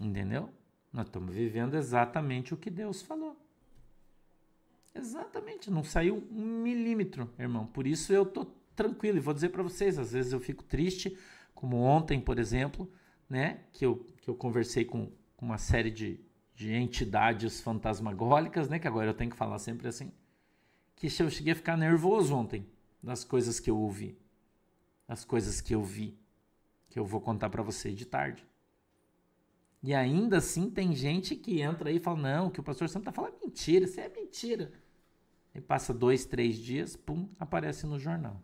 Entendeu? 0.00 0.50
Nós 0.92 1.06
estamos 1.06 1.34
vivendo 1.34 1.74
exatamente 1.74 2.54
o 2.54 2.56
que 2.56 2.70
Deus 2.70 3.02
falou. 3.02 3.36
Exatamente, 4.94 5.70
não 5.70 5.84
saiu 5.84 6.26
um 6.30 6.62
milímetro, 6.62 7.30
irmão. 7.38 7.66
Por 7.66 7.86
isso 7.86 8.12
eu 8.12 8.24
tô 8.24 8.46
tranquilo 8.74 9.18
e 9.18 9.20
vou 9.20 9.34
dizer 9.34 9.50
para 9.50 9.62
vocês, 9.62 9.98
às 9.98 10.12
vezes 10.12 10.32
eu 10.32 10.40
fico 10.40 10.64
triste, 10.64 11.16
como 11.54 11.76
ontem, 11.78 12.20
por 12.20 12.38
exemplo, 12.38 12.90
né, 13.28 13.64
que 13.72 13.84
eu, 13.84 14.06
que 14.20 14.28
eu 14.28 14.34
conversei 14.34 14.84
com, 14.84 15.10
com 15.36 15.46
uma 15.46 15.58
série 15.58 15.90
de, 15.90 16.20
de 16.56 16.72
entidades 16.72 17.60
fantasmagólicas, 17.60 18.66
né? 18.68 18.78
Que 18.78 18.88
agora 18.88 19.10
eu 19.10 19.14
tenho 19.14 19.30
que 19.30 19.36
falar 19.36 19.58
sempre 19.58 19.86
assim. 19.86 20.10
Que 20.96 21.06
eu 21.06 21.30
cheguei 21.30 21.52
a 21.52 21.56
ficar 21.56 21.76
nervoso 21.76 22.34
ontem 22.34 22.66
das 23.02 23.22
coisas 23.22 23.60
que 23.60 23.70
eu 23.70 23.78
ouvi, 23.78 24.18
das 25.06 25.22
coisas 25.22 25.60
que 25.60 25.74
eu 25.74 25.84
vi, 25.84 26.18
que 26.88 26.98
eu 26.98 27.04
vou 27.04 27.20
contar 27.20 27.50
para 27.50 27.62
você 27.62 27.92
de 27.92 28.06
tarde. 28.06 28.44
E 29.82 29.94
ainda 29.94 30.38
assim 30.38 30.70
tem 30.70 30.96
gente 30.96 31.36
que 31.36 31.60
entra 31.60 31.90
aí 31.90 31.96
e 31.96 32.00
fala: 32.00 32.16
não, 32.18 32.50
que 32.50 32.58
o 32.58 32.62
pastor 32.62 32.88
Santo 32.88 33.02
está 33.02 33.12
falando 33.12 33.38
mentira, 33.44 33.84
isso 33.84 34.00
é 34.00 34.08
mentira. 34.08 34.72
E 35.54 35.60
passa 35.60 35.92
dois, 35.92 36.24
três 36.24 36.56
dias, 36.56 36.96
pum, 36.96 37.28
aparece 37.38 37.86
no 37.86 37.98
jornal. 37.98 38.40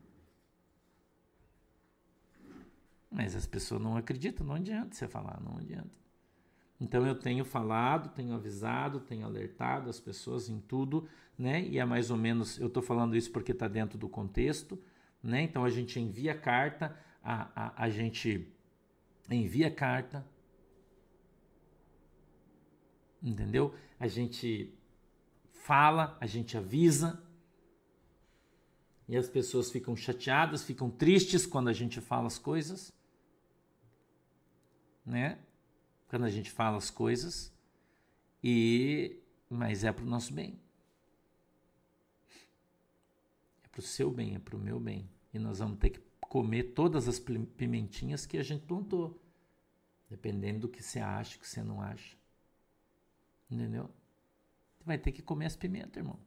Mas 3.10 3.34
as 3.34 3.46
pessoas 3.46 3.80
não 3.80 3.96
acreditam, 3.96 4.46
não 4.46 4.54
adianta 4.54 4.94
você 4.94 5.08
falar, 5.08 5.40
não 5.40 5.56
adianta. 5.56 6.01
Então 6.82 7.06
eu 7.06 7.14
tenho 7.14 7.44
falado, 7.44 8.12
tenho 8.12 8.34
avisado, 8.34 8.98
tenho 8.98 9.24
alertado 9.24 9.88
as 9.88 10.00
pessoas 10.00 10.48
em 10.48 10.58
tudo, 10.58 11.08
né? 11.38 11.62
E 11.62 11.78
é 11.78 11.84
mais 11.84 12.10
ou 12.10 12.16
menos, 12.16 12.58
eu 12.58 12.66
estou 12.66 12.82
falando 12.82 13.16
isso 13.16 13.30
porque 13.30 13.52
está 13.52 13.68
dentro 13.68 13.96
do 13.96 14.08
contexto, 14.08 14.76
né? 15.22 15.42
Então 15.42 15.64
a 15.64 15.70
gente 15.70 16.00
envia 16.00 16.34
carta, 16.36 16.98
a, 17.22 17.50
a, 17.54 17.84
a 17.84 17.88
gente 17.88 18.52
envia 19.30 19.70
carta, 19.70 20.26
entendeu? 23.22 23.72
A 24.00 24.08
gente 24.08 24.76
fala, 25.52 26.18
a 26.20 26.26
gente 26.26 26.58
avisa, 26.58 27.22
e 29.08 29.16
as 29.16 29.28
pessoas 29.28 29.70
ficam 29.70 29.94
chateadas, 29.94 30.64
ficam 30.64 30.90
tristes 30.90 31.46
quando 31.46 31.68
a 31.68 31.72
gente 31.72 32.00
fala 32.00 32.26
as 32.26 32.38
coisas, 32.38 32.92
né? 35.06 35.38
Quando 36.12 36.24
a 36.26 36.30
gente 36.30 36.50
fala 36.50 36.76
as 36.76 36.90
coisas, 36.90 37.50
e 38.44 39.18
mas 39.48 39.82
é 39.82 39.90
para 39.90 40.04
o 40.04 40.06
nosso 40.06 40.34
bem. 40.34 40.60
É 43.64 43.68
para 43.68 43.78
o 43.78 43.82
seu 43.82 44.10
bem, 44.10 44.34
é 44.34 44.38
para 44.38 44.54
o 44.54 44.60
meu 44.60 44.78
bem. 44.78 45.08
E 45.32 45.38
nós 45.38 45.60
vamos 45.60 45.78
ter 45.78 45.88
que 45.88 46.00
comer 46.20 46.74
todas 46.74 47.08
as 47.08 47.18
pimentinhas 47.18 48.26
que 48.26 48.36
a 48.36 48.42
gente 48.42 48.66
plantou, 48.66 49.18
dependendo 50.10 50.60
do 50.60 50.68
que 50.68 50.82
você 50.82 51.00
acha, 51.00 51.38
que 51.38 51.48
você 51.48 51.62
não 51.62 51.80
acha. 51.80 52.14
Entendeu? 53.50 53.88
Você 54.76 54.84
vai 54.84 54.98
ter 54.98 55.12
que 55.12 55.22
comer 55.22 55.46
as 55.46 55.56
pimentas, 55.56 55.96
irmão. 55.96 56.18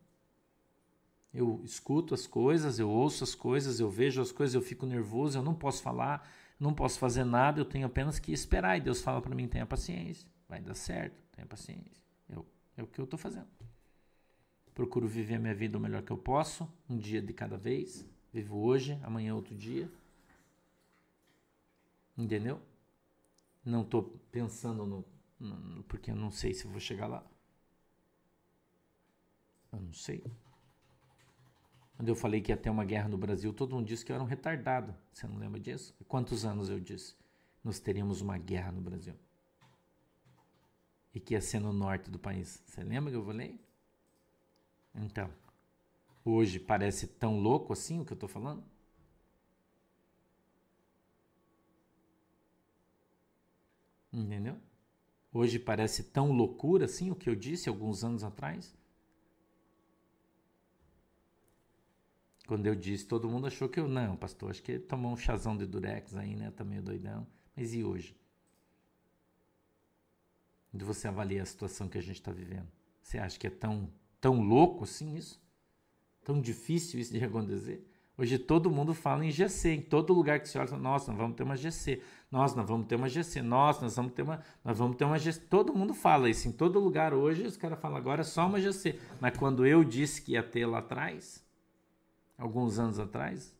Eu 1.32 1.62
escuto 1.64 2.16
as 2.16 2.26
coisas, 2.26 2.80
eu 2.80 2.90
ouço 2.90 3.24
as 3.24 3.36
coisas, 3.36 3.80
eu 3.80 3.92
vejo 3.92 4.20
as 4.20 4.32
coisas, 4.32 4.56
eu 4.56 4.64
fico 4.64 4.88
nervoso, 4.88 5.38
eu 5.38 5.44
não 5.44 5.54
posso 5.54 5.84
falar, 5.84 6.28
não 6.60 6.74
posso 6.74 6.98
fazer 6.98 7.24
nada, 7.24 7.60
eu 7.60 7.66
tenho 7.66 7.86
apenas 7.86 8.20
que 8.20 8.32
esperar. 8.32 8.78
E 8.78 8.82
Deus 8.82 9.02
fala 9.02 9.22
para 9.22 9.36
mim: 9.36 9.48
tenha 9.48 9.66
paciência, 9.66 10.28
vai 10.48 10.62
dar 10.62 10.74
certo, 10.74 11.22
tenha 11.32 11.46
paciência. 11.48 12.04
Eu, 12.30 12.46
é 12.78 12.84
o 12.84 12.88
que 12.88 13.00
eu 13.00 13.06
estou 13.06 13.20
fazendo. 13.20 13.48
Procuro 14.74 15.08
viver 15.08 15.36
a 15.36 15.40
minha 15.40 15.56
vida 15.56 15.78
o 15.78 15.82
melhor 15.82 16.04
que 16.04 16.12
eu 16.12 16.18
posso, 16.18 16.68
um 16.90 16.98
dia 16.98 17.22
de 17.22 17.34
cada 17.34 17.58
vez. 17.58 18.06
Vivo 18.34 18.58
hoje, 18.58 19.00
amanhã 19.04 19.30
é 19.30 19.34
outro 19.34 19.56
dia. 19.56 19.90
Entendeu? 22.18 22.62
Não 23.64 23.82
estou 23.82 24.04
pensando 24.32 24.86
no, 24.86 25.06
no. 25.40 25.84
Porque 25.84 26.12
eu 26.12 26.16
não 26.16 26.32
sei 26.32 26.54
se 26.54 26.68
vou 26.68 26.80
chegar 26.80 27.08
lá. 27.08 27.26
Eu 29.72 29.80
não 29.80 29.94
sei. 29.94 30.24
Quando 31.96 32.10
eu 32.10 32.16
falei 32.16 32.42
que 32.42 32.52
ia 32.52 32.58
ter 32.58 32.70
uma 32.70 32.84
guerra 32.84 33.08
no 33.08 33.18
Brasil, 33.18 33.54
todo 33.54 33.74
mundo 33.74 33.88
disse 33.88 34.04
que 34.04 34.12
eu 34.12 34.16
era 34.16 34.24
um 34.24 34.28
retardado. 34.28 34.94
Você 35.14 35.26
não 35.28 35.38
lembra 35.38 35.60
disso? 35.60 35.96
Quantos 36.08 36.44
anos 36.44 36.70
eu 36.70 36.80
disse? 36.80 37.16
Nós 37.64 37.80
teríamos 37.80 38.22
uma 38.22 38.38
guerra 38.38 38.72
no 38.72 38.82
Brasil. 38.82 39.16
E 41.14 41.20
que 41.20 41.34
ia 41.34 41.42
ser 41.42 41.60
no 41.60 41.72
norte 41.72 42.12
do 42.12 42.20
país. 42.20 42.62
Você 42.66 42.84
lembra 42.84 43.12
que 43.12 43.18
eu 43.18 43.26
falei? 43.26 43.60
Então, 44.94 45.30
hoje 46.24 46.60
parece 46.60 47.08
tão 47.08 47.40
louco 47.40 47.72
assim 47.72 48.02
o 48.02 48.06
que 48.06 48.12
eu 48.12 48.16
estou 48.16 48.30
falando? 48.30 48.64
Entendeu? 54.12 54.58
Hoje 55.34 55.60
parece 55.60 56.04
tão 56.04 56.32
loucura 56.32 56.86
assim 56.86 57.10
o 57.12 57.16
que 57.16 57.30
eu 57.30 57.36
disse 57.36 57.68
alguns 57.68 58.04
anos 58.04 58.24
atrás? 58.24 58.74
Quando 62.48 62.68
eu 62.68 62.76
disse, 62.76 63.06
todo 63.06 63.30
mundo 63.30 63.48
achou 63.48 63.68
que 63.68 63.80
eu 63.80 63.88
não, 63.88 64.16
pastor. 64.16 64.52
Acho 64.52 64.62
que 64.62 64.74
ele 64.74 64.84
tomou 64.84 65.12
um 65.12 65.18
chazão 65.18 65.58
de 65.58 65.66
durex 65.66 66.16
aí, 66.16 66.36
né? 66.36 66.52
Tá 66.52 66.64
meio 66.64 66.82
doidão. 66.82 67.26
Mas 67.56 67.74
e 67.74 67.84
hoje? 67.84 68.16
Onde 70.74 70.84
você 70.84 71.08
avalia 71.08 71.42
a 71.42 71.46
situação 71.46 71.88
que 71.88 71.98
a 71.98 72.02
gente 72.02 72.20
está 72.20 72.32
vivendo? 72.32 72.68
Você 73.02 73.18
acha 73.18 73.40
que 73.40 73.48
é 73.48 73.50
tão, 73.50 73.90
tão 74.20 74.42
louco 74.42 74.84
assim 74.84 75.16
isso? 75.16 75.42
Tão 76.24 76.40
difícil 76.42 77.00
isso 77.00 77.14
de 77.14 77.24
acontecer? 77.24 77.88
Hoje 78.18 78.38
todo 78.38 78.72
mundo 78.72 78.94
fala 78.94 79.26
em 79.26 79.32
GC, 79.32 79.70
em 79.70 79.82
todo 79.82 80.14
lugar 80.14 80.40
que 80.40 80.48
se 80.48 80.58
olha, 80.58 80.78
nossa, 80.78 81.12
nós 81.12 81.20
vamos 81.20 81.36
ter 81.36 81.44
uma 81.44 81.58
GC, 81.58 82.02
nossa, 82.32 82.56
nós 82.56 82.68
vamos 82.68 82.88
ter 82.88 82.96
uma 82.96 83.10
GC, 83.10 83.42
nossa, 83.42 83.82
nós 83.82 83.96
vamos 83.96 84.14
ter 84.14 84.22
uma, 84.22 84.42
nós 84.64 84.78
vamos 84.78 84.96
ter 84.96 85.04
uma 85.04 85.20
GC. 85.20 85.42
Todo 85.50 85.74
mundo 85.74 85.94
fala 85.94 86.30
isso, 86.30 86.48
em 86.48 86.52
todo 86.52 86.80
lugar 86.80 87.14
hoje 87.14 87.44
os 87.44 87.58
caras 87.58 87.80
falam 87.80 87.98
agora 87.98 88.22
é 88.22 88.24
só 88.24 88.48
uma 88.48 88.60
GC. 88.60 88.98
Mas 89.20 89.38
quando 89.38 89.66
eu 89.66 89.84
disse 89.84 90.22
que 90.22 90.32
ia 90.32 90.44
ter 90.44 90.66
lá 90.66 90.80
atrás, 90.80 91.45
alguns 92.38 92.80
anos 92.80 93.00
atrás. 93.00 93.56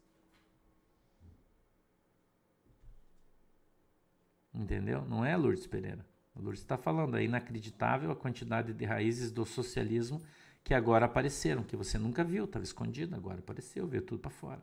Entendeu? 4.54 5.04
Não 5.06 5.26
é 5.26 5.36
Lourdes 5.36 5.68
Pereira. 5.68 6.06
Lourdes 6.36 6.62
está 6.62 6.78
falando, 6.78 7.18
é 7.18 7.24
inacreditável 7.24 8.12
a 8.12 8.16
quantidade 8.16 8.74
de 8.74 8.86
raízes 8.86 9.32
do 9.32 9.46
socialismo 9.46 10.22
que 10.64 10.74
agora 10.74 11.06
apareceram, 11.06 11.64
que 11.64 11.76
você 11.76 11.98
nunca 11.98 12.24
viu, 12.24 12.46
estava 12.46 12.64
escondido, 12.64 13.16
agora 13.16 13.40
apareceu, 13.40 13.88
veio 13.88 14.02
tudo 14.02 14.20
para 14.20 14.32
fora. 14.32 14.62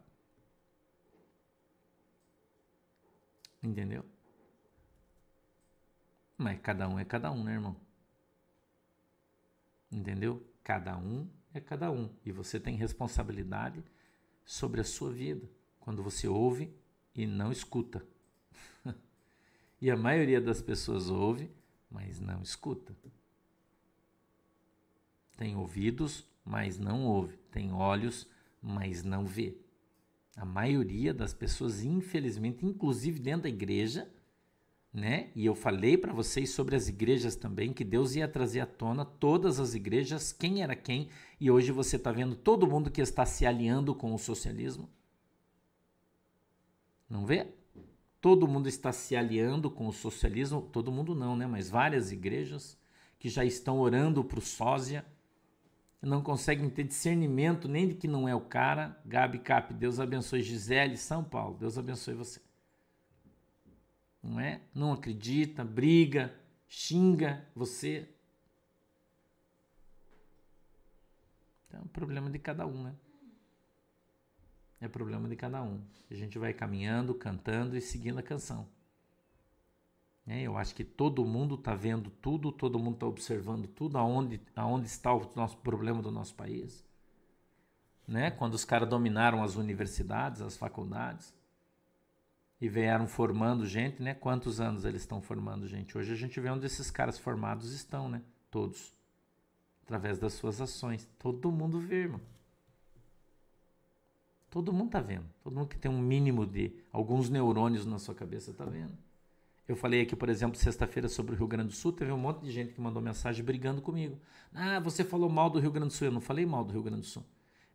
Entendeu? 3.62 4.04
Mas 6.36 6.58
cada 6.60 6.88
um 6.88 6.98
é 6.98 7.04
cada 7.04 7.30
um, 7.30 7.44
né, 7.44 7.52
irmão? 7.52 7.76
Entendeu? 9.90 10.44
Cada 10.64 10.96
um 10.96 11.30
é 11.54 11.60
cada 11.60 11.90
um. 11.90 12.10
E 12.24 12.32
você 12.32 12.58
tem 12.58 12.74
responsabilidade 12.74 13.84
sobre 14.44 14.80
a 14.80 14.84
sua 14.84 15.10
vida 15.10 15.48
quando 15.80 16.02
você 16.02 16.28
ouve 16.28 16.72
e 17.14 17.26
não 17.26 17.50
escuta. 17.50 18.06
e 19.80 19.90
a 19.90 19.96
maioria 19.96 20.40
das 20.40 20.62
pessoas 20.62 21.10
ouve, 21.10 21.50
mas 21.90 22.20
não 22.20 22.40
escuta. 22.42 22.94
Tem 25.36 25.56
ouvidos, 25.56 26.24
mas 26.44 26.78
não 26.78 27.04
ouve. 27.04 27.36
Tem 27.50 27.72
olhos, 27.72 28.28
mas 28.60 29.02
não 29.02 29.26
vê. 29.26 29.56
A 30.36 30.44
maioria 30.44 31.12
das 31.12 31.34
pessoas, 31.34 31.82
infelizmente, 31.82 32.64
inclusive 32.64 33.18
dentro 33.18 33.42
da 33.42 33.48
igreja, 33.48 34.10
né? 34.92 35.30
E 35.34 35.46
eu 35.46 35.54
falei 35.54 35.96
para 35.96 36.12
vocês 36.12 36.50
sobre 36.50 36.76
as 36.76 36.86
igrejas 36.86 37.34
também, 37.34 37.72
que 37.72 37.84
Deus 37.84 38.14
ia 38.14 38.28
trazer 38.28 38.60
à 38.60 38.66
tona 38.66 39.04
todas 39.04 39.58
as 39.58 39.74
igrejas, 39.74 40.32
quem 40.32 40.62
era 40.62 40.76
quem, 40.76 41.08
e 41.40 41.50
hoje 41.50 41.72
você 41.72 41.96
está 41.96 42.12
vendo 42.12 42.36
todo 42.36 42.66
mundo 42.66 42.90
que 42.90 43.00
está 43.00 43.24
se 43.24 43.46
alinhando 43.46 43.94
com 43.94 44.12
o 44.12 44.18
socialismo. 44.18 44.90
Não 47.08 47.24
vê? 47.24 47.48
Todo 48.20 48.46
mundo 48.46 48.68
está 48.68 48.92
se 48.92 49.16
aliando 49.16 49.70
com 49.70 49.88
o 49.88 49.92
socialismo, 49.92 50.60
todo 50.60 50.92
mundo 50.92 51.14
não, 51.14 51.34
né? 51.34 51.46
Mas 51.46 51.70
várias 51.70 52.12
igrejas 52.12 52.78
que 53.18 53.28
já 53.28 53.44
estão 53.44 53.80
orando 53.80 54.22
para 54.22 54.38
o 54.38 54.42
sósia, 54.42 55.04
não 56.00 56.20
conseguem 56.20 56.68
ter 56.68 56.82
discernimento 56.82 57.68
nem 57.68 57.86
de 57.88 57.94
que 57.94 58.08
não 58.08 58.28
é 58.28 58.34
o 58.34 58.40
cara. 58.40 59.00
Gabi 59.04 59.38
Cap, 59.38 59.72
Deus 59.72 60.00
abençoe 60.00 60.42
Gisele, 60.42 60.96
São 60.96 61.22
Paulo, 61.22 61.56
Deus 61.56 61.78
abençoe 61.78 62.14
você 62.14 62.40
não 64.22 64.38
é? 64.38 64.60
Não 64.74 64.92
acredita, 64.92 65.64
briga, 65.64 66.34
xinga 66.68 67.44
você. 67.54 68.08
Então, 71.66 71.80
é 71.80 71.82
um 71.82 71.88
problema 71.88 72.30
de 72.30 72.38
cada 72.38 72.66
um, 72.66 72.84
né? 72.84 72.94
É 74.80 74.88
problema 74.88 75.28
de 75.28 75.36
cada 75.36 75.62
um. 75.62 75.80
A 76.10 76.14
gente 76.14 76.38
vai 76.38 76.52
caminhando, 76.52 77.14
cantando 77.14 77.76
e 77.76 77.80
seguindo 77.80 78.18
a 78.18 78.22
canção. 78.22 78.68
É, 80.26 80.42
eu 80.42 80.56
acho 80.56 80.74
que 80.74 80.84
todo 80.84 81.24
mundo 81.24 81.56
está 81.56 81.74
vendo 81.74 82.10
tudo, 82.10 82.52
todo 82.52 82.78
mundo 82.78 82.94
está 82.94 83.06
observando 83.06 83.66
tudo, 83.66 83.98
aonde, 83.98 84.40
aonde 84.54 84.86
está 84.86 85.12
o 85.12 85.30
nosso 85.34 85.56
problema 85.58 86.00
do 86.00 86.10
nosso 86.10 86.34
país. 86.34 86.84
Né? 88.06 88.30
Quando 88.30 88.54
os 88.54 88.64
caras 88.64 88.88
dominaram 88.88 89.42
as 89.42 89.56
universidades, 89.56 90.40
as 90.40 90.56
faculdades, 90.56 91.34
e 92.62 92.68
vieram 92.68 93.08
formando 93.08 93.66
gente, 93.66 94.00
né? 94.00 94.14
Quantos 94.14 94.60
anos 94.60 94.84
eles 94.84 95.00
estão 95.00 95.20
formando 95.20 95.66
gente? 95.66 95.98
Hoje 95.98 96.12
a 96.12 96.14
gente 96.14 96.38
vê 96.38 96.48
onde 96.48 96.64
esses 96.64 96.92
caras 96.92 97.18
formados 97.18 97.72
estão, 97.72 98.08
né? 98.08 98.22
Todos. 98.52 98.94
Através 99.82 100.16
das 100.16 100.34
suas 100.34 100.60
ações. 100.60 101.10
Todo 101.18 101.50
mundo 101.50 101.80
vê, 101.80 102.02
irmão. 102.02 102.20
Todo 104.48 104.72
mundo 104.72 104.90
tá 104.92 105.00
vendo. 105.00 105.24
Todo 105.42 105.56
mundo 105.56 105.66
que 105.66 105.76
tem 105.76 105.90
um 105.90 105.98
mínimo 105.98 106.46
de 106.46 106.72
alguns 106.92 107.28
neurônios 107.28 107.84
na 107.84 107.98
sua 107.98 108.14
cabeça 108.14 108.54
tá 108.54 108.64
vendo. 108.64 108.96
Eu 109.66 109.74
falei 109.74 110.00
aqui, 110.00 110.14
por 110.14 110.28
exemplo, 110.28 110.56
sexta-feira 110.56 111.08
sobre 111.08 111.34
o 111.34 111.36
Rio 111.36 111.48
Grande 111.48 111.70
do 111.70 111.74
Sul, 111.74 111.92
teve 111.92 112.12
um 112.12 112.18
monte 112.18 112.44
de 112.44 112.52
gente 112.52 112.74
que 112.74 112.80
mandou 112.80 113.02
mensagem 113.02 113.44
brigando 113.44 113.82
comigo. 113.82 114.20
Ah, 114.54 114.78
você 114.78 115.02
falou 115.02 115.28
mal 115.28 115.50
do 115.50 115.58
Rio 115.58 115.72
Grande 115.72 115.88
do 115.88 115.94
Sul. 115.94 116.06
Eu 116.06 116.12
não 116.12 116.20
falei 116.20 116.46
mal 116.46 116.64
do 116.64 116.72
Rio 116.72 116.82
Grande 116.84 117.00
do 117.00 117.06
Sul. 117.08 117.24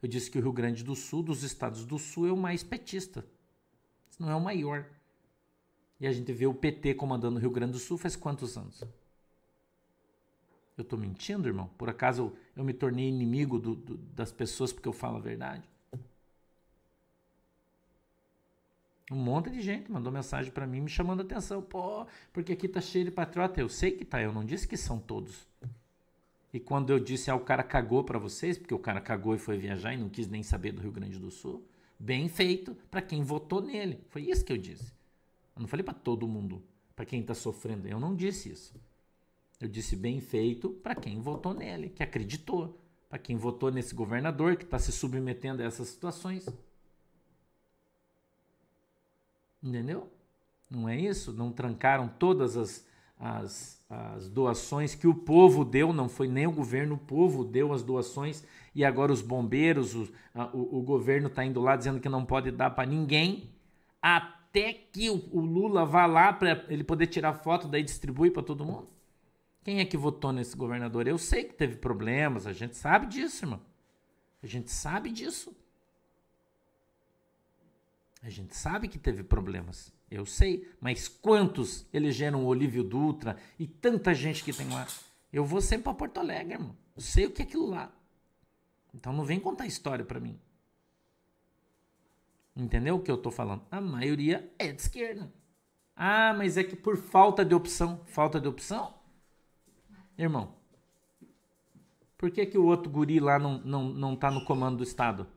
Eu 0.01 0.07
disse 0.07 0.31
que 0.31 0.39
o 0.39 0.41
Rio 0.41 0.53
Grande 0.53 0.81
do 0.81 0.95
Sul, 0.95 1.21
dos 1.21 1.43
estados 1.43 1.83
do 1.83 1.99
Sul, 1.99 2.25
é 2.29 2.31
o 2.31 2.37
mais 2.37 2.63
petista. 2.63 3.25
Não 4.17 4.29
é 4.29 4.35
o 4.35 4.41
maior. 4.41 4.85
E 5.99 6.07
a 6.07 6.11
gente 6.11 6.31
vê 6.31 6.45
o 6.45 6.53
PT 6.53 6.95
comandando 6.95 7.37
o 7.37 7.39
Rio 7.39 7.51
Grande 7.51 7.73
do 7.73 7.79
Sul 7.79 7.97
faz 7.97 8.15
quantos 8.15 8.57
anos? 8.57 8.83
Eu 10.77 10.83
estou 10.83 10.97
mentindo, 10.97 11.47
irmão? 11.47 11.69
Por 11.77 11.89
acaso 11.89 12.21
eu, 12.21 12.37
eu 12.57 12.63
me 12.63 12.73
tornei 12.73 13.07
inimigo 13.07 13.57
do, 13.57 13.75
do, 13.75 13.97
das 13.97 14.31
pessoas 14.31 14.71
porque 14.71 14.87
eu 14.87 14.93
falo 14.93 15.17
a 15.17 15.19
verdade? 15.19 15.67
Um 19.09 19.15
monte 19.15 19.49
de 19.49 19.61
gente 19.61 19.91
mandou 19.91 20.11
mensagem 20.11 20.51
para 20.51 20.67
mim 20.67 20.81
me 20.81 20.89
chamando 20.89 21.21
a 21.21 21.23
atenção. 21.23 21.61
Pô, 21.61 22.05
porque 22.33 22.53
aqui 22.53 22.67
tá 22.67 22.81
cheio 22.81 23.05
de 23.05 23.11
patriota. 23.11 23.59
Eu 23.59 23.69
sei 23.69 23.91
que 23.91 24.03
tá, 24.05 24.21
eu 24.21 24.33
não 24.33 24.45
disse 24.45 24.67
que 24.67 24.75
são 24.77 24.99
todos. 24.99 25.47
E 26.53 26.59
quando 26.59 26.91
eu 26.91 26.99
disse, 26.99 27.31
ah, 27.31 27.35
o 27.35 27.39
cara 27.39 27.63
cagou 27.63 28.03
para 28.03 28.19
vocês, 28.19 28.57
porque 28.57 28.73
o 28.73 28.79
cara 28.79 29.01
cagou 29.01 29.33
e 29.33 29.37
foi 29.37 29.57
viajar 29.57 29.93
e 29.93 29.97
não 29.97 30.09
quis 30.09 30.27
nem 30.27 30.43
saber 30.43 30.73
do 30.73 30.81
Rio 30.81 30.91
Grande 30.91 31.17
do 31.19 31.31
Sul, 31.31 31.63
bem 31.99 32.27
feito 32.29 32.75
para 32.89 33.01
quem 33.01 33.23
votou 33.23 33.61
nele. 33.61 34.03
Foi 34.09 34.21
isso 34.23 34.43
que 34.45 34.53
eu 34.53 34.57
disse. 34.57 34.91
Eu 35.55 35.61
não 35.61 35.67
falei 35.67 35.83
para 35.83 35.93
todo 35.93 36.27
mundo, 36.27 36.63
para 36.95 37.05
quem 37.05 37.23
tá 37.23 37.33
sofrendo. 37.33 37.87
Eu 37.87 37.99
não 37.99 38.15
disse 38.15 38.49
isso. 38.51 38.75
Eu 39.59 39.67
disse 39.67 39.95
bem 39.95 40.21
feito 40.21 40.69
para 40.69 40.95
quem 40.95 41.19
votou 41.19 41.53
nele, 41.53 41.89
que 41.89 42.03
acreditou. 42.03 42.79
Para 43.09 43.17
quem 43.17 43.37
votou 43.37 43.71
nesse 43.71 43.95
governador 43.95 44.55
que 44.57 44.65
está 44.65 44.77
se 44.77 44.91
submetendo 44.91 45.61
a 45.61 45.65
essas 45.65 45.87
situações. 45.87 46.45
Entendeu? 49.63 50.11
Não 50.69 50.87
é 50.87 50.99
isso? 50.99 51.33
Não 51.33 51.51
trancaram 51.51 52.07
todas 52.07 52.57
as, 52.57 52.85
as, 53.19 53.83
as 53.89 54.29
doações 54.29 54.93
que 54.93 55.07
o 55.07 55.15
povo 55.15 55.65
deu, 55.65 55.91
não 55.91 56.07
foi 56.07 56.27
nem 56.27 56.45
o 56.47 56.51
governo, 56.51 56.95
o 56.95 56.99
povo 56.99 57.43
deu 57.43 57.73
as 57.73 57.81
doações 57.81 58.43
e 58.75 58.85
agora 58.85 59.11
os 59.11 59.21
bombeiros, 59.21 59.95
o, 59.95 60.07
o, 60.53 60.79
o 60.79 60.81
governo 60.81 61.27
está 61.27 61.43
indo 61.43 61.59
lá 61.59 61.75
dizendo 61.75 61.99
que 61.99 62.09
não 62.09 62.25
pode 62.25 62.51
dar 62.51 62.71
para 62.71 62.87
ninguém, 62.87 63.49
até 64.01 64.73
que 64.73 65.09
o, 65.09 65.23
o 65.31 65.39
Lula 65.39 65.85
vá 65.85 66.05
lá 66.05 66.31
para 66.31 66.65
ele 66.69 66.83
poder 66.83 67.07
tirar 67.07 67.33
foto, 67.33 67.67
daí 67.67 67.83
distribui 67.83 68.29
para 68.29 68.43
todo 68.43 68.65
mundo. 68.65 68.87
Quem 69.63 69.79
é 69.79 69.85
que 69.85 69.97
votou 69.97 70.31
nesse 70.31 70.55
governador? 70.55 71.07
Eu 71.07 71.17
sei 71.17 71.43
que 71.43 71.53
teve 71.53 71.75
problemas, 71.75 72.47
a 72.47 72.53
gente 72.53 72.77
sabe 72.77 73.07
disso, 73.07 73.43
irmão. 73.43 73.61
A 74.41 74.47
gente 74.47 74.71
sabe 74.71 75.11
disso. 75.11 75.53
A 78.21 78.29
gente 78.29 78.55
sabe 78.55 78.87
que 78.87 78.97
teve 78.97 79.23
problemas. 79.23 79.91
Eu 80.09 80.25
sei. 80.25 80.67
Mas 80.79 81.07
quantos 81.07 81.85
elegeram 81.93 82.43
o 82.43 82.47
Olívio 82.47 82.83
Dutra 82.83 83.37
e 83.59 83.67
tanta 83.67 84.13
gente 84.13 84.43
que 84.43 84.53
tem 84.53 84.69
lá? 84.69 84.87
Eu 85.31 85.45
vou 85.45 85.61
sempre 85.61 85.85
para 85.85 85.93
Porto 85.93 86.19
Alegre, 86.19 86.53
irmão. 86.53 86.75
Eu 86.95 87.01
sei 87.01 87.25
o 87.25 87.31
que 87.31 87.41
é 87.41 87.45
aquilo 87.45 87.67
lá. 87.67 87.91
Então 88.93 89.13
não 89.13 89.25
vem 89.25 89.39
contar 89.39 89.67
história 89.67 90.05
para 90.05 90.19
mim. 90.19 90.39
Entendeu 92.55 92.95
o 92.95 93.01
que 93.01 93.11
eu 93.11 93.17
tô 93.17 93.29
falando? 93.29 93.63
A 93.69 93.79
maioria 93.79 94.51
é 94.57 94.71
de 94.71 94.81
esquerda. 94.81 95.31
Ah, 95.95 96.33
mas 96.35 96.57
é 96.57 96.63
que 96.63 96.75
por 96.75 96.97
falta 96.97 97.45
de 97.45 97.53
opção. 97.53 98.01
Falta 98.05 98.39
de 98.39 98.47
opção? 98.47 98.95
Irmão, 100.17 100.55
por 102.17 102.31
que, 102.31 102.45
que 102.47 102.57
o 102.57 102.65
outro 102.65 102.89
guri 102.89 103.19
lá 103.19 103.37
não, 103.37 103.59
não, 103.59 103.83
não 103.83 104.15
tá 104.15 104.31
no 104.31 104.43
comando 104.43 104.77
do 104.77 104.83
Estado? 104.83 105.27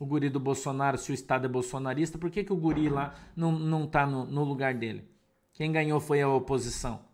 O 0.00 0.06
guri 0.06 0.30
do 0.30 0.40
Bolsonaro, 0.40 0.96
se 0.96 1.12
o 1.12 1.14
Estado 1.14 1.44
é 1.44 1.48
bolsonarista, 1.48 2.16
por 2.16 2.30
que, 2.30 2.42
que 2.42 2.52
o 2.52 2.56
guri 2.56 2.88
lá 2.88 3.14
não, 3.36 3.52
não 3.52 3.86
tá 3.86 4.06
no, 4.06 4.24
no 4.24 4.42
lugar 4.42 4.72
dele? 4.72 5.06
Quem 5.52 5.70
ganhou 5.70 6.00
foi 6.00 6.22
a 6.22 6.28
oposição. 6.28 7.04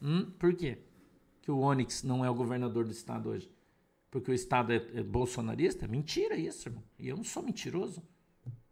Hum? 0.00 0.30
Por 0.38 0.54
quê? 0.54 0.78
Que 1.42 1.50
o 1.50 1.58
Onyx 1.58 2.04
não 2.04 2.24
é 2.24 2.30
o 2.30 2.34
governador 2.34 2.84
do 2.84 2.92
Estado 2.92 3.30
hoje? 3.30 3.50
Porque 4.08 4.30
o 4.30 4.34
Estado 4.34 4.72
é, 4.72 4.76
é 4.76 5.02
bolsonarista? 5.02 5.88
Mentira 5.88 6.36
isso, 6.36 6.68
irmão. 6.68 6.84
E 6.96 7.08
eu 7.08 7.16
não 7.16 7.24
sou 7.24 7.42
mentiroso. 7.42 8.00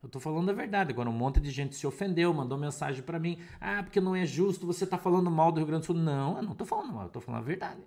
Eu 0.01 0.09
tô 0.09 0.21
falando 0.21 0.49
a 0.49 0.53
verdade. 0.53 0.93
Agora, 0.93 1.11
um 1.11 1.13
monte 1.13 1.41
de 1.41 1.51
gente 1.51 1.75
se 1.75 1.85
ofendeu, 1.89 2.33
mandou 2.33 2.57
mensagem 2.57 3.03
para 3.03 3.19
mim. 3.19 3.37
Ah, 3.61 3.83
porque 3.83 4.01
não 4.01 4.15
é 4.15 4.25
justo, 4.25 4.65
você 4.65 4.87
tá 4.87 4.97
falando 4.97 5.29
mal 5.29 5.51
do 5.51 5.59
Rio 5.59 5.67
Grande 5.67 5.83
do 5.83 5.87
Sul. 5.87 5.97
Não, 5.97 6.37
eu 6.37 6.43
não 6.45 6.55
tô 6.55 6.65
falando 6.65 6.93
mal, 6.93 7.05
eu 7.05 7.11
tô 7.11 7.21
falando 7.21 7.41
a 7.41 7.45
verdade. 7.45 7.83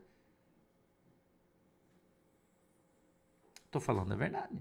Estou 3.76 3.94
falando 3.94 4.14
a 4.14 4.16
verdade. 4.16 4.58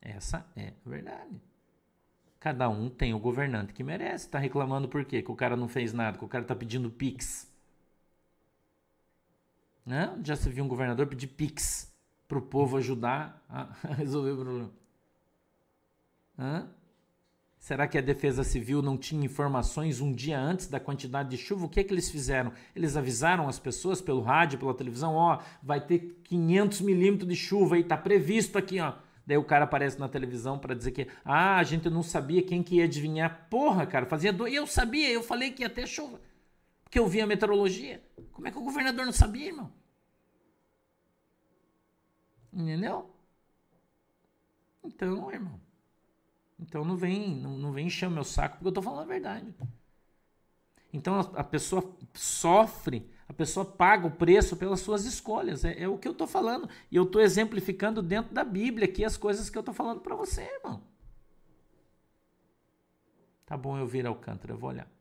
Essa 0.00 0.46
é 0.56 0.72
a 0.86 0.88
verdade. 0.88 1.38
Cada 2.40 2.66
um 2.70 2.88
tem 2.88 3.12
o 3.12 3.18
governante 3.18 3.74
que 3.74 3.84
merece. 3.84 4.24
Está 4.24 4.38
reclamando 4.38 4.88
por 4.88 5.04
quê? 5.04 5.20
Que 5.20 5.30
o 5.30 5.36
cara 5.36 5.54
não 5.54 5.68
fez 5.68 5.92
nada, 5.92 6.16
que 6.16 6.24
o 6.24 6.28
cara 6.28 6.44
está 6.44 6.56
pedindo 6.56 6.90
pix. 6.90 7.46
Né? 9.84 10.18
Já 10.24 10.34
se 10.34 10.48
viu 10.48 10.64
um 10.64 10.68
governador 10.68 11.06
pedir 11.06 11.26
pix 11.26 11.92
para 12.26 12.38
o 12.38 12.40
povo 12.40 12.78
ajudar 12.78 13.44
a 13.50 13.64
resolver 13.96 14.30
o 14.30 14.36
problema. 14.36 14.72
Hã? 16.38 16.66
Será 17.64 17.88
que 17.88 17.96
a 17.96 18.02
Defesa 18.02 18.44
Civil 18.44 18.82
não 18.82 18.94
tinha 18.94 19.24
informações 19.24 19.98
um 19.98 20.12
dia 20.12 20.38
antes 20.38 20.66
da 20.66 20.78
quantidade 20.78 21.30
de 21.30 21.38
chuva? 21.38 21.64
O 21.64 21.68
que, 21.70 21.80
é 21.80 21.82
que 21.82 21.94
eles 21.94 22.10
fizeram? 22.10 22.52
Eles 22.76 22.94
avisaram 22.94 23.48
as 23.48 23.58
pessoas 23.58 24.02
pelo 24.02 24.20
rádio, 24.20 24.58
pela 24.58 24.74
televisão: 24.74 25.14
ó, 25.14 25.40
vai 25.62 25.80
ter 25.80 26.20
500 26.24 26.82
milímetros 26.82 27.26
de 27.26 27.34
chuva 27.34 27.76
aí, 27.76 27.82
tá 27.82 27.96
previsto 27.96 28.58
aqui, 28.58 28.80
ó. 28.80 28.92
Daí 29.26 29.38
o 29.38 29.44
cara 29.44 29.64
aparece 29.64 29.98
na 29.98 30.10
televisão 30.10 30.58
para 30.58 30.74
dizer 30.74 30.90
que, 30.90 31.08
ah, 31.24 31.56
a 31.56 31.62
gente 31.62 31.88
não 31.88 32.02
sabia 32.02 32.42
quem 32.42 32.62
que 32.62 32.74
ia 32.76 32.84
adivinhar. 32.84 33.48
Porra, 33.48 33.86
cara, 33.86 34.04
fazia 34.04 34.30
dois. 34.30 34.52
Eu 34.52 34.66
sabia, 34.66 35.10
eu 35.10 35.22
falei 35.22 35.50
que 35.50 35.62
ia 35.62 35.70
ter 35.70 35.86
chuva. 35.86 36.20
Porque 36.82 36.98
eu 36.98 37.08
vi 37.08 37.22
a 37.22 37.26
meteorologia. 37.26 38.04
Como 38.30 38.46
é 38.46 38.50
que 38.50 38.58
o 38.58 38.62
governador 38.62 39.06
não 39.06 39.12
sabia, 39.12 39.46
irmão? 39.46 39.72
Entendeu? 42.52 43.10
Então, 44.84 45.32
irmão. 45.32 45.63
Então 46.58 46.84
não 46.84 46.96
vem, 46.96 47.36
não, 47.36 47.56
não 47.56 47.72
vem 47.72 47.86
encher 47.86 48.06
o 48.06 48.10
meu 48.10 48.24
saco 48.24 48.56
porque 48.56 48.66
eu 48.66 48.70
estou 48.70 48.82
falando 48.82 49.02
a 49.02 49.12
verdade. 49.12 49.54
Então 50.92 51.16
a, 51.16 51.40
a, 51.40 51.44
pessoa 51.44 51.96
sofre, 52.14 53.10
a 53.28 53.32
pessoa 53.32 53.66
paga 53.66 54.06
o 54.06 54.10
preço 54.10 54.56
pelas 54.56 54.80
suas 54.80 55.04
escolhas. 55.04 55.64
É, 55.64 55.82
é 55.82 55.88
o 55.88 55.98
que 55.98 56.06
eu 56.06 56.12
estou 56.12 56.26
falando. 56.26 56.68
E 56.90 56.96
eu 56.96 57.02
estou 57.02 57.20
exemplificando 57.20 58.00
dentro 58.00 58.32
da 58.32 58.44
Bíblia 58.44 58.86
aqui 58.86 59.04
as 59.04 59.16
coisas 59.16 59.50
que 59.50 59.58
eu 59.58 59.60
estou 59.60 59.74
falando 59.74 60.00
para 60.00 60.14
você, 60.14 60.42
irmão. 60.42 60.82
Tá 63.44 63.56
bom 63.56 63.76
eu 63.76 63.86
vir 63.86 64.06
Alcântara, 64.06 64.52
eu 64.52 64.58
vou 64.58 64.70
olhar. 64.70 64.93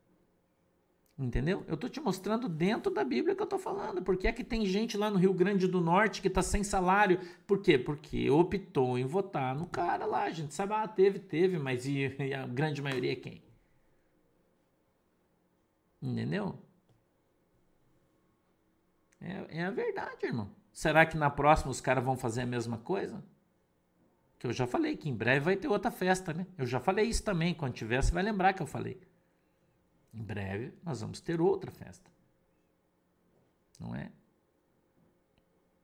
Entendeu? 1.17 1.63
Eu 1.67 1.75
estou 1.75 1.89
te 1.89 2.01
mostrando 2.01 2.49
dentro 2.49 2.91
da 2.91 3.03
Bíblia 3.03 3.35
que 3.35 3.41
eu 3.41 3.45
estou 3.45 3.59
falando. 3.59 4.01
Por 4.01 4.17
que 4.17 4.27
é 4.27 4.31
que 4.31 4.43
tem 4.43 4.65
gente 4.65 4.97
lá 4.97 5.11
no 5.11 5.17
Rio 5.17 5.33
Grande 5.33 5.67
do 5.67 5.79
Norte 5.79 6.21
que 6.21 6.27
está 6.27 6.41
sem 6.41 6.63
salário? 6.63 7.19
Por 7.45 7.61
quê? 7.61 7.77
Porque 7.77 8.29
optou 8.31 8.97
em 8.97 9.05
votar 9.05 9.55
no 9.55 9.67
cara 9.67 10.05
lá. 10.07 10.23
A 10.23 10.31
gente 10.31 10.53
sabe, 10.55 10.73
ah, 10.73 10.87
teve, 10.87 11.19
teve, 11.19 11.59
mas 11.59 11.85
e, 11.85 12.15
e 12.19 12.33
a 12.33 12.47
grande 12.47 12.81
maioria 12.81 13.11
é 13.11 13.15
quem? 13.15 13.43
Entendeu? 16.01 16.57
É, 19.21 19.59
é 19.59 19.63
a 19.65 19.71
verdade, 19.71 20.25
irmão. 20.25 20.49
Será 20.73 21.05
que 21.05 21.15
na 21.15 21.29
próxima 21.29 21.71
os 21.71 21.79
caras 21.79 22.03
vão 22.03 22.17
fazer 22.17 22.41
a 22.41 22.45
mesma 22.45 22.79
coisa? 22.79 23.23
Que 24.39 24.47
eu 24.47 24.51
já 24.51 24.65
falei 24.65 24.97
que 24.97 25.07
em 25.09 25.15
breve 25.15 25.45
vai 25.45 25.55
ter 25.55 25.67
outra 25.67 25.91
festa, 25.91 26.33
né? 26.33 26.47
Eu 26.57 26.65
já 26.65 26.79
falei 26.79 27.05
isso 27.05 27.23
também. 27.23 27.53
Quando 27.53 27.73
tiver, 27.73 28.01
você 28.01 28.11
vai 28.11 28.23
lembrar 28.23 28.53
que 28.53 28.61
eu 28.61 28.67
falei. 28.67 28.99
Em 30.13 30.21
breve 30.21 30.73
nós 30.83 31.01
vamos 31.01 31.19
ter 31.19 31.41
outra 31.41 31.71
festa. 31.71 32.11
Não 33.79 33.95
é? 33.95 34.11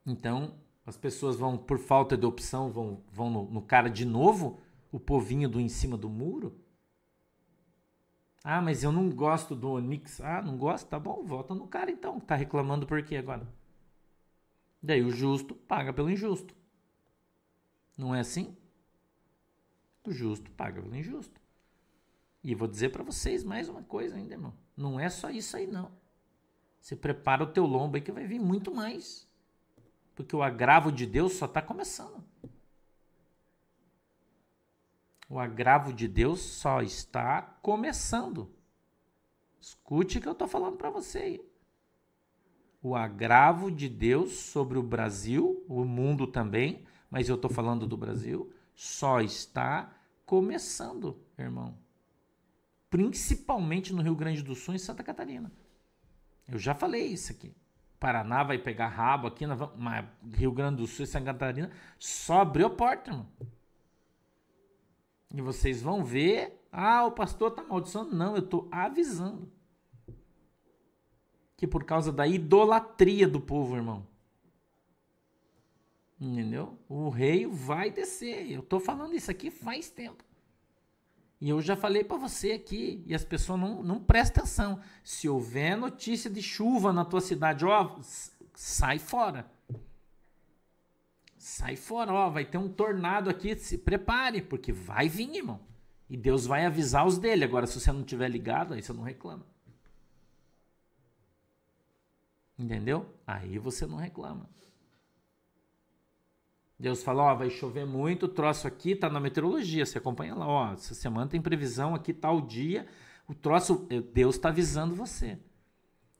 Então, 0.06 0.56
as 0.86 0.98
pessoas 0.98 1.36
vão, 1.36 1.58
por 1.58 1.78
falta 1.78 2.18
de 2.18 2.26
opção, 2.26 2.72
vão, 2.72 3.04
vão 3.12 3.30
no, 3.30 3.50
no 3.50 3.62
cara 3.62 3.90
de 3.90 4.06
novo, 4.06 4.60
o 4.92 5.00
povinho 5.00 5.50
do 5.50 5.60
em 5.60 5.70
cima 5.70 5.98
do 5.98 6.10
muro. 6.10 6.60
Ah, 8.44 8.62
mas 8.62 8.84
eu 8.84 8.92
não 8.92 9.10
gosto 9.10 9.56
do 9.56 9.70
Onix. 9.72 10.22
Ah, 10.22 10.42
não 10.42 10.58
gosta? 10.58 10.90
Tá 10.90 11.00
bom, 11.00 11.24
volta 11.24 11.54
no 11.54 11.68
cara 11.68 11.92
então. 11.92 12.20
Tá 12.20 12.36
reclamando 12.36 12.88
por 12.88 13.04
quê 13.04 13.18
agora? 13.18 13.48
Daí 14.82 15.04
o 15.04 15.12
justo 15.12 15.54
paga 15.54 15.92
pelo 15.94 16.10
injusto. 16.10 16.56
Não 17.98 18.16
é 18.16 18.22
assim? 18.22 18.56
O 20.04 20.12
justo 20.12 20.50
paga 20.52 20.82
pelo 20.82 20.96
injusto. 20.96 21.39
E 22.44 22.56
vou 22.56 22.68
dizer 22.68 22.90
para 22.90 23.04
vocês 23.04 23.44
mais 23.44 23.68
uma 23.68 23.84
coisa 23.84 24.16
ainda, 24.16 24.34
irmão. 24.34 24.54
Não 24.76 25.00
é 25.00 25.10
só 25.10 25.30
isso 25.30 25.58
aí, 25.58 25.68
não. 25.68 25.92
Você 26.80 26.96
prepara 26.96 27.44
o 27.44 27.52
teu 27.52 27.66
lombo 27.66 27.98
aí 27.98 28.02
que 28.02 28.12
vai 28.12 28.26
vir 28.26 28.40
muito 28.40 28.74
mais. 28.74 29.28
Porque 30.16 30.36
o 30.36 30.42
agravo 30.42 30.92
de 30.92 31.06
Deus 31.06 31.34
só 31.34 31.46
está 31.46 31.62
começando. 31.62 32.24
O 35.30 35.38
agravo 35.38 35.94
de 35.94 36.08
Deus 36.08 36.42
só 36.42 36.82
está 36.82 37.42
começando. 37.62 38.52
Escute 39.62 40.18
o 40.18 40.22
que 40.22 40.28
eu 40.28 40.34
estou 40.34 40.48
falando 40.48 40.78
para 40.78 40.90
você 40.90 41.20
aí. 41.20 41.50
O 42.82 42.96
agravo 42.96 43.70
de 43.70 43.90
Deus 43.90 44.32
sobre 44.32 44.78
o 44.80 44.84
Brasil, 44.84 45.64
o 45.68 45.84
mundo 45.84 46.26
também, 46.26 46.86
mas 47.12 47.28
eu 47.28 47.36
estou 47.36 47.52
falando 47.52 47.86
do 47.86 47.98
Brasil, 47.98 48.52
só 48.74 49.20
está 49.20 49.94
começando, 50.26 51.20
irmão. 51.38 51.78
Principalmente 52.90 53.94
no 53.94 54.02
Rio 54.02 54.16
Grande 54.16 54.42
do 54.42 54.56
Sul 54.56 54.76
e 54.76 54.80
Santa 54.80 55.04
Catarina. 55.04 55.52
Eu 56.48 56.58
já 56.58 56.74
falei 56.74 57.06
isso 57.06 57.32
aqui. 57.32 57.54
Paraná 58.00 58.44
vai 58.44 58.58
pegar 58.58 58.88
rabo 58.88 59.28
aqui, 59.28 59.46
na, 59.46 59.56
Rio 60.34 60.52
Grande 60.52 60.78
do 60.78 60.88
Sul 60.88 61.04
e 61.04 61.08
Santa 61.08 61.26
Catarina, 61.26 61.72
só 61.98 62.42
abriu 62.42 62.68
a 62.68 62.70
porta, 62.70 63.12
irmão. 63.12 63.28
E 65.34 65.42
vocês 65.42 65.82
vão 65.82 66.04
ver, 66.04 66.66
ah, 66.72 67.06
o 67.06 67.12
pastor 67.12 67.50
está 67.50 67.62
amaldiçoando. 67.62 68.16
Não, 68.16 68.36
eu 68.36 68.44
estou 68.44 68.68
avisando. 68.72 69.52
Que 71.56 71.68
por 71.68 71.84
causa 71.84 72.12
da 72.12 72.26
idolatria 72.26 73.28
do 73.28 73.40
povo, 73.40 73.76
irmão. 73.76 74.08
Entendeu? 76.20 76.80
O 76.88 77.10
rei 77.10 77.46
vai 77.46 77.92
descer. 77.92 78.52
Eu 78.52 78.62
estou 78.62 78.80
falando 78.80 79.14
isso 79.14 79.30
aqui 79.30 79.52
faz 79.52 79.90
tempo. 79.90 80.24
E 81.42 81.50
eu 81.50 81.62
já 81.62 81.76
falei 81.76 82.04
para 82.04 82.18
você 82.18 82.52
aqui, 82.52 83.02
e 83.06 83.16
as 83.16 83.24
pessoas 83.24 83.60
não, 83.60 83.82
não 83.82 84.00
prestam 84.00 84.44
atenção. 84.44 84.82
Se 85.04 85.30
houver 85.30 85.78
notícia 85.78 86.30
de 86.30 86.42
chuva 86.42 86.92
na 86.92 87.06
tua 87.06 87.22
cidade, 87.22 87.66
ó, 87.66 87.98
sai 88.54 89.00
fora. 89.00 89.50
Sai 91.38 91.78
fora, 91.78 92.12
ó, 92.12 92.30
vai 92.30 92.44
ter 92.44 92.58
um 92.58 92.68
tornado 92.68 93.30
aqui, 93.30 93.56
se 93.56 93.78
prepare, 93.78 94.42
porque 94.42 94.74
vai 94.74 95.08
vir, 95.08 95.34
irmão. 95.34 95.62
E 96.10 96.18
Deus 96.18 96.46
vai 96.46 96.66
avisar 96.66 97.06
os 97.06 97.18
dele. 97.18 97.46
Agora, 97.46 97.66
se 97.66 97.80
você 97.80 97.92
não 97.92 98.04
tiver 98.04 98.28
ligado, 98.28 98.74
aí 98.74 98.82
você 98.82 98.92
não 98.92 99.04
reclama. 99.04 99.46
Entendeu? 102.58 103.06
Aí 103.26 103.58
você 103.58 103.86
não 103.86 103.96
reclama. 103.96 104.50
Deus 106.80 107.04
fala, 107.04 107.24
ó, 107.24 107.36
vai 107.36 107.50
chover 107.50 107.86
muito, 107.86 108.28
o 108.28 108.30
troço 108.30 108.66
aqui 108.66 108.96
tá 108.96 109.10
na 109.10 109.20
meteorologia, 109.20 109.86
você 109.86 109.98
acompanha 109.98 110.34
lá, 110.34 110.48
ó, 110.48 110.74
essa 110.74 110.96
semana 110.96 111.30
tem 111.30 111.42
previsão 111.42 111.94
aqui 111.94 112.14
tal 112.14 112.40
dia, 112.40 112.88
o 113.28 113.36
troço, 113.36 113.86
eh, 113.90 114.00
Deus 114.00 114.36
está 114.36 114.48
avisando 114.48 114.96
você. 114.96 115.38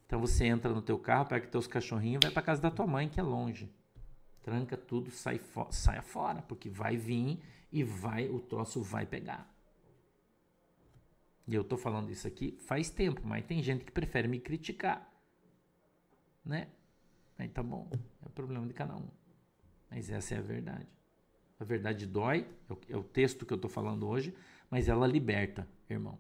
Então 0.06 0.20
você 0.20 0.46
entra 0.46 0.74
no 0.74 0.82
teu 0.82 1.00
carro, 1.00 1.28
pega 1.28 1.48
teus 1.48 1.66
cachorrinhos 1.66 2.20
vai 2.22 2.32
para 2.32 2.42
casa 2.42 2.62
da 2.62 2.70
tua 2.70 2.86
mãe, 2.86 3.08
que 3.08 3.20
é 3.20 3.24
longe. 3.24 3.72
Tranca 4.44 4.76
tudo, 4.76 5.10
sai 5.12 5.38
fo 5.38 5.68
saia 5.72 6.02
fora, 6.02 6.42
porque 6.42 6.70
vai 6.70 6.98
vir 6.98 7.40
e 7.72 7.84
vai, 7.84 8.28
o 8.28 8.40
troço 8.40 8.82
vai 8.82 9.06
pegar. 9.06 9.50
E 11.48 11.56
eu 11.56 11.64
tô 11.64 11.78
falando 11.78 12.12
isso 12.12 12.28
aqui 12.28 12.58
faz 12.60 12.90
tempo, 12.90 13.22
mas 13.24 13.46
tem 13.46 13.62
gente 13.64 13.86
que 13.86 13.92
prefere 13.92 14.28
me 14.28 14.40
criticar. 14.40 15.10
Né? 16.44 16.68
Aí 17.38 17.48
tá 17.48 17.64
bom, 17.64 17.90
é 18.26 18.30
problema 18.30 18.68
de 18.68 18.74
cada 18.74 18.96
um. 18.96 19.19
Mas 19.90 20.10
essa 20.10 20.36
é 20.36 20.38
a 20.38 20.42
verdade. 20.42 20.88
A 21.60 21.64
verdade 21.64 22.06
dói, 22.06 22.48
é 22.90 22.96
o, 22.96 23.00
é 23.00 23.04
texto 23.04 23.46
que 23.46 23.52
eu 23.52 23.56
estou 23.56 23.70
falando 23.70 24.08
hoje, 24.08 24.34
mas 24.70 24.88
ela 24.88 25.06
liberta, 25.06 25.68
irmão. 25.90 26.18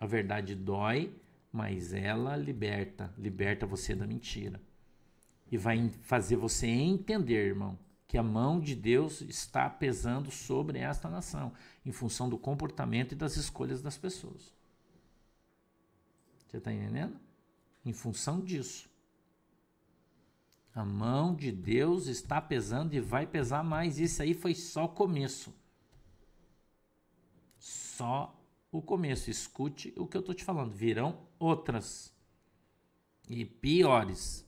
A 0.00 0.06
verdade 0.06 0.54
dói, 0.54 1.12
mas 1.52 1.92
ela 1.92 2.36
liberta, 2.36 3.12
liberta 3.18 3.66
você 3.66 3.94
da 3.94 4.06
mentira. 4.06 4.60
E 5.50 5.56
vai 5.56 5.90
fazer 6.02 6.36
você 6.36 6.66
entender, 6.66 7.46
irmão, 7.46 7.78
que 8.08 8.16
a 8.16 8.22
mão 8.22 8.60
de 8.60 8.74
Deus 8.74 9.20
está 9.22 9.68
pesando 9.68 10.30
sobre 10.30 10.78
esta 10.78 11.08
nação, 11.08 11.52
em 11.84 11.92
função 11.92 12.28
do 12.28 12.38
comportamento 12.38 13.12
e 13.12 13.16
das 13.16 13.36
escolhas 13.36 13.82
das 13.82 13.98
pessoas. 13.98 14.54
Você 16.46 16.58
está 16.58 16.72
entendendo? 16.72 17.18
Em 17.84 17.92
função 17.92 18.40
disso. 18.40 18.88
A 20.76 20.84
mão 20.84 21.34
de 21.34 21.50
Deus 21.50 22.06
está 22.06 22.38
pesando 22.38 22.92
e 22.92 23.00
vai 23.00 23.26
pesar 23.26 23.64
mais. 23.64 23.98
Isso 23.98 24.20
aí 24.20 24.34
foi 24.34 24.54
só 24.54 24.84
o 24.84 24.90
começo. 24.90 25.50
Só 27.58 28.38
o 28.70 28.82
começo. 28.82 29.30
Escute 29.30 29.94
o 29.96 30.06
que 30.06 30.18
eu 30.18 30.20
estou 30.20 30.34
te 30.34 30.44
falando. 30.44 30.74
Virão 30.74 31.26
outras. 31.38 32.14
E 33.26 33.42
piores. 33.46 34.46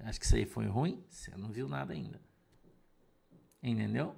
Acho 0.00 0.18
que 0.18 0.26
isso 0.26 0.34
aí 0.34 0.44
foi 0.44 0.66
ruim? 0.66 1.00
Você 1.08 1.30
não 1.36 1.52
viu 1.52 1.68
nada 1.68 1.92
ainda. 1.92 2.20
Entendeu? 3.62 4.16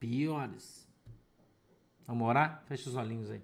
Piores. 0.00 0.88
Vamos 2.06 2.26
orar? 2.26 2.64
Feche 2.64 2.88
os 2.88 2.96
olhinhos 2.96 3.30
aí. 3.30 3.42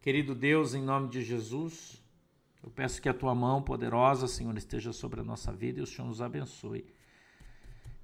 Querido 0.00 0.34
Deus, 0.34 0.72
em 0.72 0.82
nome 0.82 1.10
de 1.10 1.22
Jesus. 1.22 1.99
Eu 2.62 2.70
peço 2.70 3.00
que 3.00 3.08
a 3.08 3.14
tua 3.14 3.34
mão 3.34 3.62
poderosa, 3.62 4.28
Senhor, 4.28 4.56
esteja 4.56 4.92
sobre 4.92 5.20
a 5.20 5.24
nossa 5.24 5.52
vida 5.52 5.80
e 5.80 5.82
o 5.82 5.86
Senhor 5.86 6.06
nos 6.06 6.20
abençoe. 6.20 6.84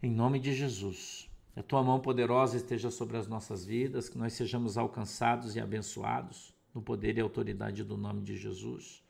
Em 0.03 0.11
nome 0.11 0.39
de 0.39 0.55
Jesus. 0.55 1.29
Que 1.53 1.61
a 1.61 1.63
tua 1.63 1.83
mão 1.83 2.01
poderosa 2.01 2.57
esteja 2.57 2.91
sobre 2.91 3.17
as 3.17 3.27
nossas 3.27 3.65
vidas, 3.65 4.09
que 4.09 4.19
nós 4.19 4.33
sejamos 4.33 4.77
alcançados 4.77 5.57
e 5.57 5.61
abençoados 5.61 6.55
no 6.75 6.83
poder 6.83 7.17
e 7.17 7.21
autoridade 7.21 7.83
do 7.83 7.97
nome 7.97 8.23
de 8.23 8.37
Jesus. 8.37 9.03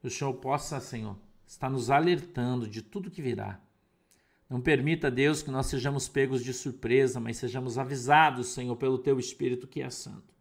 Que 0.00 0.06
o 0.06 0.10
Senhor 0.10 0.32
possa, 0.34 0.80
Senhor, 0.80 1.16
estar 1.46 1.70
nos 1.70 1.90
alertando 1.90 2.66
de 2.66 2.82
tudo 2.82 3.10
que 3.10 3.22
virá. 3.22 3.60
Não 4.48 4.60
permita, 4.60 5.10
Deus, 5.10 5.42
que 5.42 5.50
nós 5.50 5.66
sejamos 5.66 6.08
pegos 6.08 6.42
de 6.42 6.52
surpresa, 6.52 7.18
mas 7.18 7.38
sejamos 7.38 7.78
avisados, 7.78 8.48
Senhor, 8.48 8.76
pelo 8.76 8.98
teu 8.98 9.18
Espírito 9.18 9.66
que 9.66 9.80
é 9.80 9.90
santo. 9.90 10.34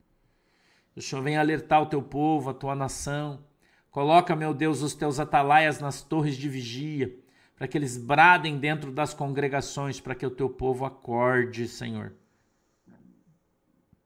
Que 0.93 0.99
o 0.99 1.01
Senhor 1.01 1.21
venha 1.21 1.39
alertar 1.39 1.81
o 1.81 1.87
teu 1.87 2.01
povo, 2.01 2.49
a 2.49 2.53
tua 2.53 2.75
nação, 2.75 3.43
Coloca, 3.93 4.35
meu 4.35 4.55
Deus, 4.55 4.81
os 4.81 4.95
teus 4.95 5.19
atalaias 5.19 5.79
nas 5.79 6.01
torres 6.01 6.35
de 6.35 6.49
vigia, 6.49 7.15
para 7.55 7.67
que 7.67 7.77
eles 7.77 7.95
bradem 7.95 8.57
dentro 8.57 8.91
das 8.91 9.13
congregações, 9.13 9.99
para 9.99 10.15
que 10.15 10.25
o 10.25 10.31
teu 10.31 10.49
povo 10.49 10.83
acorde, 10.83 11.67
Senhor. 11.67 12.11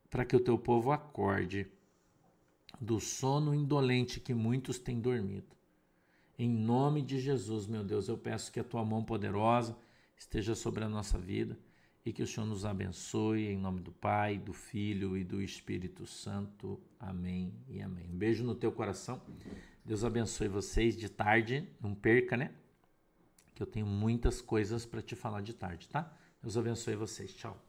Para 0.09 0.25
que 0.25 0.35
o 0.35 0.41
teu 0.41 0.57
povo 0.57 0.91
acorde 0.91 1.67
do 2.81 2.99
sono 2.99 3.55
indolente 3.55 4.19
que 4.19 4.33
muitos 4.33 4.77
têm 4.77 4.99
dormido. 4.99 5.55
Em 6.37 6.49
nome 6.49 7.01
de 7.01 7.17
Jesus, 7.17 7.65
meu 7.65 7.81
Deus, 7.81 8.09
eu 8.09 8.17
peço 8.17 8.51
que 8.51 8.59
a 8.59 8.65
tua 8.65 8.83
mão 8.83 9.05
poderosa 9.05 9.73
esteja 10.17 10.53
sobre 10.53 10.83
a 10.83 10.89
nossa 10.89 11.17
vida 11.17 11.57
e 12.05 12.11
que 12.11 12.21
o 12.21 12.27
Senhor 12.27 12.45
nos 12.45 12.65
abençoe 12.65 13.47
em 13.47 13.57
nome 13.57 13.79
do 13.79 13.93
Pai, 13.93 14.37
do 14.37 14.51
Filho 14.51 15.17
e 15.17 15.23
do 15.23 15.41
Espírito 15.41 16.05
Santo. 16.05 16.77
Amém 16.99 17.53
e 17.69 17.81
amém. 17.81 18.09
Um 18.11 18.17
beijo 18.17 18.43
no 18.43 18.53
teu 18.53 18.71
coração. 18.71 19.21
Deus 19.87 20.03
abençoe 20.03 20.49
vocês 20.49 20.97
de 20.97 21.07
tarde. 21.07 21.65
Não 21.79 21.95
perca, 21.95 22.35
né? 22.35 22.53
Que 23.55 23.63
eu 23.63 23.67
tenho 23.67 23.85
muitas 23.85 24.41
coisas 24.41 24.85
para 24.85 25.01
te 25.01 25.15
falar 25.15 25.39
de 25.39 25.53
tarde, 25.53 25.87
tá? 25.87 26.13
Deus 26.43 26.57
abençoe 26.57 26.93
vocês. 26.97 27.33
Tchau. 27.33 27.66